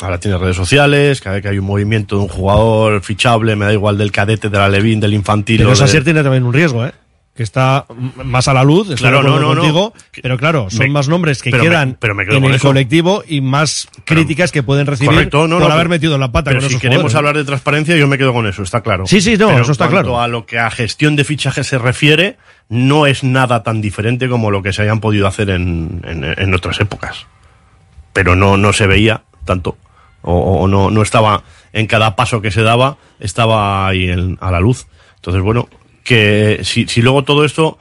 [0.00, 3.64] Ahora tiene redes sociales, cada vez que hay un movimiento de un jugador fichable, me
[3.66, 5.58] da igual del cadete, de la Levín, del infantil.
[5.58, 6.92] Pero de- Sasier tiene también un riesgo, ¿eh?
[7.36, 7.86] Que está
[8.24, 9.60] más a la luz, Claro, no, no, no.
[9.60, 9.92] contigo,
[10.22, 12.54] pero claro, son Me- más nombres que pero me- quedan pero me quedo en el
[12.54, 12.68] eso.
[12.68, 16.30] colectivo y más críticas que pueden recibir Correcto, no, por no, haber metido en la
[16.30, 17.16] pata pero con si esos queremos jugadores.
[17.16, 19.04] hablar de transparencia, yo me quedo con eso, está claro.
[19.08, 20.20] Sí, sí, no, eso está cuanto claro.
[20.22, 22.36] a lo que a gestión de fichajes se refiere,
[22.68, 26.54] no es nada tan diferente como lo que se hayan podido hacer en, en, en
[26.54, 27.26] otras épocas.
[28.12, 29.76] Pero no, no se veía tanto,
[30.24, 34.50] o, o no, no estaba en cada paso que se daba, estaba ahí en- a
[34.50, 34.86] la luz.
[35.16, 35.68] Entonces, bueno,
[36.02, 37.78] que si, si luego todo esto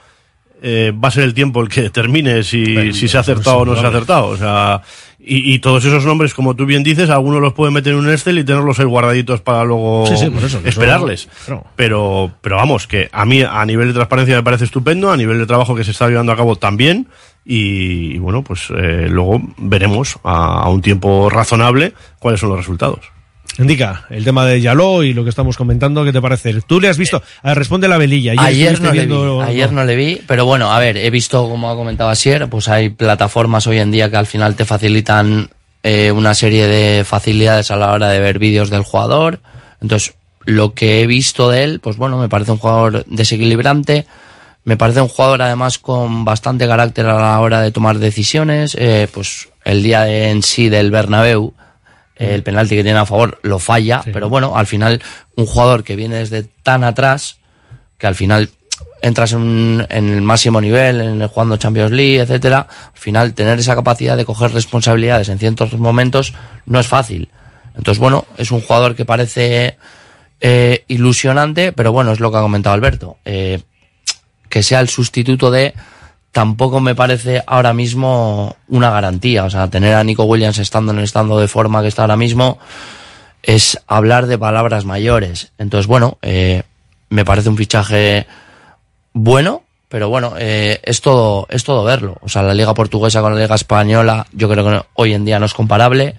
[0.62, 3.66] eh, va a ser el tiempo el que determine si, si se ha acertado o
[3.66, 4.28] no se ha acertado.
[4.28, 4.82] O sea,
[5.20, 8.10] y, y todos esos nombres, como tú bien dices, algunos los pueden meter en un
[8.10, 11.28] Excel y tenerlos ahí guardaditos para luego Sí, sí, por eso, que eso- esperarles.
[11.76, 15.38] Pero, pero vamos, que a mí a nivel de transparencia me parece estupendo, a nivel
[15.38, 17.08] de trabajo que se está llevando a cabo también.
[17.46, 22.60] Y, y bueno, pues eh, luego veremos a, a un tiempo razonable cuáles son los
[22.60, 23.02] resultados.
[23.60, 26.60] Indica el tema de Yaló y lo que estamos comentando, ¿qué te parece?
[26.62, 28.34] Tú le has visto, a ver, responde la velilla.
[28.38, 31.70] Ayer no, le vi, ayer no le vi, pero bueno, a ver, he visto, como
[31.70, 35.50] ha comentado Asier, pues hay plataformas hoy en día que al final te facilitan
[35.84, 39.40] eh, una serie de facilidades a la hora de ver vídeos del jugador.
[39.82, 40.16] Entonces,
[40.46, 44.08] lo que he visto de él, pues bueno, me parece un jugador desequilibrante,
[44.66, 49.08] me parece un jugador además con bastante carácter a la hora de tomar decisiones, eh,
[49.14, 51.54] pues el día de- en sí del Bernabéu,
[52.16, 55.02] eh, el penalti que tiene a favor lo falla, pero bueno, al final
[55.36, 57.38] un jugador que viene desde tan atrás,
[57.98, 58.50] que al final
[59.02, 62.60] entras en, en el máximo nivel, en el jugando Champions League, etcétera,
[62.94, 66.34] al final tener esa capacidad de coger responsabilidades en ciertos momentos
[66.66, 67.30] no es fácil.
[67.76, 69.78] Entonces, bueno, es un jugador que parece
[70.40, 73.18] eh, ilusionante, pero bueno, es lo que ha comentado Alberto.
[73.26, 73.62] Eh,
[74.54, 75.74] que sea el sustituto de
[76.32, 79.46] tampoco me parece ahora mismo una garantía.
[79.46, 82.18] O sea, tener a Nico Williams estando en el estado de forma que está ahora
[82.18, 82.60] mismo
[83.42, 85.54] es hablar de palabras mayores.
[85.58, 86.62] Entonces, bueno, eh,
[87.10, 88.28] me parece un fichaje
[89.12, 92.20] bueno, pero bueno, eh, es todo, es todo verlo.
[92.22, 95.40] O sea, la liga portuguesa con la liga española, yo creo que hoy en día
[95.40, 96.14] no es comparable.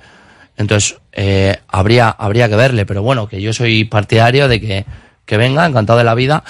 [0.57, 4.87] Entonces, eh, habría, habría que verle, pero bueno, que yo soy partidario de que,
[5.25, 6.43] que venga, encantado de la vida,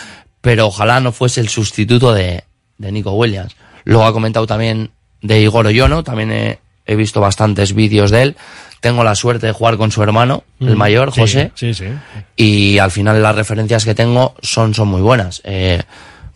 [0.45, 2.45] pero ojalá no fuese el sustituto de,
[2.77, 3.57] de Nico Williams.
[3.85, 4.91] Luego ha comentado también
[5.23, 8.37] de Igor Oyono, también he, he visto bastantes vídeos de él.
[8.81, 11.51] Tengo la suerte de jugar con su hermano, el Mm, mayor, sí, José.
[11.55, 11.87] Sí, sí.
[12.37, 15.41] Y al final las referencias que tengo son, son muy buenas.
[15.45, 15.83] Eh,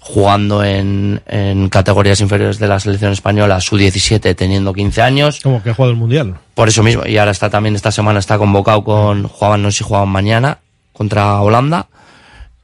[0.01, 5.41] jugando en, en categorías inferiores de la selección española, su 17 teniendo 15 años.
[5.43, 6.37] Como que ha jugado el mundial.
[6.55, 7.05] Por eso mismo.
[7.05, 10.61] Y ahora está también esta semana está convocado con, jugaban, no sé si jugaban mañana,
[10.95, 11.89] contra Holanda.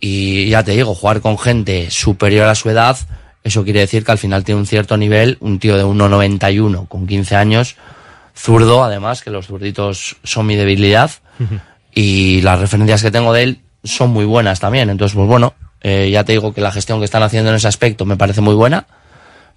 [0.06, 2.98] Y ya te digo, jugar con gente superior a su edad,
[3.42, 7.06] eso quiere decir que al final tiene un cierto nivel, un tío de 1,91 con
[7.06, 7.76] 15 años,
[8.36, 11.10] zurdo además, que los zurditos son mi debilidad.
[11.94, 14.90] Y las referencias que tengo de él son muy buenas también.
[14.90, 17.68] Entonces, pues bueno, eh, ya te digo que la gestión que están haciendo en ese
[17.68, 18.86] aspecto me parece muy buena.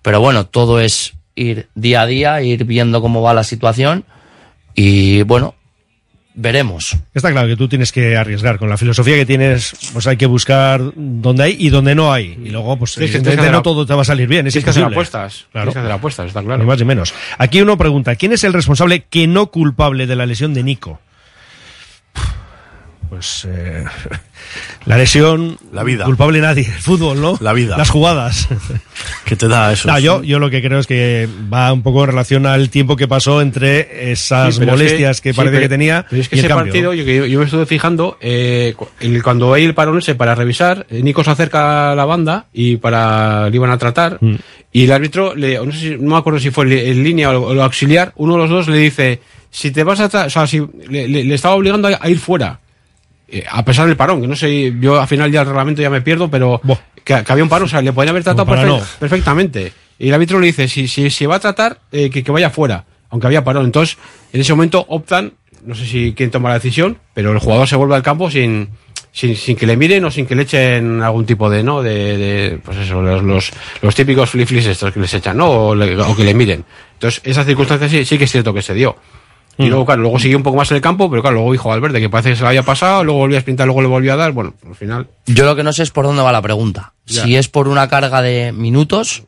[0.01, 4.05] Pero bueno, todo es ir día a día, ir viendo cómo va la situación.
[4.73, 5.55] Y bueno,
[6.37, 6.95] veremos.
[7.13, 8.57] Está claro que tú tienes que arriesgar.
[8.59, 12.37] Con la filosofía que tienes, pues hay que buscar donde hay y donde no hay.
[12.43, 14.47] Y luego, pues Tienes que- evidentemente tienes que no todo te va a salir bien.
[14.47, 15.45] Es que hacer apuestas.
[15.51, 15.73] Claro.
[15.73, 16.59] Que hacer apuestas, está claro.
[16.61, 17.13] Ni más ni menos.
[17.37, 21.01] Aquí uno pregunta, ¿quién es el responsable que no culpable de la lesión de Nico?
[23.09, 23.83] Pues eh,
[24.85, 26.05] la lesión, La vida.
[26.05, 27.37] culpable nadie, el fútbol, ¿no?
[27.41, 27.77] La vida.
[27.77, 28.47] Las jugadas.
[29.25, 29.87] que te da eso.
[29.87, 32.95] No, yo, yo lo que creo es que va un poco en relación al tiempo
[32.95, 36.21] que pasó entre esas Sí, pero es molestias que, sí, parece pero- que tenía pero
[36.21, 39.23] es que y el ese cambio, partido, yo, yo, me estuve fijando, eh, cu- el-
[39.23, 42.77] cuando hay el parón ese para revisar, eh, Nico se acerca a la banda y
[42.77, 44.17] para le iban a tratar.
[44.21, 44.35] Mm.
[44.73, 47.31] Y el árbitro, le, no, sé si- no me acuerdo si fue el- en línea
[47.31, 50.25] o, o auxiliar, uno de los dos le dice: Si te vas a.
[50.25, 52.59] O sea, si le, le- le estaba obligando a, a ir fuera.
[53.29, 55.89] Eh, a pesar del parón, que no sé, yo al final ya el reglamento ya
[55.89, 56.61] me pierdo, pero
[57.03, 58.85] que, que había un parón, o sea, le podían haber tratado perfect- no.
[58.99, 59.73] perfectamente.
[59.99, 62.49] Y el árbitro le dice, si, si, si va a tratar, eh, que, que vaya
[62.49, 63.65] fuera, aunque había parón.
[63.65, 63.97] Entonces,
[64.31, 65.33] en ese momento optan,
[65.65, 68.69] no sé si quién toma la decisión, pero el jugador se vuelve al campo sin,
[69.11, 71.81] sin, sin que le miren o sin que le echen algún tipo de, ¿no?
[71.81, 73.51] De, de pues eso, los, los,
[73.81, 75.49] los típicos flip-flips estos que les echan, ¿no?
[75.49, 76.63] O, le- o que le miren.
[76.93, 78.95] Entonces, esa circunstancia sí, sí que es cierto que se dio.
[79.57, 79.67] Y Mm.
[79.69, 81.99] luego, claro, luego siguió un poco más en el campo, pero claro, luego dijo Valverde
[81.99, 84.15] que parece que se lo había pasado, luego volvió a sprintar, luego le volvió a
[84.15, 85.07] dar, bueno, al final.
[85.25, 86.93] Yo lo que no sé es por dónde va la pregunta.
[87.05, 87.23] Ya.
[87.23, 89.23] Si es por una carga de minutos,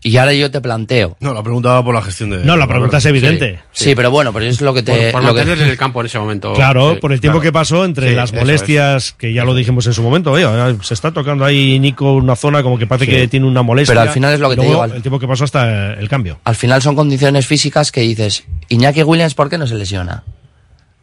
[0.00, 1.16] y ahora yo te planteo.
[1.18, 2.44] No, la pregunta va por la gestión de.
[2.44, 3.58] No, la pregunta es evidente.
[3.72, 5.10] Sí, sí, pero bueno, pero es lo que te.
[5.10, 6.52] Por, por lo que- en el campo en ese momento.
[6.54, 7.42] Claro, Sí, por el tiempo claro.
[7.48, 10.46] que pasó entre Sí, las molestias, que ya lo dijimos en su momento, oye,
[10.82, 13.10] se está tocando ahí Nico una zona como que parece Sí.
[13.10, 13.92] que tiene una molestia.
[13.92, 16.08] Pero al final es lo que te digo, al- El tiempo que pasó hasta el
[16.08, 16.38] cambio.
[16.44, 20.24] al final son condiciones físicas que dices, Iñaki Williams, ¿por qué no se lesiona?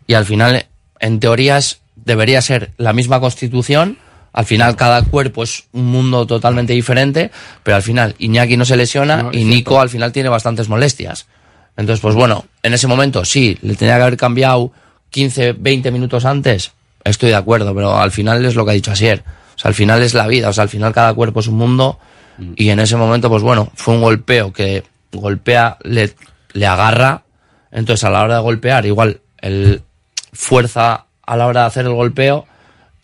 [0.07, 0.66] Y al final,
[0.99, 3.97] en teorías, debería ser la misma constitución.
[4.34, 7.32] Al final, cada cuerpo es un mundo totalmente diferente,
[7.63, 11.26] pero al final, Iñaki no se lesiona No, y Nico al final tiene bastantes molestias.
[11.78, 14.72] Entonces, pues bueno, en ese momento sí, le tenía que haber cambiado
[15.09, 16.72] 15, 20 minutos antes,
[17.03, 19.24] estoy de acuerdo, pero al final es lo que ha dicho Asier.
[19.55, 21.55] O sea, al final es la vida, o sea, al final cada cuerpo es un
[21.55, 21.99] mundo
[22.57, 26.13] y en ese momento, pues bueno, fue un golpeo que golpea, le,
[26.51, 27.24] le agarra,
[27.76, 29.82] entonces a la hora de golpear, igual, el
[30.34, 32.45] fuerza a la hora de hacer el golpeo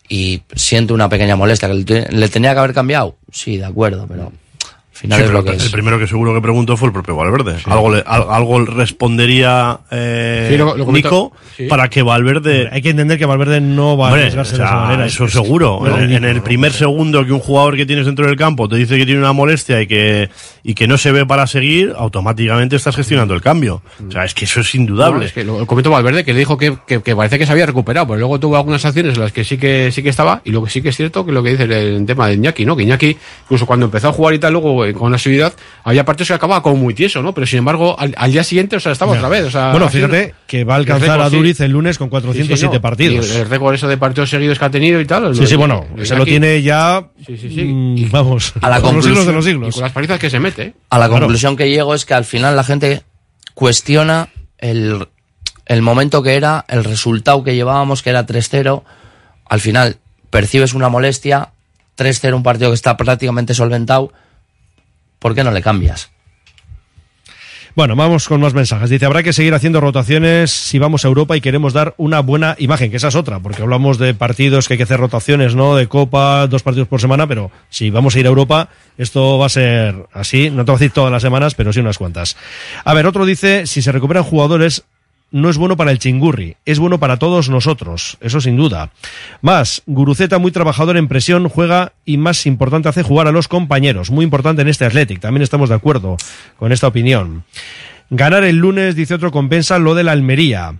[0.08, 1.68] y siente una pequeña molestia.
[1.68, 3.16] que le, te- le tenía que haber cambiado?
[3.30, 4.32] Sí, de acuerdo, pero
[5.02, 7.14] final Sí, es pero lo que el primero que seguro que preguntó fue el propio
[7.16, 7.56] Valverde.
[7.66, 11.66] Algo, le- al- algo respondería eh, Sí, lo- lo comentó- Nico sí.
[11.66, 12.68] para que Valverde.
[12.72, 15.06] Hay que entender que Valverde no va a arriesgarse o sea, de esa manera.
[15.06, 15.86] Eso Es- seguro.
[15.86, 16.44] es en, el ¿no?
[16.44, 19.32] primer segundo que un jugador que tienes dentro del campo te dice que tiene una
[19.32, 20.30] molestia y que,
[20.62, 23.82] y que no se ve para seguir, automáticamente estás gestionando el cambio.
[24.06, 25.26] O sea, es que eso es indudable.
[25.26, 27.52] Es que lo, lo comentó Valverde que le dijo que, que, que parece que se
[27.52, 30.40] había recuperado, pero luego tuvo algunas acciones en las que sí que sí que estaba,
[30.44, 32.34] y lo que sí que es cierto que lo que dice el, el tema de
[32.34, 32.76] Iñaki, ¿no?
[32.76, 35.52] Que Iñaki, incluso cuando empezó a jugar y tal, luego eh, con asiduidad,
[35.84, 37.34] había partidos que acababa como muy tieso, ¿no?
[37.34, 39.18] Pero sin embargo, al, al día siguiente, o sea, estaba Ya.
[39.18, 39.44] otra vez.
[39.44, 41.36] O sea, bueno, sido- fíjate que va a alcanzar récord, a sí.
[41.36, 42.80] Duriz el lunes con Sí, 407 sí, no.
[42.80, 43.26] partidos.
[43.28, 45.34] Y el, el récord eso de partidos seguidos que ha tenido y tal.
[45.34, 47.04] Sí, sí, bueno, se lo tiene ya.
[47.26, 47.64] Sí, sí, sí.
[47.64, 49.74] mm, vamos, A la con los conclusión- siglos de los Y siglos.
[49.74, 50.62] con las palizas que se mete.
[50.62, 50.74] ¿eh?
[50.90, 51.22] A la Claro.
[51.26, 53.02] conclusión que llego es que al final la gente
[53.54, 54.28] cuestiona
[54.58, 55.06] el,
[55.66, 58.82] el momento que era, el resultado que llevábamos, que era 3-0.
[59.48, 59.96] Al final
[60.30, 61.50] percibes una molestia,
[61.96, 64.12] 3-0, un partido que está prácticamente solventado.
[65.22, 66.10] ¿Por qué no le cambias?
[67.74, 68.90] Bueno, vamos con más mensajes.
[68.90, 72.54] Dice, habrá que seguir haciendo rotaciones si vamos a Europa y queremos dar una buena
[72.58, 75.74] imagen, que esa es otra, porque hablamos de partidos que hay que hacer rotaciones, ¿no?
[75.76, 78.68] De Copa, dos partidos por semana, pero si vamos a ir a Europa,
[78.98, 81.80] esto va a ser así, no te voy a decir todas las semanas, pero sí
[81.80, 82.36] unas cuantas.
[82.84, 84.84] A ver, otro dice, si se recuperan jugadores,
[85.32, 88.90] no es bueno para el chingurri, es bueno para todos nosotros, eso sin duda.
[89.40, 94.10] Más, Guruceta muy trabajador en presión, juega y más importante hace jugar a los compañeros,
[94.10, 96.16] muy importante en este Athletic, también estamos de acuerdo
[96.58, 97.44] con esta opinión.
[98.10, 100.76] Ganar el lunes, dice otro, compensa lo de la Almería.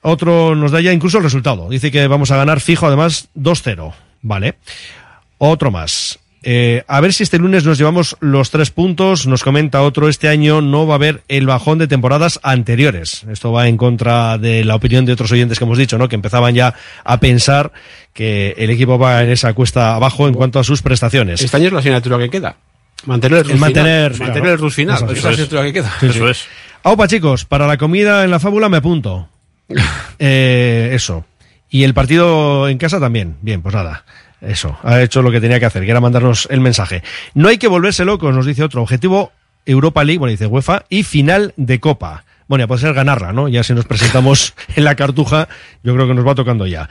[0.00, 3.92] Otro nos da ya incluso el resultado, dice que vamos a ganar fijo además 2-0,
[4.22, 4.54] vale.
[5.38, 6.21] Otro más.
[6.44, 9.26] Eh, a ver si este lunes nos llevamos los tres puntos.
[9.26, 13.24] Nos comenta otro, este año no va a haber el bajón de temporadas anteriores.
[13.30, 16.08] Esto va en contra de la opinión de otros oyentes que hemos dicho, ¿no?
[16.08, 16.74] Que empezaban ya
[17.04, 17.72] a pensar
[18.12, 21.40] que el equipo va en esa cuesta abajo en cuanto a sus prestaciones.
[21.40, 22.56] Este año es la asignatura que queda.
[23.06, 24.28] Mantener el, El mantener- final.
[24.28, 24.66] Mantener claro.
[24.66, 24.96] el final.
[24.96, 25.18] Eso es.
[25.18, 25.92] es la asignatura que queda.
[26.00, 26.20] Sí, sí.
[26.84, 29.28] Aupa, chicos, para la comida en la fábula me apunto.
[30.18, 31.24] Eh, eso.
[31.70, 33.36] Y el partido en casa también.
[33.42, 34.04] Bien, pues nada.
[34.42, 34.76] Eso.
[34.82, 37.02] Ha hecho lo que tenía que hacer, que era mandarnos el mensaje.
[37.34, 38.82] No hay que volverse locos, nos dice otro.
[38.82, 39.32] Objetivo
[39.64, 42.24] Europa League, bueno, dice UEFA, y final de Copa.
[42.48, 43.48] Bueno, ya puede ser ganarla, ¿no?
[43.48, 45.48] Ya si nos presentamos en la cartuja,
[45.84, 46.90] yo creo que nos va tocando ya.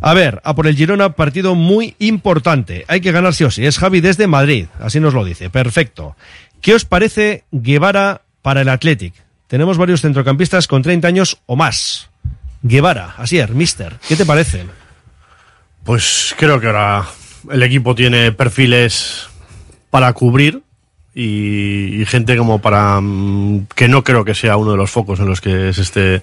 [0.00, 2.84] A ver, a por el Girona, partido muy importante.
[2.86, 3.66] Hay que ganar sí o sí.
[3.66, 5.50] Es Javi desde Madrid, así nos lo dice.
[5.50, 6.16] Perfecto.
[6.60, 9.14] ¿Qué os parece Guevara para el Athletic?
[9.48, 12.08] Tenemos varios centrocampistas con 30 años o más.
[12.62, 13.96] Guevara, así es, mister.
[14.08, 14.64] ¿Qué te parece?
[15.84, 17.04] Pues creo que ahora
[17.50, 19.28] el equipo tiene perfiles
[19.90, 20.62] para cubrir
[21.14, 25.26] y, gente como para mm, que no creo que sea uno de los focos en
[25.26, 26.22] los que se esté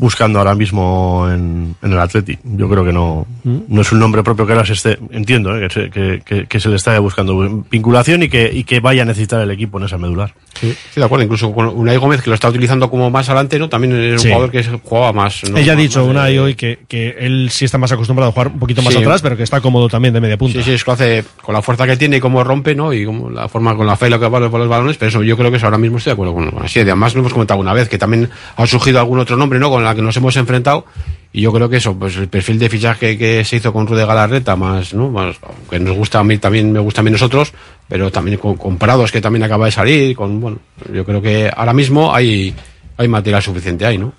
[0.00, 2.40] buscando ahora mismo en, en el Athletic.
[2.42, 5.68] Yo creo que no, no es un nombre propio que ahora se esté, entiendo, ¿eh?
[5.68, 9.02] que, se, que, que- que se le está buscando vinculación y que, y que vaya
[9.02, 10.34] a necesitar el equipo en esa medular.
[10.58, 11.24] Sí, estoy de acuerdo.
[11.24, 13.68] Incluso con Unai Gómez, que lo está utilizando como más adelante, ¿no?
[13.68, 14.28] También es un Sí.
[14.28, 15.42] jugador que jugaba más.
[15.48, 15.56] ¿no?
[15.56, 18.30] Ella ha dicho más una de- y hoy que, que él sí está más acostumbrado
[18.30, 19.00] a jugar un poquito más Sí.
[19.00, 20.58] atrás, pero que está cómodo también de media punta.
[20.58, 22.92] Sí, sí, es que lo hace con la fuerza que tiene y cómo rompe, ¿no?
[22.92, 25.08] Y como la forma con la fe y lo que vale por los balones, pero
[25.10, 26.80] eso yo creo que eso ahora mismo estoy de acuerdo con, con así.
[26.80, 29.70] Además lo hemos comentado una vez, que también ha surgido algún otro nombre, ¿no?
[29.70, 30.84] Con la que nos hemos enfrentado.
[31.32, 34.04] Y yo creo que eso, pues el perfil de fichaje que se hizo con Rude
[34.04, 35.10] Galarreta, más, ¿no?
[35.10, 35.36] Más,
[35.68, 37.52] que nos gusta a mí, también me gusta a mí nosotros,
[37.88, 40.58] pero también con, con Prados, que también acaba de salir, con, bueno,
[40.92, 42.52] yo creo que ahora mismo hay,
[42.96, 44.12] hay material suficiente ahí, ¿no?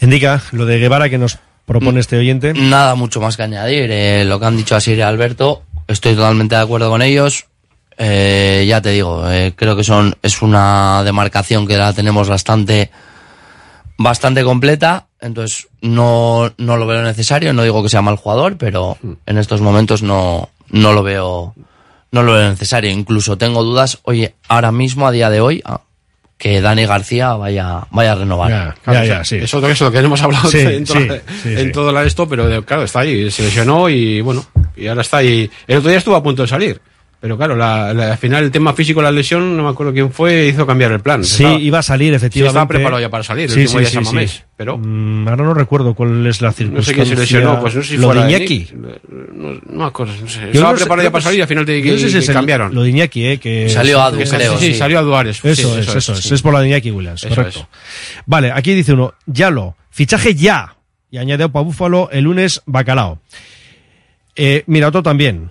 [0.00, 2.54] Indica lo de Guevara que nos propone este oyente.
[2.54, 3.90] Nada mucho más que añadir.
[3.90, 7.46] Eh, lo que han dicho así Alberto, estoy totalmente de acuerdo con ellos.
[7.98, 12.90] Eh, ya te digo, eh, creo que son es una demarcación que la tenemos bastante
[13.98, 15.06] bastante completa.
[15.20, 17.52] Entonces no, no lo veo necesario.
[17.52, 18.96] No digo que sea mal jugador, pero
[19.26, 21.54] en estos momentos no, no lo veo
[22.10, 22.90] no lo veo necesario.
[22.90, 23.98] Incluso tengo dudas.
[24.04, 25.82] Oye, ahora mismo a día de hoy ah,
[26.38, 28.76] que Dani García vaya vaya a renovar.
[28.82, 31.66] Claro, eso- Eso, eso lo que hemos hablado Sí, en, todo, sí, la- sí, en
[31.66, 31.72] sí.
[31.72, 34.46] todo la esto, pero claro, está ahí, se lesionó y bueno,
[34.76, 35.50] y ahora está ahí.
[35.66, 36.80] El otro día estuvo a punto de salir.
[37.20, 40.12] Pero claro, la, la- al final el tema físico, la lesión, no me acuerdo quién
[40.12, 41.24] fue, hizo cambiar el plan.
[41.24, 42.48] Sí, Estaba- iba a salir, Sí, efectivamente.
[42.50, 44.14] estaba preparado ya para salir, el Sí, último sí, día de sí, San sí.
[44.14, 46.94] Mamés, pero- Mm, ahora no recuerdo cuál es la No sé circunstancia.
[46.94, 48.68] quién se lesionó, pues no sé si Lo de Iñaki.
[48.72, 48.88] No,
[49.66, 50.40] no me acuerdo, no sé.
[50.42, 52.06] Yo Estaba no sé, preparado ya para que salir y al final te, no sé
[52.08, 52.74] si que el- cambiaron.
[52.74, 54.74] Lo de Iñaki, eh, que Salió Adu, que- creo, Sí, sí.
[54.74, 55.38] salió Adu Ares.
[55.42, 56.24] Eso Sí, es, eso eso es, es.
[56.24, 56.34] sí.
[56.34, 57.68] Es por la de Iñaki Williams, Eso correcto.
[58.26, 60.76] Vale, aquí dice uno, Yalo, fichaje ya.
[61.10, 63.18] Y añadió para Búfalo el lunes Bacalao.
[64.36, 65.50] Eh, mira, otro también.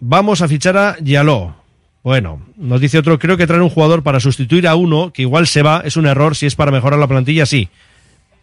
[0.00, 1.54] Vamos a fichar a Yaló.
[2.02, 5.46] Bueno, nos dice otro, creo que traer un jugador para sustituir a uno, que igual
[5.46, 7.68] se va, es un error, si es para mejorar la plantilla, sí.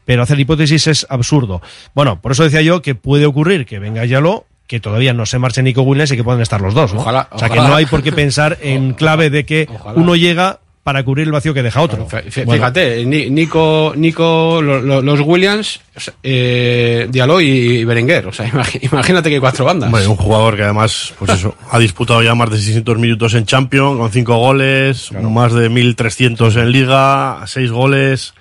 [0.03, 1.61] Pero hacer hipótesis es absurdo.
[1.93, 5.39] Bueno, por eso decía yo que puede ocurrir que venga Yaló, que todavía no se
[5.39, 7.01] marche Nico Williams y que puedan estar los dos, ¿no?
[7.01, 7.69] Ojalá, o sea, que ojalá.
[7.69, 11.53] no hay por qué pensar en clave de que uno llega para cubrir el vacío
[11.53, 12.07] que deja otro.
[12.29, 15.79] Fíjate, Ni- Nico, Nico lo- lo- los Williams,
[16.21, 18.27] eh, Diallo y, Berenguer.
[18.27, 18.47] O sea,
[18.81, 19.89] imagínate que hay cuatro bandas.
[19.89, 23.45] Bueno, un jugador que además, pues eso, ha disputado ya más de 600 minutos en
[23.45, 28.33] Champions, con 5 goles, más de 1300 en Liga, 6 goles.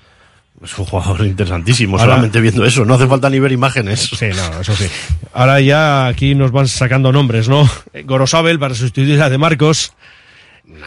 [0.64, 2.84] Es un jugador interesantísimo, Ahora- solamente viendo eso.
[2.84, 4.10] No hace falta ni ver imágenes.
[4.16, 4.86] Sí, no, eso sí.
[5.32, 7.68] Ahora ya aquí nos van sacando nombres, ¿no?
[7.92, 9.92] Eh, Gorosabel para sustituir a De Marcos.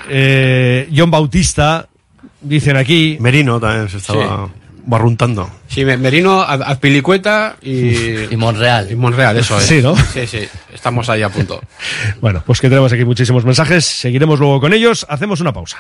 [0.10, 1.88] Eh, John Bautista,
[2.42, 3.18] dicen aquí.
[3.20, 4.50] Merino también se estaba
[4.88, 5.50] barruntando.
[5.68, 8.26] Sí, Me- Merino, Az- Azpilicueta y...
[8.32, 8.92] Y Monreal.
[8.92, 9.66] Y Monreal, eso es.
[9.66, 9.96] Sí, ¿no?
[9.96, 11.62] Sí, sí, estamos ahí a punto.
[12.22, 13.86] Bueno, pues que tenemos aquí muchísimos mensajes.
[13.86, 15.06] Seguiremos luego con ellos.
[15.10, 15.78] Hacemos una pausa.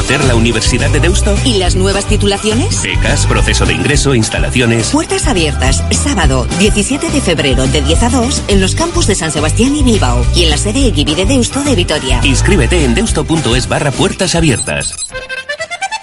[0.00, 1.36] ¿Conocer la Universidad de Deusto?
[1.44, 2.82] ¿Y las nuevas titulaciones?
[2.82, 4.88] Becas, proceso de ingreso, instalaciones.
[4.88, 9.30] Puertas abiertas, sábado 17 de febrero de 10 a 2 en los campus de San
[9.30, 12.22] Sebastián y Bilbao y en la sede Equivi de Deusto de Vitoria.
[12.24, 14.96] Inscríbete en deusto.es barra puertas abiertas.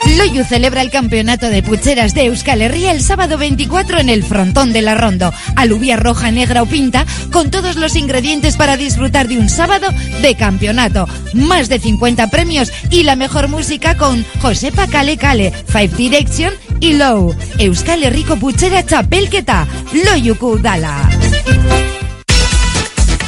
[0.06, 4.74] Loyu celebra el campeonato de pucheras de Euskal Herria el sábado 24 en el frontón
[4.74, 5.34] de la Rondo.
[5.56, 9.88] Alubia roja, negra o pinta, con todos los ingredientes para disfrutar de un sábado
[10.22, 11.08] de campeonato.
[11.34, 16.94] Más de 50 premios y la mejor música con Josepa Kale Kale, Five Direction y
[16.94, 17.36] Low.
[17.58, 19.68] Euskal Herriko puchera txapelketa,
[20.06, 21.10] Loyuku Dala.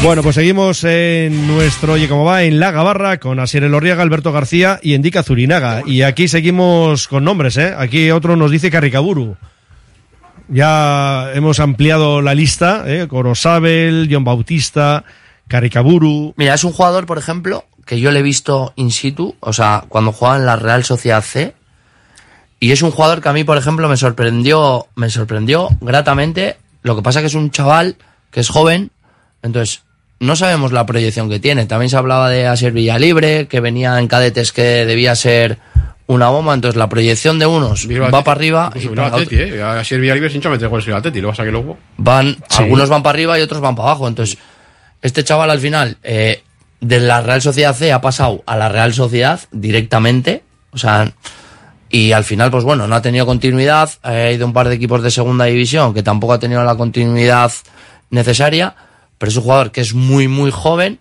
[0.00, 4.32] Bueno, pues seguimos en nuestro Oye Cómo Va en La Gabarra con Asier Elorriaga, Alberto
[4.32, 5.82] García y Endica Zurinaga.
[5.84, 7.74] Y aquí seguimos con nombres, ¿eh?
[7.76, 9.36] Aquí otro nos dice Caricaburu.
[10.48, 13.06] Ya hemos ampliado la lista, ¿eh?
[13.08, 15.04] Corosabel, John Bautista,
[15.48, 16.32] Caricaburu.
[16.36, 19.84] Mira, es un jugador, por ejemplo, que yo le he visto in situ, o sea,
[19.88, 21.54] cuando jugaba en la Real Sociedad C.
[22.60, 26.56] Y es un jugador que a mí, por ejemplo, me sorprendió, me sorprendió gratamente.
[26.82, 27.96] Lo que pasa que es un chaval
[28.30, 28.90] que es joven,
[29.42, 29.82] entonces
[30.20, 31.66] no sabemos la proyección que tiene.
[31.66, 35.58] También se hablaba de Asier Villalibre, que venía en cadetes que debía ser
[36.06, 36.54] una bomba.
[36.54, 38.72] Entonces la proyección de unos va para arriba.
[38.74, 39.62] Y para Atleti, eh.
[39.62, 41.78] Asier Villalibre sin meter goles Atleti, lo vas a que luego.
[41.96, 42.62] van, Sí.
[42.62, 44.08] algunos van para arriba y otros van para abajo.
[44.08, 44.38] Entonces,
[45.02, 46.42] este chaval al final, eh,
[46.80, 50.42] de la Real Sociedad C ha pasado a la Real Sociedad directamente.
[50.72, 51.12] O sea,
[51.90, 53.90] y al final, pues bueno, no ha tenido continuidad.
[54.02, 57.52] Ha ido un par de equipos de segunda división que tampoco ha tenido la continuidad
[58.10, 58.74] necesaria.
[59.18, 60.98] Pero es un jugador que es muy, muy joven.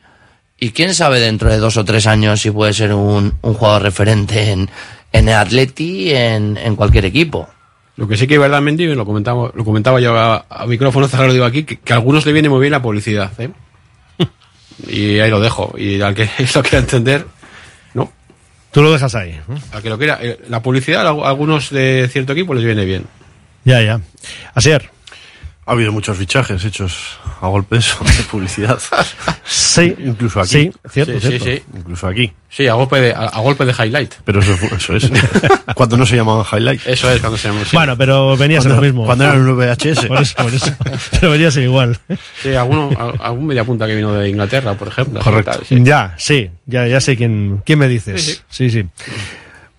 [0.59, 3.83] Y quién sabe dentro de dos o tres años si puede ser un, un jugador
[3.83, 4.69] referente en,
[5.11, 7.47] en el Atleti, en, en cualquier equipo.
[7.95, 11.07] Lo que sí que es verdad, Mendy, lo comentaba, lo comentaba yo a, a micrófono
[11.09, 13.49] cerrado, digo aquí, que, que a algunos le viene muy bien la publicidad, ¿eh?
[14.87, 15.73] y ahí lo dejo.
[15.77, 17.25] Y al que lo quiera entender,
[17.93, 18.11] no.
[18.71, 19.39] Tú lo dejas ahí.
[19.71, 23.05] Al que lo quiera, eh, la publicidad a algunos de cierto equipo les viene bien.
[23.63, 23.99] Ya, ya.
[24.53, 24.89] Asier.
[25.69, 28.79] Ha habido muchos fichajes hechos a golpes de publicidad.
[29.43, 30.49] Sí, incluso aquí.
[30.49, 31.45] sí, cierto, Sí, sí, cierto.
[31.45, 31.63] sí.
[31.77, 32.31] Incluso aquí.
[32.49, 34.13] Sí, a golpe de, a, a golpe de highlight.
[34.23, 35.11] Pero eso, eso es.
[35.75, 36.87] cuando no se llamaban highlight.
[36.87, 37.65] Eso es cuando se llama.
[37.65, 37.75] sí.
[37.75, 39.05] Bueno, pero venía a ser lo mismo.
[39.05, 40.05] cuando era un VHS.
[40.05, 40.73] Por eso, por eso.
[41.19, 41.99] Pero venía a ser igual.
[42.41, 45.19] Sí, alguno, a- algún media punta que vino de Inglaterra, por ejemplo.
[45.19, 45.51] Correcto.
[45.51, 45.75] Tal, sí.
[45.83, 48.41] Ya, sí, ya, ya sé quién, quién me dices.
[48.49, 48.85] Sí, sí.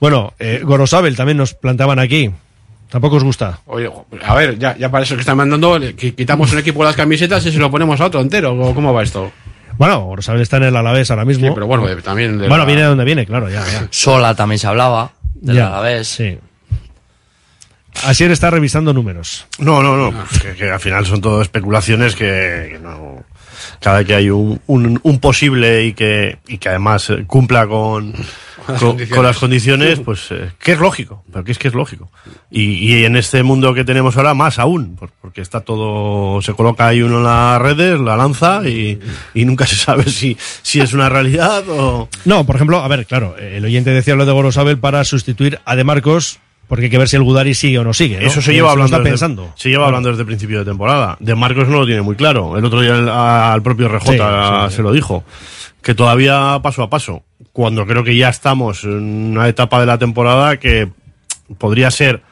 [0.00, 2.30] Bueno, eh, Gorosabel también nos planteaban aquí.
[2.90, 3.60] Tampoco os gusta.
[3.66, 3.90] Oye,
[4.24, 7.44] a ver, ya, ya para eso que están mandando, quitamos un equipo de las camisetas
[7.44, 8.54] y se lo ponemos a otro entero.
[8.54, 9.30] ¿o ¿Cómo va esto?
[9.76, 11.46] Bueno, Gorosabel está en el Alavés ahora mismo.
[11.46, 13.86] Sí, pero bueno, también de Bueno, la- viene de donde viene, claro, ya, ya.
[13.90, 16.08] Sola también se hablaba, del Ya, Alavés.
[16.08, 16.38] Sí.
[18.04, 19.46] Asier está revisando números.
[19.58, 20.24] No, no, no.
[20.40, 23.24] que, que al final son todo especulaciones que, que no.
[23.80, 28.14] Cada vez que hay un, un, un posible y que, y que además cumpla con,
[28.68, 32.10] las con, las condiciones, pues eh, que es lógico, pero que es que es lógico.
[32.50, 32.62] Y,
[32.94, 36.86] y en este mundo que tenemos ahora, más aún, por- porque está todo, se coloca
[36.86, 38.98] ahí uno en las redes, la lanza y,
[39.34, 42.08] y nunca se sabe si, si es una realidad o.
[42.24, 45.74] No, por ejemplo, a ver, claro, el oyente decía lo de Gorosabel para sustituir a
[45.76, 46.38] De Marcos,
[46.68, 48.20] porque hay que ver si el Gudari sigue o no sigue.
[48.20, 48.26] ¿no?
[48.26, 48.86] Eso se lleva hablando.
[48.86, 49.52] está desde- pensando.
[49.56, 51.16] se lleva hablando desde el principio de temporada.
[51.18, 52.58] De Marcos no lo tiene muy claro.
[52.58, 54.24] El otro día el- al propio RJ Sí, sí,
[54.70, 54.76] sí.
[54.76, 55.24] se lo dijo.
[55.82, 57.22] Que todavía paso a paso.
[57.58, 60.90] Cuando creo que ya estamos en una etapa de la temporada que
[61.58, 62.22] podría ser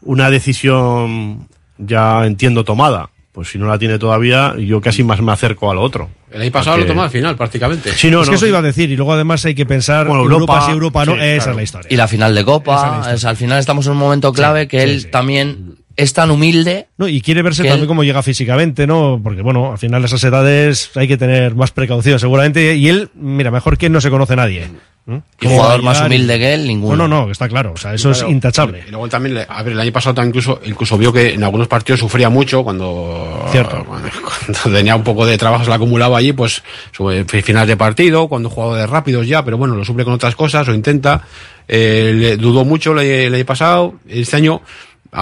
[0.00, 1.46] una decisión
[1.76, 3.10] ya entiendo tomada.
[3.32, 6.08] Pues si no la tiene todavía, yo casi más me acerco a lo otro.
[6.30, 7.92] El año pasado Porque- lo tomó al final, prácticamente.
[7.92, 8.48] Sí, no, es que no, eso sí.
[8.48, 11.12] iba a decir, y luego además hay que pensar Bueno, Europa, Europa, sí, Europa no,
[11.16, 11.50] sí, esa claro.
[11.50, 11.88] es la historia.
[11.90, 14.78] Y la final de es Copa, es, al final estamos en un momento clave que
[14.82, 15.08] sí, él sí.
[15.10, 16.88] también es tan humilde.
[16.98, 19.20] No, y quiere verse también él- cómo llega físicamente, ¿no?
[19.22, 22.76] Porque, bueno, al final esas edades hay que tener más precaución, seguramente.
[22.76, 24.68] Y él, mira, mejor que él no se conoce nadie.
[25.04, 25.16] ¿Mm?
[25.40, 26.94] Y ¿Cómo va a jugador más humilde que él, ninguno.
[26.96, 27.72] No, no, no, está claro.
[27.74, 28.26] O sea, eso Claro.
[28.28, 28.84] es intachable.
[28.86, 31.66] Y luego también, a ver, el año pasado también incluso, incluso vio que en algunos
[31.66, 33.84] partidos sufría mucho cuando, Cierto.
[33.84, 34.08] cuando,
[34.46, 36.62] cuando tenía un poco de trabajo, se le acumulaba allí, pues,
[36.96, 40.12] sobre fi- finales de partido, cuando jugaba de rápidos ya, pero bueno, lo suple con
[40.14, 41.22] otras cosas, o intenta.
[41.66, 44.62] Eh, le dudó mucho el, año pasado, este año,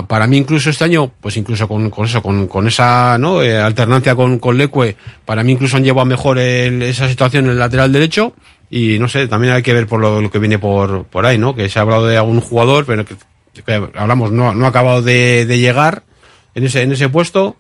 [0.07, 3.43] para mí incluso este año, pues incluso con, con eso, con, con esa ¿no?
[3.43, 7.51] Eh, alternancia con, con Leque, para mí incluso han llevado mejor el- esa situación en
[7.53, 8.33] el lateral derecho
[8.71, 11.39] y no sé, también hay que ver por lo, lo que viene por, por ahí,
[11.39, 11.57] ¿no?
[11.57, 13.17] Que se ha hablado de algún jugador, pero que,
[13.67, 16.05] que hablamos, no, no ha acabado de, de llegar
[16.55, 17.57] en ese, en ese puesto.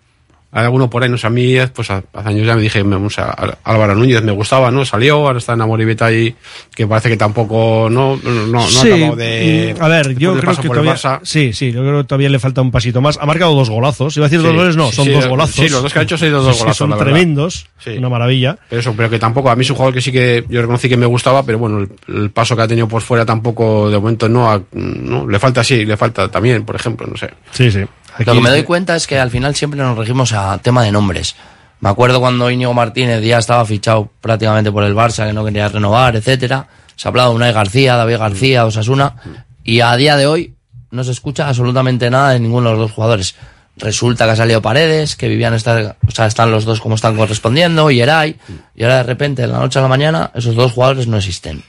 [0.53, 2.83] Hay alguno por ahí, no sé, a mí, pues a- hace años ya me dije,
[2.83, 4.85] me, o sea, Al- Álvaro Núñez me gustaba, ¿no?
[4.85, 6.35] Salió, ahora está en Amoribeta y
[6.75, 9.77] que parece que tampoco, no, no, no, Sí, acabado de.
[9.79, 12.73] a ver, yo creo que todavía, sí, sí, yo creo que todavía le falta un
[12.73, 13.17] pasito más.
[13.21, 14.17] Ha marcado dos golazos.
[14.17, 15.71] Iba a decir dos Sí, goles, no, sí, son sí, dos sí, golazos.
[15.71, 17.91] los dos que ha hecho sido dos Sí, sí, golazos, Son la tremendos, Sí.
[17.99, 18.59] una maravilla.
[18.69, 20.89] Pero eso, pero que tampoco, a mí es un jugador que sí que yo reconocí
[20.89, 23.99] que me gustaba, pero bueno, el, el paso que ha tenido por fuera tampoco, de
[23.99, 27.31] momento no, ha- no le falta sí, le falta también, por ejemplo, no sé.
[27.53, 27.85] Sí, sí.
[28.19, 30.93] Lo que me doy cuenta es que al final siempre nos regimos a tema de
[30.93, 31.37] nombres.
[31.81, 35.69] Me acuerdo cuando Íñigo Martínez ya estaba fichado prácticamente por el Barça, que no quería
[35.69, 36.69] renovar, etcétera.
[36.95, 39.17] Se ha hablado de Unai García, David García, Osasuna,
[39.65, 40.55] y a día de hoy
[40.91, 43.35] no se escucha absolutamente nada de ninguno de los dos jugadores.
[43.77, 47.17] Resulta que ha salido Paredes, que vivían estar, o sea, están los dos como están
[47.17, 48.37] correspondiendo, y Eray,
[48.75, 51.63] y ahora de repente, de la noche a la mañana, esos dos jugadores no existen.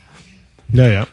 [0.74, 1.08] Ya, ya.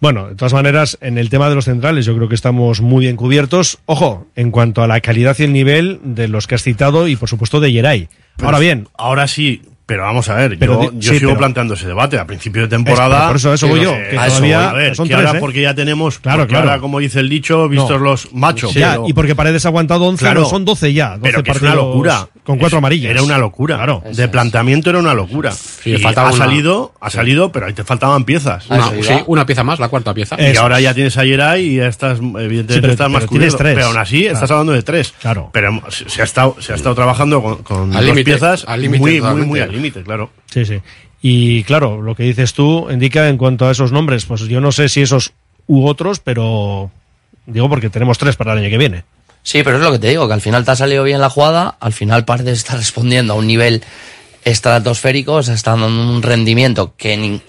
[0.00, 3.04] Bueno, de todas maneras, en el tema de los centrales yo creo que estamos muy
[3.04, 3.78] bien cubiertos.
[3.86, 7.16] Ojo, en cuanto a la calidad y el nivel de los que has citado y
[7.16, 8.08] por supuesto de Yeray.
[8.40, 11.72] Ahora bien, Ahora sí, pero vamos a ver, Pero yo, yo sí, sigo pero- planteando
[11.72, 12.18] ese debate.
[12.18, 13.26] A principio de temporada.
[13.28, 15.26] por eso- eso voy yo, que a eso todavía voy, a ver, son que tres,
[15.26, 15.40] ahora ¿eh?
[15.40, 16.18] porque ya tenemos.
[16.18, 16.68] Claro, claro.
[16.68, 17.98] Ahora, como dice el dicho, vistos No.
[17.98, 18.72] los machos.
[18.74, 20.42] pero- y porque Paredes ha aguantado 11, Claro.
[20.42, 21.16] no, son 12 ya.
[21.16, 22.28] 12 pero que es una locura.
[22.44, 23.10] Con cuatro Es- amarillas.
[23.10, 23.76] Era una locura.
[23.76, 24.02] Claro.
[24.12, 25.52] De planteamiento era una locura.
[25.52, 28.68] Sí, y le faltaba ha una- salido, ha salido, pero ahí te faltaban piezas.
[28.70, 30.36] Una, sí, una pieza más, la cuarta pieza.
[30.40, 33.56] Y ahora ya tienes a Yeray y ya estás, evidentemente, Sí, estás más cubierto.
[33.58, 33.74] tres.
[33.74, 35.14] Pero aún así, estás hablando de tres.
[35.20, 35.50] Claro.
[35.52, 39.77] Pero se, ha estado, se ha estado trabajando con, dos piezas muy, muy, muy al
[39.78, 40.30] límite, claro.
[40.52, 40.80] Sí, sí.
[41.22, 44.70] Y claro, lo que dices tú indica en cuanto a esos nombres, pues yo no
[44.72, 45.32] sé si esos
[45.66, 46.90] u otros, pero
[47.46, 49.04] digo porque tenemos tres para el año que viene.
[49.42, 51.30] Sí, pero es lo que te digo, que al final te ha salido bien la
[51.30, 53.82] jugada, al final Paredes está respondiendo a un nivel
[54.44, 57.40] estratosférico, o sea, está dando un rendimiento que, nin-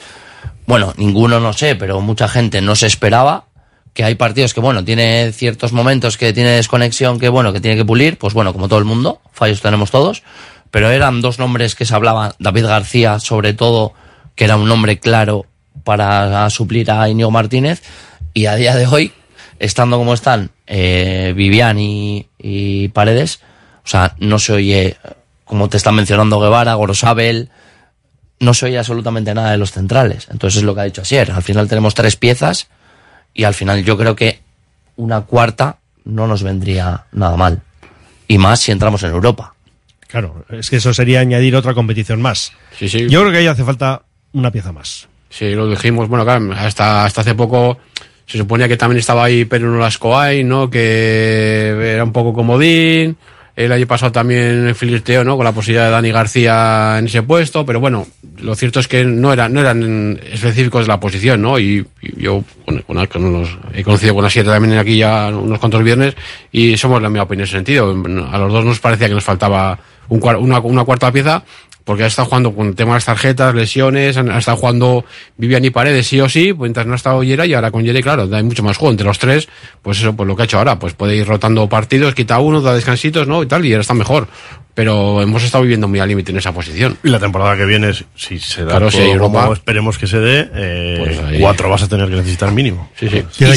[0.65, 3.45] bueno, ninguno no sé, pero mucha gente no se esperaba,
[3.93, 7.76] que hay partidos que, bueno, tiene ciertos momentos que tiene desconexión, que, bueno, que tiene
[7.77, 10.23] que pulir, pues bueno, como todo el mundo, fallos tenemos todos,
[10.72, 13.94] pero eran dos nombres que se hablaban, David García, sobre todo,
[14.36, 15.46] que era un nombre claro
[15.84, 17.82] para suplir a Íñigo Martínez,
[18.34, 19.12] y a día de hoy,
[19.60, 23.41] estando como están eh, Vivian y, Paredes,
[23.84, 24.98] o sea, no se oye,
[25.46, 27.50] como te están mencionando Guevara, Gorosabel,
[28.40, 30.28] no se oye absolutamente nada de los centrales.
[30.32, 31.32] Entonces es lo que ha dicho Asier.
[31.32, 32.68] Al final tenemos tres piezas
[33.34, 34.41] y al final yo creo que
[34.96, 37.62] una cuarta no nos vendría nada mal.
[38.28, 39.56] Y más si entramos en Europa.
[40.10, 42.52] Claro, es que eso sería añadir otra competición más.
[42.77, 43.07] Sí, sí.
[43.10, 44.02] Yo creo que ahí hace falta
[44.34, 45.07] una pieza más.
[45.30, 47.77] Sí, lo dijimos, bueno, claro, hasta, hasta hace poco
[48.26, 50.69] se suponía que también estaba ahí Pedro Nolascoay, ¿no?
[50.69, 53.18] Que era un poco comodín.
[53.56, 55.36] El año pasado también flirteó, ¿no?
[55.36, 58.07] Con la posibilidad de Dani García en ese puesto, pero bueno,
[58.41, 61.60] lo cierto es que no, era, no eran específicos de la posición, ¿no?
[61.60, 65.27] Y, y yo con, con, con unos- he conocido con las siete también aquí ya
[65.27, 66.15] unos cuantos viernes
[66.53, 67.91] y somos la misma opinión en ese sentido.
[68.31, 69.77] A los dos nos parecía que nos faltaba
[70.10, 71.44] un, una, una cuarta pieza
[71.86, 75.06] porque ha estado jugando con el tema de las tarjetas, lesiones, ha estado jugando
[75.38, 77.84] Vivian y Paredes sí o sí, pues mientras no ha estado Yera y ahora con
[77.84, 79.48] Yera, claro, hay mucho más juego entre los tres,
[79.81, 82.61] pues eso, pues lo que ha hecho ahora, pues puede ir rotando partidos, quita uno,
[82.61, 83.41] da descansitos, ¿no?
[83.41, 84.27] Y tal, y ahora está mejor.
[84.76, 86.95] Pero hemos estado viviendo muy al límite en esa posición.
[87.03, 89.53] Y la temporada que viene, si- se da Claro, si hay todo como Europa.
[89.56, 92.90] esperemos que se dé, eh, Pues ahí- cuatro vas a tener que necesitar mínimo.
[92.99, 93.23] Sí, sí.
[93.44, 93.56] Y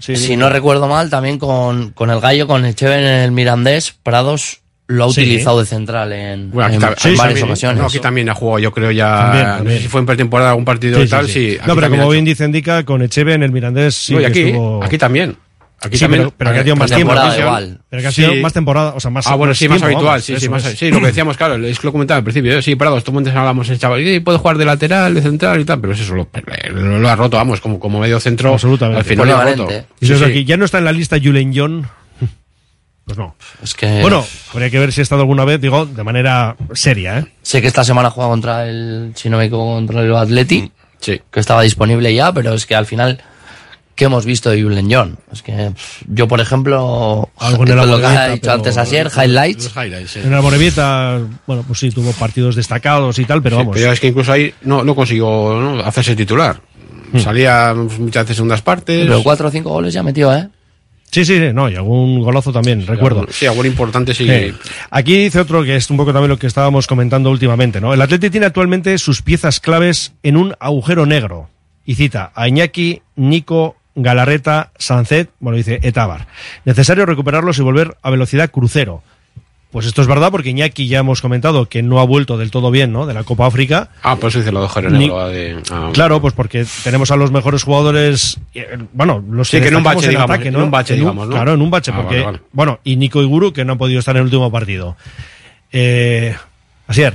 [0.00, 3.92] si, si no recuerdo mal, también con, con el gallo, con Echeven en el Mirandés,
[4.02, 5.22] Prados lo ha Sí.
[5.22, 7.78] utilizado de central en, Bueno, aquí en- ta- en sí, varias también, ocasiones.
[7.80, 9.16] no, aquí también ha jugado, yo creo ya.
[9.32, 11.56] También, No sé si fue en pretemporada algún partido y tal, sí.
[11.66, 14.40] No, pero como bien dice indica, con Echeve en el Mirandés sí No, y aquí,
[14.40, 15.36] estuvo- aquí también.
[15.82, 16.22] Aquí Sí, también.
[16.22, 17.12] pero, pero que ha tenido más tiempo.
[17.12, 17.80] Igual.
[17.90, 18.40] Pero que ha sido Sí.
[18.40, 20.50] más temporada, o sea, más Ah, bueno, sí, más tiempo, habitual, vamos, sí, sí, eso
[20.50, 20.78] más, es.
[20.78, 23.34] sí, lo que decíamos, claro, es que lo comentaba al principio, sí, Prados, tú antes
[23.34, 26.14] hablábamos el chaval, sí, puede jugar de lateral, de central y tal, pero es eso,
[26.14, 26.26] lo,
[26.72, 28.98] lo- lo ha roto, vamos, como, como medio centro, Absolutamente.
[29.00, 29.68] al final lo ha roto.
[30.00, 30.30] Y eso es Sí, sí.
[30.30, 30.44] aquí.
[30.46, 31.86] Ya no está en la lista Julen John.
[33.04, 33.34] Pues no.
[33.62, 34.00] Es que.
[34.00, 37.26] Bueno, habría que ver si ha estado alguna vez, digo, de manera seria, ¿eh?
[37.42, 40.70] Sé que esta semana juega contra el, si no me equivoco, contra el Atleti,
[41.00, 41.20] sí.
[41.30, 43.20] que estaba disponible ya, pero es que al final
[43.94, 45.18] ¿qué hemos visto de Julen John?
[45.32, 45.72] Es que
[46.08, 49.70] yo, por ejemplo, Algo en lo que ha dicho antes Asier, highlights.
[50.16, 53.76] En el Morevieta, bueno, pues sí, tuvo partidos destacados y tal, pero Sí, vamos.
[53.76, 55.26] pero es que incluso ahí no, no consiguió
[55.60, 55.80] ¿no?
[55.80, 56.60] hacerse titular.
[57.22, 59.06] Salía muchas veces segundas partes.
[59.06, 60.48] Pero cuatro o cinco goles ya metió, ¿eh?
[61.14, 63.24] Sí, sí, sí, no, y algún golazo también, recuerdo.
[63.30, 64.28] Sí, algo importante sí.
[64.28, 64.52] Eh,
[64.90, 67.94] Aquí dice otro que es un poco también lo que estábamos comentando últimamente, ¿no?
[67.94, 71.50] El Atleti tiene actualmente sus piezas claves en un agujero negro.
[71.84, 76.26] Y cita a Iñaki, Nico, Galarreta, Sancet, bueno, dice Etabar.
[76.64, 79.04] Necesario recuperarlos y volver a velocidad crucero.
[79.74, 82.70] Pues esto es verdad porque Iñaki ya hemos comentado que no ha vuelto del todo
[82.70, 83.06] bien, ¿no?
[83.06, 83.88] De la Copa África.
[84.04, 87.32] Ah, por eso dice lo de Jorge de- ah, Claro, pues porque tenemos a los
[87.32, 90.62] mejores jugadores, eh, bueno, los Sí, que en un bache, digamos, ataque, en ¿no?
[90.64, 91.34] un bache, digamos, ¿no?
[91.34, 92.40] Claro, en un bache, Ah, porque, vale, vale.
[92.52, 94.96] bueno, y Nico y Guru que no han podido estar en el último partido.
[95.72, 96.36] Eh,
[96.86, 97.14] Asier,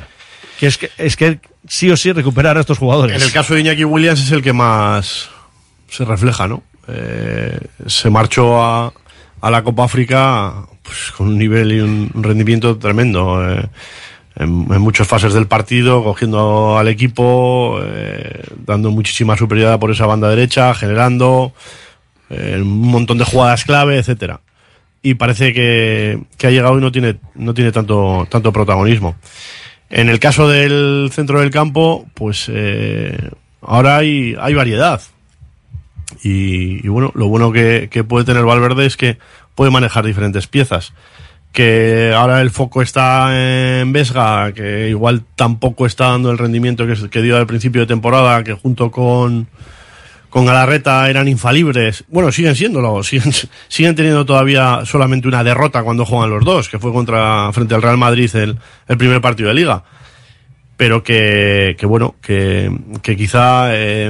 [0.60, 3.16] que es que es que sí o sí recuperar a estos jugadores.
[3.16, 5.30] En el caso de Iñaki Williams es el que más
[5.90, 6.64] se refleja, ¿no?
[6.90, 7.58] Eh,
[7.88, 8.92] se marchó a,
[9.42, 10.54] a la Copa África
[10.84, 13.48] pues, con un nivel y un rendimiento tremendo.
[13.50, 13.68] eh,
[14.40, 20.06] en, en muchas fases del partido, cogiendo al equipo, eh, dando muchísima superioridad por esa
[20.06, 21.54] banda derecha, generando
[22.30, 24.40] eh, un montón de jugadas clave, etcétera.
[25.02, 29.16] Y parece que, que ha llegado y no tiene, no tiene tanto, tanto protagonismo.
[29.90, 33.18] En el caso del centro del campo, pues eh,
[33.62, 35.02] ahora hay, hay variedad.
[36.22, 39.18] Y, bueno, lo bueno que, puede tener Valverde es que
[39.56, 40.94] puede manejar diferentes piezas.
[41.52, 47.22] Que ahora el foco está en Vesga, que igual tampoco está dando el rendimiento que,
[47.22, 49.48] dio al principio de temporada, que junto con,
[50.30, 52.04] con Galarreta eran infalibles.
[52.10, 53.32] Bueno, siguen siéndolo, siguen,
[53.68, 57.82] siguen teniendo todavía solamente una derrota cuando juegan los dos, que fue contra frente al
[57.82, 58.58] Real Madrid el,
[58.98, 59.84] primer partido de liga.
[60.78, 62.72] Pero que, bueno, que,
[63.02, 64.10] que quizá eh,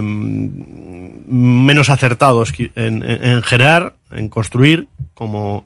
[1.30, 5.66] menos acertados en, en, en generar, en construir, como,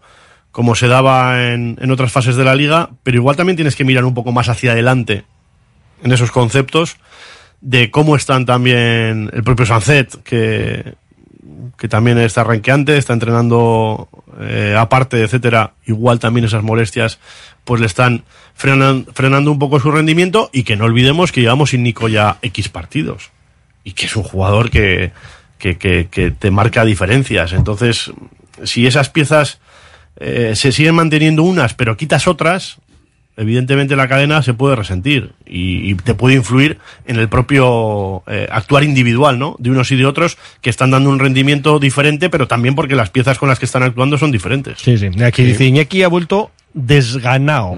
[0.51, 3.85] como se daba en, en otras fases de la liga, pero igual también tienes que
[3.85, 5.23] mirar un poco más hacia adelante
[6.03, 6.97] en esos conceptos
[7.61, 10.95] de cómo están también el propio Sancet, que,
[11.77, 14.09] que también está ranqueante, está entrenando
[14.41, 17.19] eh, aparte, etcétera, igual también esas molestias
[17.63, 18.25] pues le están
[18.59, 22.37] frenan- frenando un poco su rendimiento y que no olvidemos que llevamos sin Nico ya
[22.41, 23.31] X partidos.
[23.85, 25.11] Y que es un jugador que,
[25.57, 27.53] que, que, que te marca diferencias.
[27.53, 28.11] Entonces,
[28.63, 29.59] si esas piezas
[30.17, 32.77] eh, se siguen manteniendo unas pero quitas otras,
[33.35, 38.47] evidentemente la cadena se puede resentir y, y te puede influir en el propio eh,
[38.51, 39.55] actuar individual, ¿no?
[39.57, 43.09] De unos y de otros que están dando un rendimiento diferente, pero también porque las
[43.09, 44.79] piezas con las que están actuando son diferentes.
[44.79, 45.09] Sí, sí.
[45.23, 47.77] Aquí dice Iñaki ha vuelto desganado.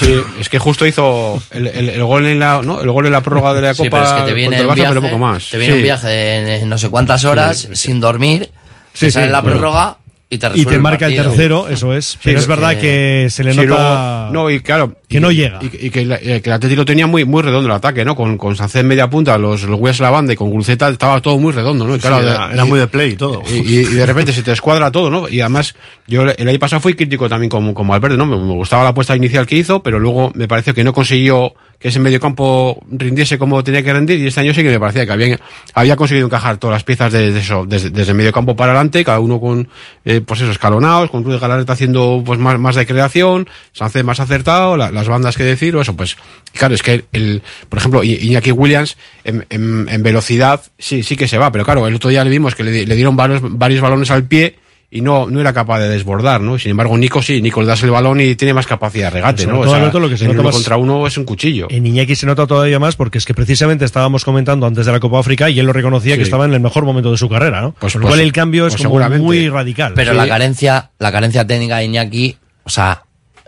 [0.00, 2.80] Sí, es que justo hizo el, el- el gol en la ¿no?
[2.80, 4.66] el gol en la prórroga de la Sí, Copa pero es que te viene el
[4.66, 5.50] un Barça, viaje, pero poco más.
[5.50, 5.78] te viene Sí.
[5.78, 8.50] un viaje de no sé cuántas horas sin dormir,
[8.94, 9.58] Sí, te sale sí, la bueno.
[9.58, 9.98] prórroga
[10.30, 11.30] y te Y te marca el partido.
[11.32, 12.18] tercero, eso es.
[12.24, 15.30] Pero es verdad que se le Sí, nota luego- no, y claro, que y- no
[15.32, 15.58] llega.
[15.62, 18.14] Y, y que, la- eh, que el Atlético tenía muy, muy redondo el ataque, ¿no?
[18.16, 21.38] Con, con en media punta, los, los en la banda y con Gulceta estaba todo
[21.38, 21.96] muy redondo, ¿no?
[21.96, 23.42] Y Sí, era- era muy de play y todo.
[23.50, 25.28] Y, y- y de repente se te escuadra todo, ¿no?
[25.28, 25.74] Y además,
[26.06, 28.26] yo el año pasado fui crítico también como, como Alberto, ¿no?
[28.26, 31.54] Me, me gustaba la apuesta inicial que hizo, pero luego me pareció que no consiguió
[31.78, 34.80] que ese medio campo rindiese como tenía que rendir y este año sí que me
[34.80, 35.38] parecía que había,
[35.74, 38.72] había conseguido encajar todas las piezas de, de eso, desde, desde el medio campo para
[38.72, 39.68] adelante, cada uno con,
[40.04, 44.18] eh, pues eso, escalonados, con Cruz de haciendo pues más, más de creación, Sánchez más
[44.20, 46.16] acertado, la- bandas que decir, o eso, pues,
[46.52, 51.28] claro, es que el, por ejemplo, Iñaki Williams en, en- en velocidad sí, sí que
[51.28, 53.40] se va, pero claro, el otro día le vimos que le, di- le dieron varios,
[53.42, 54.56] varios balones al pie
[54.90, 56.56] y no, no era capaz de desbordar, ¿no?
[56.56, 59.44] Sin embargo, Nico sí, Nico le das el balón y tiene más capacidad de regate,
[59.44, 59.60] ¿no?
[59.62, 61.66] todo, Alberto, lo que se nota uno más- contra uno es un cuchillo.
[61.68, 65.00] En Iñaki se nota todavía más porque es que precisamente estábamos comentando antes de la
[65.00, 67.60] Copa África y él lo reconocía que estaba en el mejor momento de su carrera,
[67.60, 67.72] ¿no?
[67.72, 69.94] Por lo pues- cual el cambio es pues como muy radical.
[69.96, 73.02] Pero la carencia, la carencia técnica de Iñaki, o sea,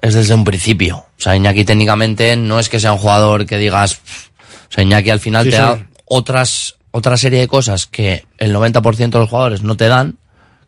[0.07, 0.99] es desde un principio.
[0.99, 4.29] O sea, Iñaki técnicamente no es que sea un jugador que digas, "Pff".
[4.69, 8.53] o sea, Iñaki al final Sí, te da otras, otra serie de cosas que el
[8.53, 10.19] 90% de los jugadores no te dan,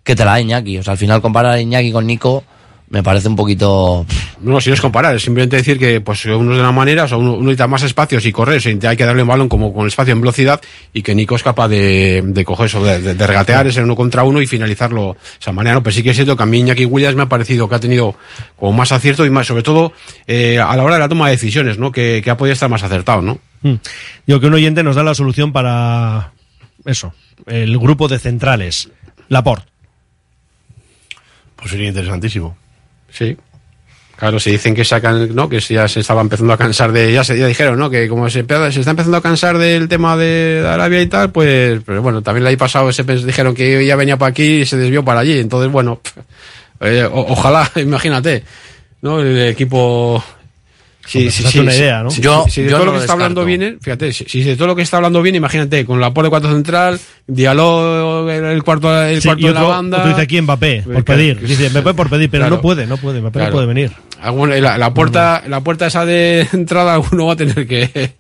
[0.03, 0.79] que te la da Iñaki.
[0.79, 2.45] O sea, al final comparar a Iñaki con Nico
[2.91, 4.07] me parece un poquito...
[4.41, 7.05] No, si no es comparar, es simplemente decir que pues uno es de una manera,
[7.05, 9.29] o sea, uno, uno necesita más espacios y correr, o sea, hay que darle un
[9.29, 10.61] balón como con espacio en velocidad
[10.95, 13.95] y que Nico es capaz de, de coger eso, de, de- de regatear ese uno
[13.95, 15.83] contra uno y finalizarlo de esa manera, ¿no?
[15.83, 17.81] Pero sí que es cierto que a mí Iñaki Williams me ha parecido que ha
[17.81, 18.15] tenido
[18.57, 19.93] como más acierto y más, sobre todo,
[20.27, 21.93] eh, a la hora de la toma de decisiones, ¿no?
[21.93, 23.39] Que, que ha podido estar más acertado, ¿no?
[23.63, 23.75] Mm.
[24.27, 26.33] Digo que un oyente nos da la solución para
[26.87, 27.13] eso,
[27.47, 28.89] el grupo de centrales,
[29.29, 29.67] Laporte.
[31.57, 32.57] Pues sería interesantísimo.
[33.11, 33.37] Sí.
[34.19, 35.49] Claro, se dicen que sacan, ¿no?
[35.49, 37.89] Que ya se estaba empezando a cansar de, ya se ya dijeron, ¿no?
[37.89, 41.81] Que como se, se está empezando a cansar del tema de Arabia y tal, pues,
[41.87, 44.77] pero bueno, también el año pasado se dijeron que ya venía para aquí y se
[44.77, 45.39] desvió para allí.
[45.39, 46.01] Entonces, bueno,
[46.81, 48.43] eh, ojalá, imagínate,
[49.03, 49.21] ¿no?
[49.21, 50.25] El equipo.
[51.09, 52.11] Sí, sí, sí, una idea, ¿no?
[52.11, 54.43] Si- Yo- si de yo todo no lo que está hablando viene, fíjate, si, si
[54.43, 58.63] de todo lo que está hablando viene, imagínate, con la de cuarto central, Dialog, el,
[58.63, 59.99] cuarto, el Sí, cuarto y de la otro, banda.
[59.99, 61.41] otro dice aquí Mbappé, por Claro, pedir.
[61.47, 62.57] Dice Mbappé por pedir, pero Claro.
[62.57, 63.51] no puede, no puede, Mbappé Claro.
[63.51, 63.93] no puede venir.
[64.61, 68.13] La, la puerta, la puerta esa de entrada alguno va a tener que,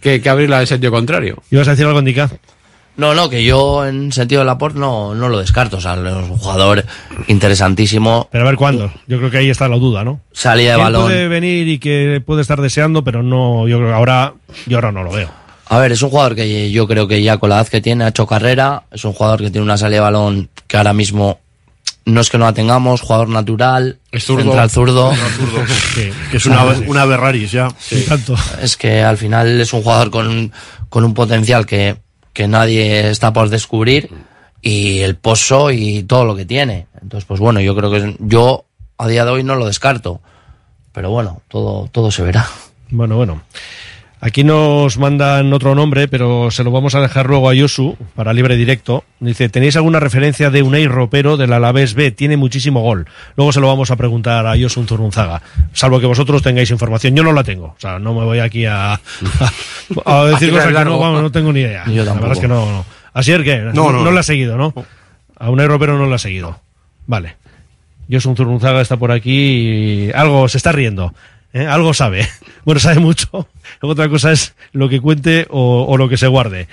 [0.00, 1.42] que, que abrirla en sentido contrario.
[1.50, 2.30] ¿Ibas a decir algo, Indica?
[2.96, 5.78] No, no, que yo en sentido de Laporte no, no lo descarto.
[5.78, 6.84] O sea, es un jugador
[7.26, 8.28] interesantísimo.
[8.30, 8.92] Pero a ver cuándo.
[9.06, 10.20] Yo creo que ahí está la duda, ¿no?
[10.32, 11.02] Salida de ¿Quién balón.
[11.02, 14.34] puede venir y que puede estar deseando, pero no, yo creo que ahora,
[14.66, 15.28] yo ahora no lo veo.
[15.66, 18.04] A ver, es un jugador que yo creo que ya con la edad que tiene
[18.04, 18.84] ha hecho carrera.
[18.92, 21.40] Es un jugador que tiene una salida de balón que ahora mismo
[22.04, 23.00] no es que no la tengamos.
[23.00, 23.98] Jugador natural.
[24.12, 24.44] Es zurdo.
[24.44, 25.12] Central zurdo.
[25.94, 26.10] Sí.
[26.30, 27.68] Que es una, una Ferraris ya.
[28.08, 28.36] Tanto.
[28.60, 30.52] Es que al final es un jugador con,
[30.88, 31.96] con un potencial que,
[32.34, 34.10] que nadie está por descubrir
[34.60, 36.86] y el pozo y todo lo que tiene.
[37.00, 38.66] Entonces, pues bueno, yo creo que es- yo
[38.98, 40.20] a día de hoy no lo descarto.
[40.92, 42.46] Pero bueno, todo, todo se verá.
[42.90, 43.42] Bueno, bueno.
[44.26, 48.32] Aquí nos mandan otro nombre, pero se lo vamos a dejar luego a Yosu para
[48.32, 49.04] libre directo.
[49.20, 52.10] Dice, ¿tenéis alguna referencia de Unai Ropero del Alavés B?
[52.10, 53.06] Tiene muchísimo gol.
[53.36, 55.42] Luego se lo vamos a preguntar a Yosu Zurunzaga.
[55.74, 57.14] Salvo que vosotros tengáis información.
[57.14, 57.66] Yo no la tengo.
[57.66, 59.00] O sea, no me voy aquí a, a,
[60.06, 61.84] a decir cosas que no, vamos, no tengo ni idea.
[61.86, 62.86] Yo la verdad es que no, no.
[63.12, 64.10] Así es que, No, no, no no.
[64.10, 64.72] la ha seguido, ¿no?
[65.38, 66.58] A Unai Ropero no la ha seguido.
[67.06, 67.36] Vale.
[68.08, 71.12] Yosun Zurunzaga está por aquí y algo se está riendo.
[71.54, 71.66] ¿Eh?
[71.66, 72.28] Algo sabe.
[72.64, 73.48] Bueno, sabe mucho.
[73.80, 76.68] Otra cosa es lo que cuente o, o lo que se guarde.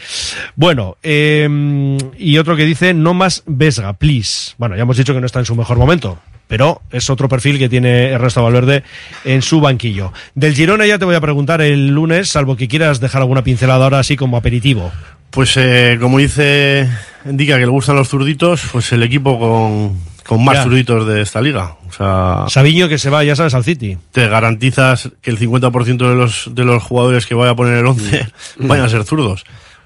[0.55, 4.55] Bueno, eh, y otro que dice, no más Vesga, please.
[4.57, 7.59] Bueno, ya hemos dicho que no está en su mejor momento, pero es otro perfil
[7.59, 8.83] que tiene Ernesto Valverde
[9.23, 10.11] en su banquillo.
[10.35, 13.83] Del Girona ya te voy a preguntar el lunes, salvo que quieras dejar alguna pincelada
[13.83, 14.91] ahora así como aperitivo.
[15.29, 16.89] Pues eh, como dice,
[17.25, 21.41] indica que le gustan los zurditos, pues el equipo con, con más zurditos de esta
[21.41, 21.75] liga.
[21.89, 23.97] O sea, Sabiño que se va, ya sabes, al City.
[24.11, 27.85] te garantizas que el 50% de los, de los jugadores que vaya a poner el
[27.87, 28.27] 11
[28.59, 29.43] vayan a ser zurdos.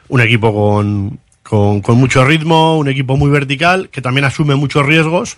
[0.08, 4.86] Un equipo con, con, con mucho ritmo, un equipo muy vertical, que también asume muchos
[4.86, 5.38] riesgos,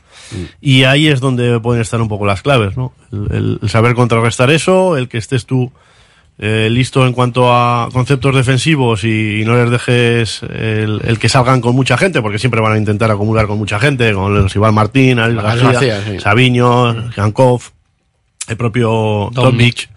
[0.59, 2.93] y ahí es donde pueden estar un poco las claves, ¿no?
[3.11, 5.71] El, el- el saber contrarrestar eso, el que estés tú
[6.39, 11.29] eh, listo en cuanto a conceptos defensivos y, y no les dejes el, el que
[11.29, 14.55] salgan con mucha gente, porque siempre van a intentar acumular con mucha gente, con los
[14.55, 16.19] Iván Martín, Alex García, García, sí.
[16.19, 17.61] Sabiño, Jankov,
[18.47, 19.89] el propio Dominic,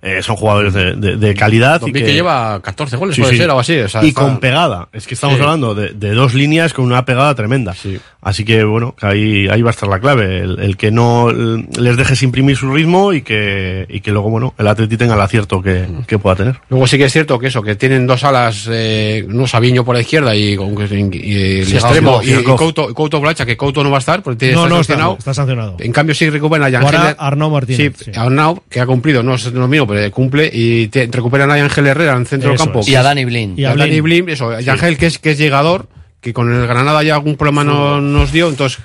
[0.00, 1.80] eh, son jugadores de, de- de calidad.
[1.80, 3.38] Don y Vic que, lleva 14 goles, Sí, puede sí.
[3.40, 3.78] ser, así.
[3.80, 4.88] o sea, y está- con pegada.
[4.92, 5.42] Es que estamos Sí.
[5.42, 7.74] hablando de, de dos líneas con una pegada tremenda.
[8.20, 10.38] Así que, bueno, que ahí, ahí va a estar la clave.
[10.40, 14.54] El, el que no les dejes imprimir su ritmo y que, y que luego, bueno,
[14.58, 16.60] el Atleti tenga el acierto que, que pueda tener.
[16.68, 19.94] Luego sí que es cierto que eso, que tienen dos alas, eh, no Sabiño por
[19.94, 22.42] la izquierda y, con- y el Sí, extremo, y, y.
[22.42, 24.92] Couto, Couto Blacha, que Couto no va a estar porque tiene, No, está no está,
[24.94, 25.16] sancionado.
[25.18, 25.76] está sancionado.
[25.78, 27.14] En cambio sí recuperan a.
[27.18, 28.18] Arnau Martínez, Sí, sí.
[28.18, 31.86] Arnau, que ha cumplido, no es lo mismo, pero cumple y te- recuperan a Ángel
[31.86, 32.80] Herrera en el centro del campo.
[32.80, 32.88] es.
[32.88, 33.54] Y a Dani Blin.
[33.56, 35.88] Y a Dani Blin, eso, Ángel que es, que es llegador,
[36.20, 38.78] que con el Granada ya algún problema no, nos dio, entonces,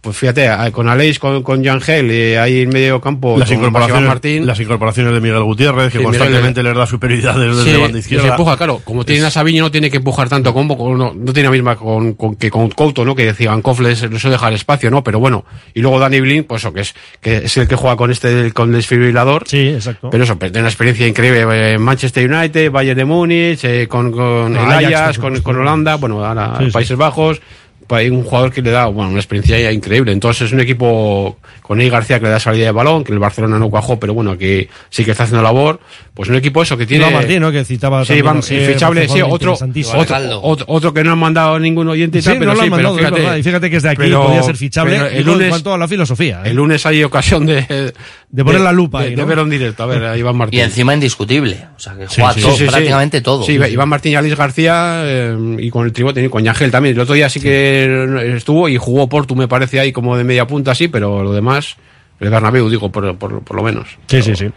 [0.00, 4.06] pues fíjate, con Aleix, con, con Yangel, y ahí en medio campo, Las con incorporaciones,
[4.08, 4.46] Martín.
[4.46, 8.24] las incorporaciones de Miguel Gutiérrez, que Miguel- constantemente les da superioridad desde Sí, banda izquierda.
[8.24, 8.80] se empuja, claro.
[8.84, 11.74] Como tiene a Sabiño, no tiene que empujar tanto como no, no tiene la misma
[11.76, 13.14] con, con- que con Couto, ¿no?
[13.16, 15.02] Que decía Ancoff les, les suele dejar espacio, ¿no?
[15.02, 15.44] Pero bueno.
[15.74, 18.52] Y luego Danny Blin, pues eso, que es, que es el que juega con este,
[18.52, 19.44] con el desfibrilador.
[19.48, 20.10] Sí, exacto.
[20.10, 21.44] Pero eso, tiene una experiencia increíble.
[21.74, 26.24] eh, Manchester United, Bayern de Múnich, eh, con, con el Ajax, con, con Holanda, bueno,
[26.24, 26.70] ahora Sí, sí.
[26.70, 27.40] Países Bajos.
[27.90, 30.12] Hay un jugador que le da bueno, una experiencia ya increíble.
[30.12, 33.18] Entonces es un equipo con Ey García que le da salida de balón, que el
[33.18, 35.80] Barcelona no cuajó, pero bueno, que sí que está haciendo labor.
[36.14, 37.04] Pues un equipo eso que tiene.
[37.04, 37.52] Iván Martín, ¿no?
[37.52, 41.18] Que citaba Sí, también Iván, así, fichable, sí, otro, otro, otro, otro que no han
[41.18, 43.38] mandado ningún oyente y Sí, tal, pero no lo sí, han pero mandado, es fíjate,
[43.38, 45.48] y fíjate que es de aquí, pero- podía ser fichable, pero el luego en lunes,
[45.50, 46.50] cuanto a la filosofía, ¿eh?
[46.50, 47.92] el lunes hay ocasión de,
[48.30, 49.26] De poner la lupa de, ahí, de ¿no?
[49.26, 50.58] verlo en directo, a ver, a Iván Martín.
[50.58, 51.66] Y encima indiscutible.
[51.76, 52.70] O sea, que juega sí, todo, sí, sí.
[52.70, 53.42] prácticamente todo.
[53.42, 56.94] Sí, Iván Martín y Alice García eh, y con el tribote y con Yangel también.
[56.94, 60.46] El otro día sí que estuvo y jugó Portu, me parece ahí como de media
[60.46, 61.76] punta, sí, pero lo demás,
[62.20, 63.88] el Bernabéu, digo, por, por, por lo menos.
[64.08, 64.50] Sí, sí, sí.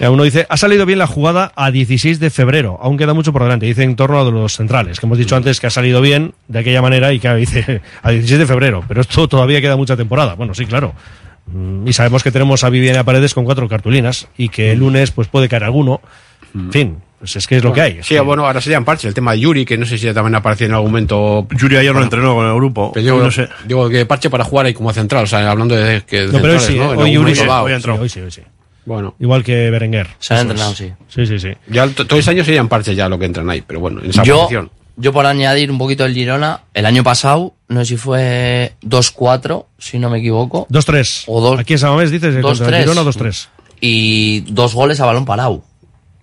[0.00, 3.32] Eh, Uno dice, ha salido bien la jugada a 16 de febrero, aún queda mucho
[3.32, 3.66] por delante.
[3.66, 6.60] Dice en torno a los centrales, que hemos dicho antes que ha salido bien de
[6.60, 10.34] aquella manera y que dice a 16 de febrero, pero esto todavía queda mucha temporada.
[10.34, 10.94] Bueno, sí, claro.
[11.52, 15.10] Mm, Y sabemos que tenemos a Viviana Paredes con cuatro cartulinas y que el lunes
[15.10, 16.00] pues puede caer alguno.
[16.54, 17.98] En fin, Pues es que es lo que hay.
[18.02, 19.06] Sí, bueno, ahora serían parches.
[19.06, 21.46] El tema de Yuri, que no sé si ya también apareció en algún momento.
[21.50, 22.92] Yuri ayer lo entrenó con el grupo.
[22.92, 23.48] Pero digo, no sé.
[23.66, 26.26] digo que parche para jugar ahí como central, o sea, hablando de que.
[26.26, 26.92] de No, pero hoy sí, ¿no?
[26.94, 28.42] En hoy Yuri sí, hoy hoy sí, hoy sí.
[28.86, 29.14] Bueno.
[29.18, 30.06] Igual que Berenguer.
[30.18, 30.78] Se han entrenado, es.
[30.78, 30.92] sí.
[31.08, 31.48] Sí, sí, sí.
[31.66, 34.10] Ya el- todo ese año serían parches ya lo que entran ahí, pero bueno, en
[34.10, 34.70] esa Yo, posición.
[34.98, 39.66] Yo por añadir un poquito el Girona, el año pasado, no sé si fue 2-4,
[39.78, 40.66] si no me equivoco.
[40.70, 41.24] 2-3.
[41.26, 42.80] O dos- Aquí en Samamés dices que contra el 2-3.
[42.80, 43.48] Girona 2-3.
[43.80, 45.62] Y dos goles a balón parado.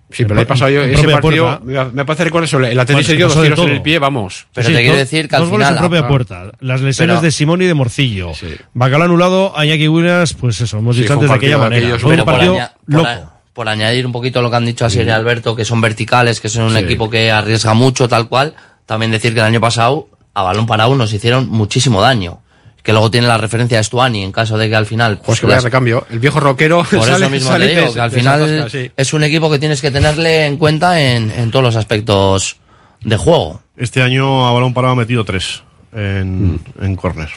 [0.08, 1.90] Sí, pero el año pasado yo, en ese partido, puerta.
[1.92, 4.46] me parece recordar eso, el Atlético Bueno, se dio dos tiros en el pie, vamos.
[4.54, 5.82] Pero Sí, te quiero dos- decir que al dos goles final.
[5.84, 6.42] en propia ah, puerta.
[6.60, 8.30] Las lesiones Pero- de Simón y de Morcillo.
[8.72, 11.58] Bacala anulado, a Iñaki Williams, pues eso, hemos Sí, dicho fue un antes de aquella
[11.58, 11.86] partido de manera.
[11.86, 13.32] aquellos, Fue un partido aña- por loco.
[13.56, 16.40] Por añadir un poquito lo que han dicho a Siri y Alberto, que son verticales,
[16.40, 16.78] que son un Sí.
[16.78, 18.54] equipo que arriesga mucho, tal cual,
[18.86, 22.40] también decir que el año pasado a balón parado nos hicieron muchísimo daño.
[22.82, 25.18] Que luego tiene la referencia de Stuani en caso de que al final.
[25.24, 26.06] Pues que vaya recambio.
[26.08, 26.84] El viejo rockero.
[26.84, 28.90] por sale- eso mismo sale te digo, que al final esa tasca, sí.
[28.96, 32.58] es un equipo que tienes que tenerle en cuenta en, en todos los aspectos
[33.02, 33.60] de juego.
[33.76, 35.62] Este año a balón parado ha metido tres
[35.92, 36.58] en, Mm.
[36.82, 37.30] en córner.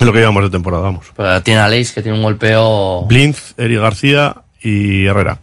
[0.00, 1.06] Es lo que llevamos de temporada, vamos.
[1.16, 3.02] Pero tiene a Leis que tiene un golpeo.
[3.06, 5.38] Blinz, Eric García y Herrera.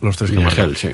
[0.00, 0.74] Los tres que Y marcan.
[0.76, 0.90] Sí.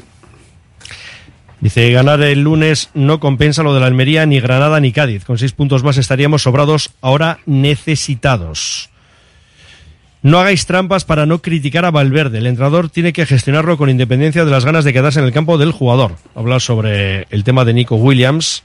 [1.60, 5.24] Dice, ganar el lunes no compensa lo de la Almería, ni Granada, ni Cádiz.
[5.24, 8.88] Con seis puntos más estaríamos sobrados, ahora necesitados.
[10.22, 12.38] No hagáis trampas para no criticar a Valverde.
[12.38, 15.58] El entrenador tiene que gestionarlo con independencia de las ganas de quedarse en el campo
[15.58, 16.16] del jugador.
[16.34, 18.62] Hablar sobre el tema de Nico Williams.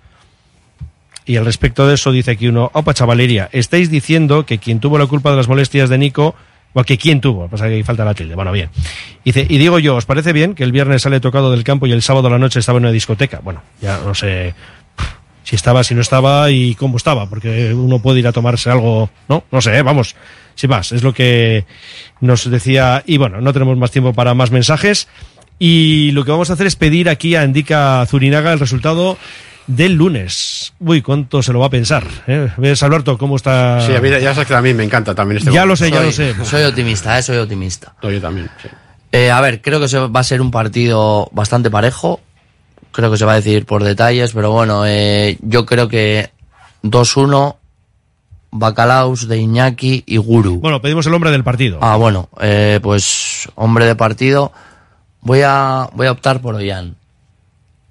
[1.26, 4.98] Y al respecto de eso dice aquí uno, opa chavalería, estáis diciendo que quien tuvo
[5.00, 6.36] la culpa de las molestias de Nico,
[6.78, 8.70] o que quién tuvo, pasa que ahí falta la tilde, bueno, bien.
[9.24, 12.02] Y digo yo, ¿os parece bien que el viernes sale tocado del campo y el
[12.02, 13.40] sábado a la noche estaba en una discoteca?
[13.42, 14.54] Bueno, ya no sé
[15.44, 19.10] si estaba, si no estaba y cómo estaba, porque uno puede ir a tomarse algo,
[19.30, 19.46] ¿no?
[19.52, 20.18] No sé, vamos,
[20.56, 21.64] sin más, es lo que
[22.20, 25.08] nos decía, y bueno, no tenemos más tiempo para más mensajes,
[25.58, 29.18] y lo que vamos a hacer es pedir aquí a Indica Zurinaga el resultado
[29.68, 30.74] del lunes.
[30.80, 32.06] Uy, ¿cuánto se lo va a pensar?
[32.28, 32.50] ¿eh?
[32.58, 33.82] ¿Ves, Alberto, cómo está?
[33.86, 35.90] Sí, a mí, ya sabes que a mí me encanta también este Ya lo sé,
[35.90, 36.46] ya Soy- lo sé.
[36.46, 37.96] Soy optimista, eh, soy optimista.
[38.02, 38.68] Yo también, sí.
[39.12, 42.20] Eh, a ver, creo que se va a ser un partido bastante parejo.
[42.92, 46.30] Creo que se va a decidir por detalles, pero bueno, eh, yo creo que
[46.84, 47.58] 2-1,
[48.52, 50.60] Bacalaos de Iñaki y Guru.
[50.62, 51.80] Bueno, pedimos el hombre del partido.
[51.82, 54.54] Ah, bueno, eh, pues hombre de partido,
[55.22, 56.96] voy a, voy a optar por Ollán.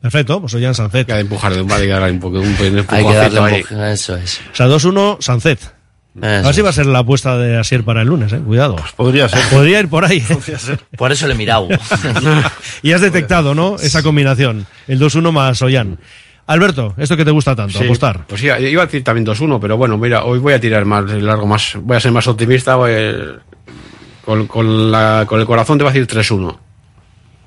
[0.04, 1.08] Perfecto, pues Ollán Sancet.
[1.10, 4.14] Hay que empujar de un darle un poco un, un Hay que darle poco- eso
[4.18, 4.38] es.
[4.52, 5.58] O sea, 2-1, Sancet.
[6.20, 8.38] A ver si va a ser la apuesta de Asier para el lunes, eh.
[8.38, 8.76] Cuidado.
[8.96, 9.40] Podría ser.
[9.50, 10.18] Podría ir por ahí.
[10.28, 10.76] ¿eh?
[10.98, 11.68] Por eso le he mirado.
[12.82, 13.76] y has detectado, ¿no?
[13.76, 14.66] Esa combinación.
[14.86, 15.98] El 2-1 más Ollán.
[16.48, 18.26] Alberto, esto que te gusta tanto, Sí, apostar.
[18.26, 21.10] Pues sí, iba a decir también 2-1, pero bueno, mira, hoy voy a tirar más
[21.10, 23.14] largo, más, voy a ser más optimista, voy a-
[24.22, 26.58] con, con, la, con el corazón te voy a decir 3-1.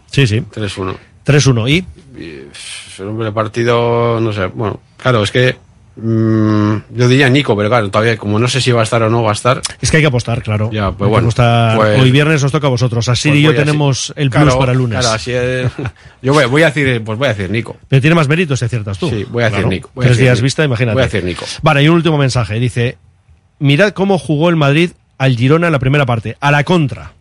[0.09, 0.39] Sí, sí.
[0.55, 0.95] 3-1.
[1.23, 1.69] 3-1.
[1.69, 1.85] ¿Y?
[2.17, 5.55] El partido, no sé, bueno, claro, es que
[5.95, 9.09] mm, yo diría Nico, pero claro, todavía como no sé si va a estar o
[9.09, 9.61] no va a estar.
[9.81, 10.69] Es que hay que apostar, claro.
[10.71, 13.07] Ya, pues bueno, pues- Hoy viernes os toca a vosotros.
[13.09, 14.99] Así pues y yo tenemos el plus claro, para el lunes.
[14.99, 15.71] Claro, así es.
[16.21, 17.77] Yo voy, voy a decir, pues voy a decir Nico.
[17.87, 19.09] Pero tiene más méritos si aciertas tú.
[19.09, 19.69] Sí, voy a decir Claro.
[19.69, 20.43] Nico, voy a Tres decir días Nico.
[20.43, 20.93] vista, imagínate.
[20.93, 21.45] Voy a decir Nico.
[21.61, 22.59] Vale, y un último mensaje.
[22.59, 22.97] Dice,
[23.59, 26.35] mirad cómo jugó el Madrid al Girona en la primera parte.
[26.39, 27.13] A la contra.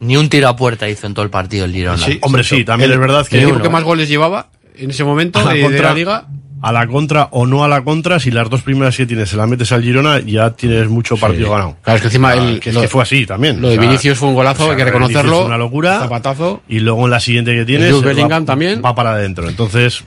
[0.00, 1.98] Ni un tiro a puerta hizo en todo el partido el Girona.
[2.04, 4.90] Sí, Hombre, sí, también El- es verdad que El equipo que más goles llevaba en
[4.90, 6.26] ese momento a la, de, de contra, la liga.
[6.60, 9.36] a la contra o no a la contra, si las dos primeras que tienes se
[9.36, 11.76] las metes al Girona, ya tienes mucho partido ganado.
[11.82, 13.60] Claro, es que encima Ah, el- que es lo- que fue así también.
[13.62, 15.36] lo de Vinicius fue un golazo, hay que reconocerlo.
[15.38, 15.98] fue una locura.
[16.00, 16.62] Zapatazo.
[16.68, 17.92] Y luego en la siguiente que tienes.
[17.94, 18.82] Va- también.
[18.84, 19.48] Va para adentro.
[19.48, 20.04] Entonces,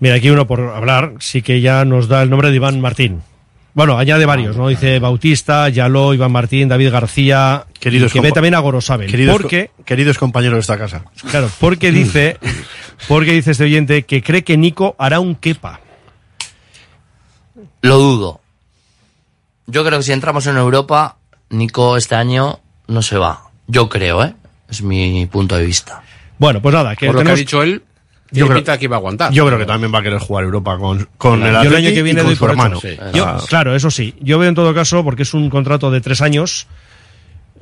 [0.00, 3.20] Mira, aquí uno por hablar, sí que ya nos da el nombre de Iván Martín.
[3.74, 4.68] Bueno, añade varios, ¿no?
[4.68, 9.08] Dice Bautista, Yaló, Iván Martín, David García, Queridos que ve también a Gorosabel.
[9.10, 11.04] queridos, porque, co- queridos compañeros de esta casa.
[11.30, 12.38] claro, porque dice,
[13.06, 15.80] porque dice este oyente que cree que Nico hará un quepa.
[17.82, 18.40] Lo dudo.
[19.66, 21.16] Yo creo que si entramos en Europa,
[21.50, 23.42] Nico este año no se va.
[23.68, 24.34] Yo creo, ¿eh?
[24.68, 26.02] Es mi punto de vista.
[26.38, 27.82] Bueno, pues nada, que Por lo que ha dicho él,
[28.30, 29.32] Yo creo- pinta que iba a aguantar.
[29.32, 31.90] Yo creo que también va a querer jugar Europa con, con el Yo el año
[31.90, 32.62] que viene y con su por hecho.
[32.62, 32.80] hermano.
[32.80, 32.96] Sí.
[33.14, 34.14] Yo- claro, eso sí.
[34.20, 36.66] Yo veo en todo caso, porque es un contrato de tres años,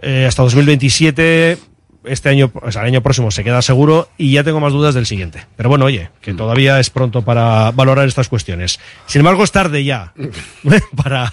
[0.03, 1.59] eh, hasta 2027,
[2.05, 4.95] este año, o sea, el año próximo se queda seguro y ya tengo más dudas
[4.95, 5.45] del siguiente.
[5.57, 6.37] Pero bueno, oye, que Mm.
[6.37, 8.79] todavía es pronto para valorar estas cuestiones.
[9.07, 10.13] Sin embargo, es tarde ya
[10.97, 11.33] para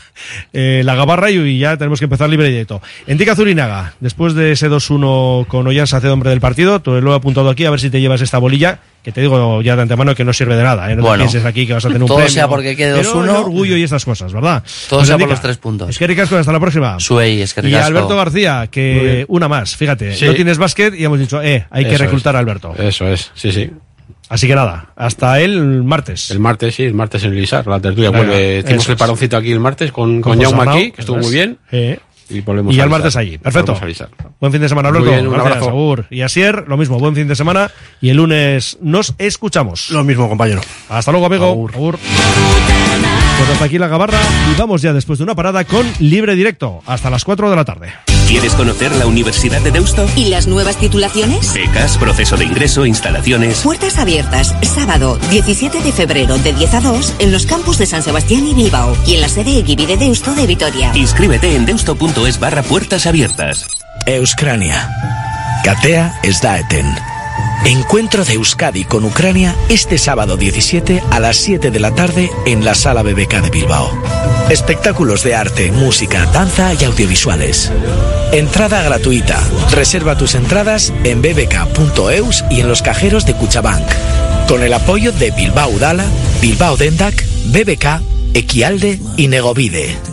[0.52, 2.82] eh, la gabarra y ya tenemos que empezar libre y directo.
[3.08, 7.16] Entica Zurinaga, después de ese 2-1 con Ollán Sacedo, hombre del partido, tú lo he
[7.16, 10.16] apuntado aquí, a ver si te llevas esta bolilla, que te digo ya de antemano
[10.16, 10.96] que no sirve de nada, ¿eh?
[10.96, 12.34] No te Bueno, pienses aquí que vas a tener un todo premio.
[12.34, 13.24] sea porque quede Pero 2-1.
[13.24, 14.64] el orgullo y estas cosas, ¿verdad?
[14.90, 15.90] Todo Pues, sea por los tres puntos.
[15.90, 16.98] Es que ricasco, hasta la próxima.
[17.00, 17.86] Suey, es que Y ricasco.
[17.88, 20.26] Alberto García, que una más, fíjate, Sí.
[20.26, 22.38] no tienes básquet y hemos dicho, eh, hay que Eso reclutar es.
[22.38, 22.74] a Alberto.
[22.78, 23.70] Eso es, sí, sí.
[24.30, 26.32] Así que nada, hasta el martes.
[26.32, 28.64] El martes, sí, el martes en Lisar, la tertulia Venga, vuelve.
[28.64, 31.58] Tenemos el paroncito aquí el martes con, Con con Jaume aquí, que estuvo muy bien.
[31.72, 32.00] Eh.
[32.30, 33.00] Y volvemos Y a al Lisar.
[33.02, 33.38] martes allí.
[33.38, 33.78] Perfecto.
[34.40, 35.10] Buen fin de semana, Alberto.
[35.10, 35.70] bien, un Gracias, abrazo.
[35.70, 36.06] Agur.
[36.10, 37.70] Y Asier, lo mismo, buen fin de semana.
[38.02, 39.90] Y el lunes nos escuchamos.
[39.92, 40.62] Lo mismo, compañero.
[40.90, 41.46] Hasta luego, amigo.
[41.50, 41.98] Agur.
[43.38, 44.20] Pues hasta aquí la gabarra
[44.54, 47.66] y vamos ya después de una parada con libre directo hasta las 4 de la
[47.66, 47.94] tarde.
[48.28, 50.06] ¿Quieres conocer la Universidad de Deusto?
[50.16, 51.54] ¿Y las nuevas titulaciones?
[51.54, 53.62] Becas, proceso de ingreso, instalaciones.
[53.62, 58.02] Puertas abiertas, sábado 17 de febrero de 10 a 2 en los campus de San
[58.02, 60.92] Sebastián y Bilbao y en la sede Eguibi de Deusto de Vitoria.
[60.96, 63.68] Inscríbete en deusto.es barra puertas abiertas.
[64.06, 64.90] Euskrania.
[65.64, 67.13] Katea ez da eten.
[67.66, 72.66] Encuentro de Euskadi con Ucrania este sábado 17 a las 7 de la tarde en
[72.66, 73.90] la Sala BBK de Bilbao.
[74.50, 77.72] Espectáculos de arte, música, danza y audiovisuales.
[78.34, 79.40] Entrada gratuita.
[79.72, 83.88] Reserva tus entradas en bbk.eus y en los cajeros de Cuchabank.
[84.50, 86.06] Con el apoyo de Bilbao Dala,
[86.42, 88.02] Bilbao Dendak, BBK,
[88.34, 90.13] Equialde y Negovide.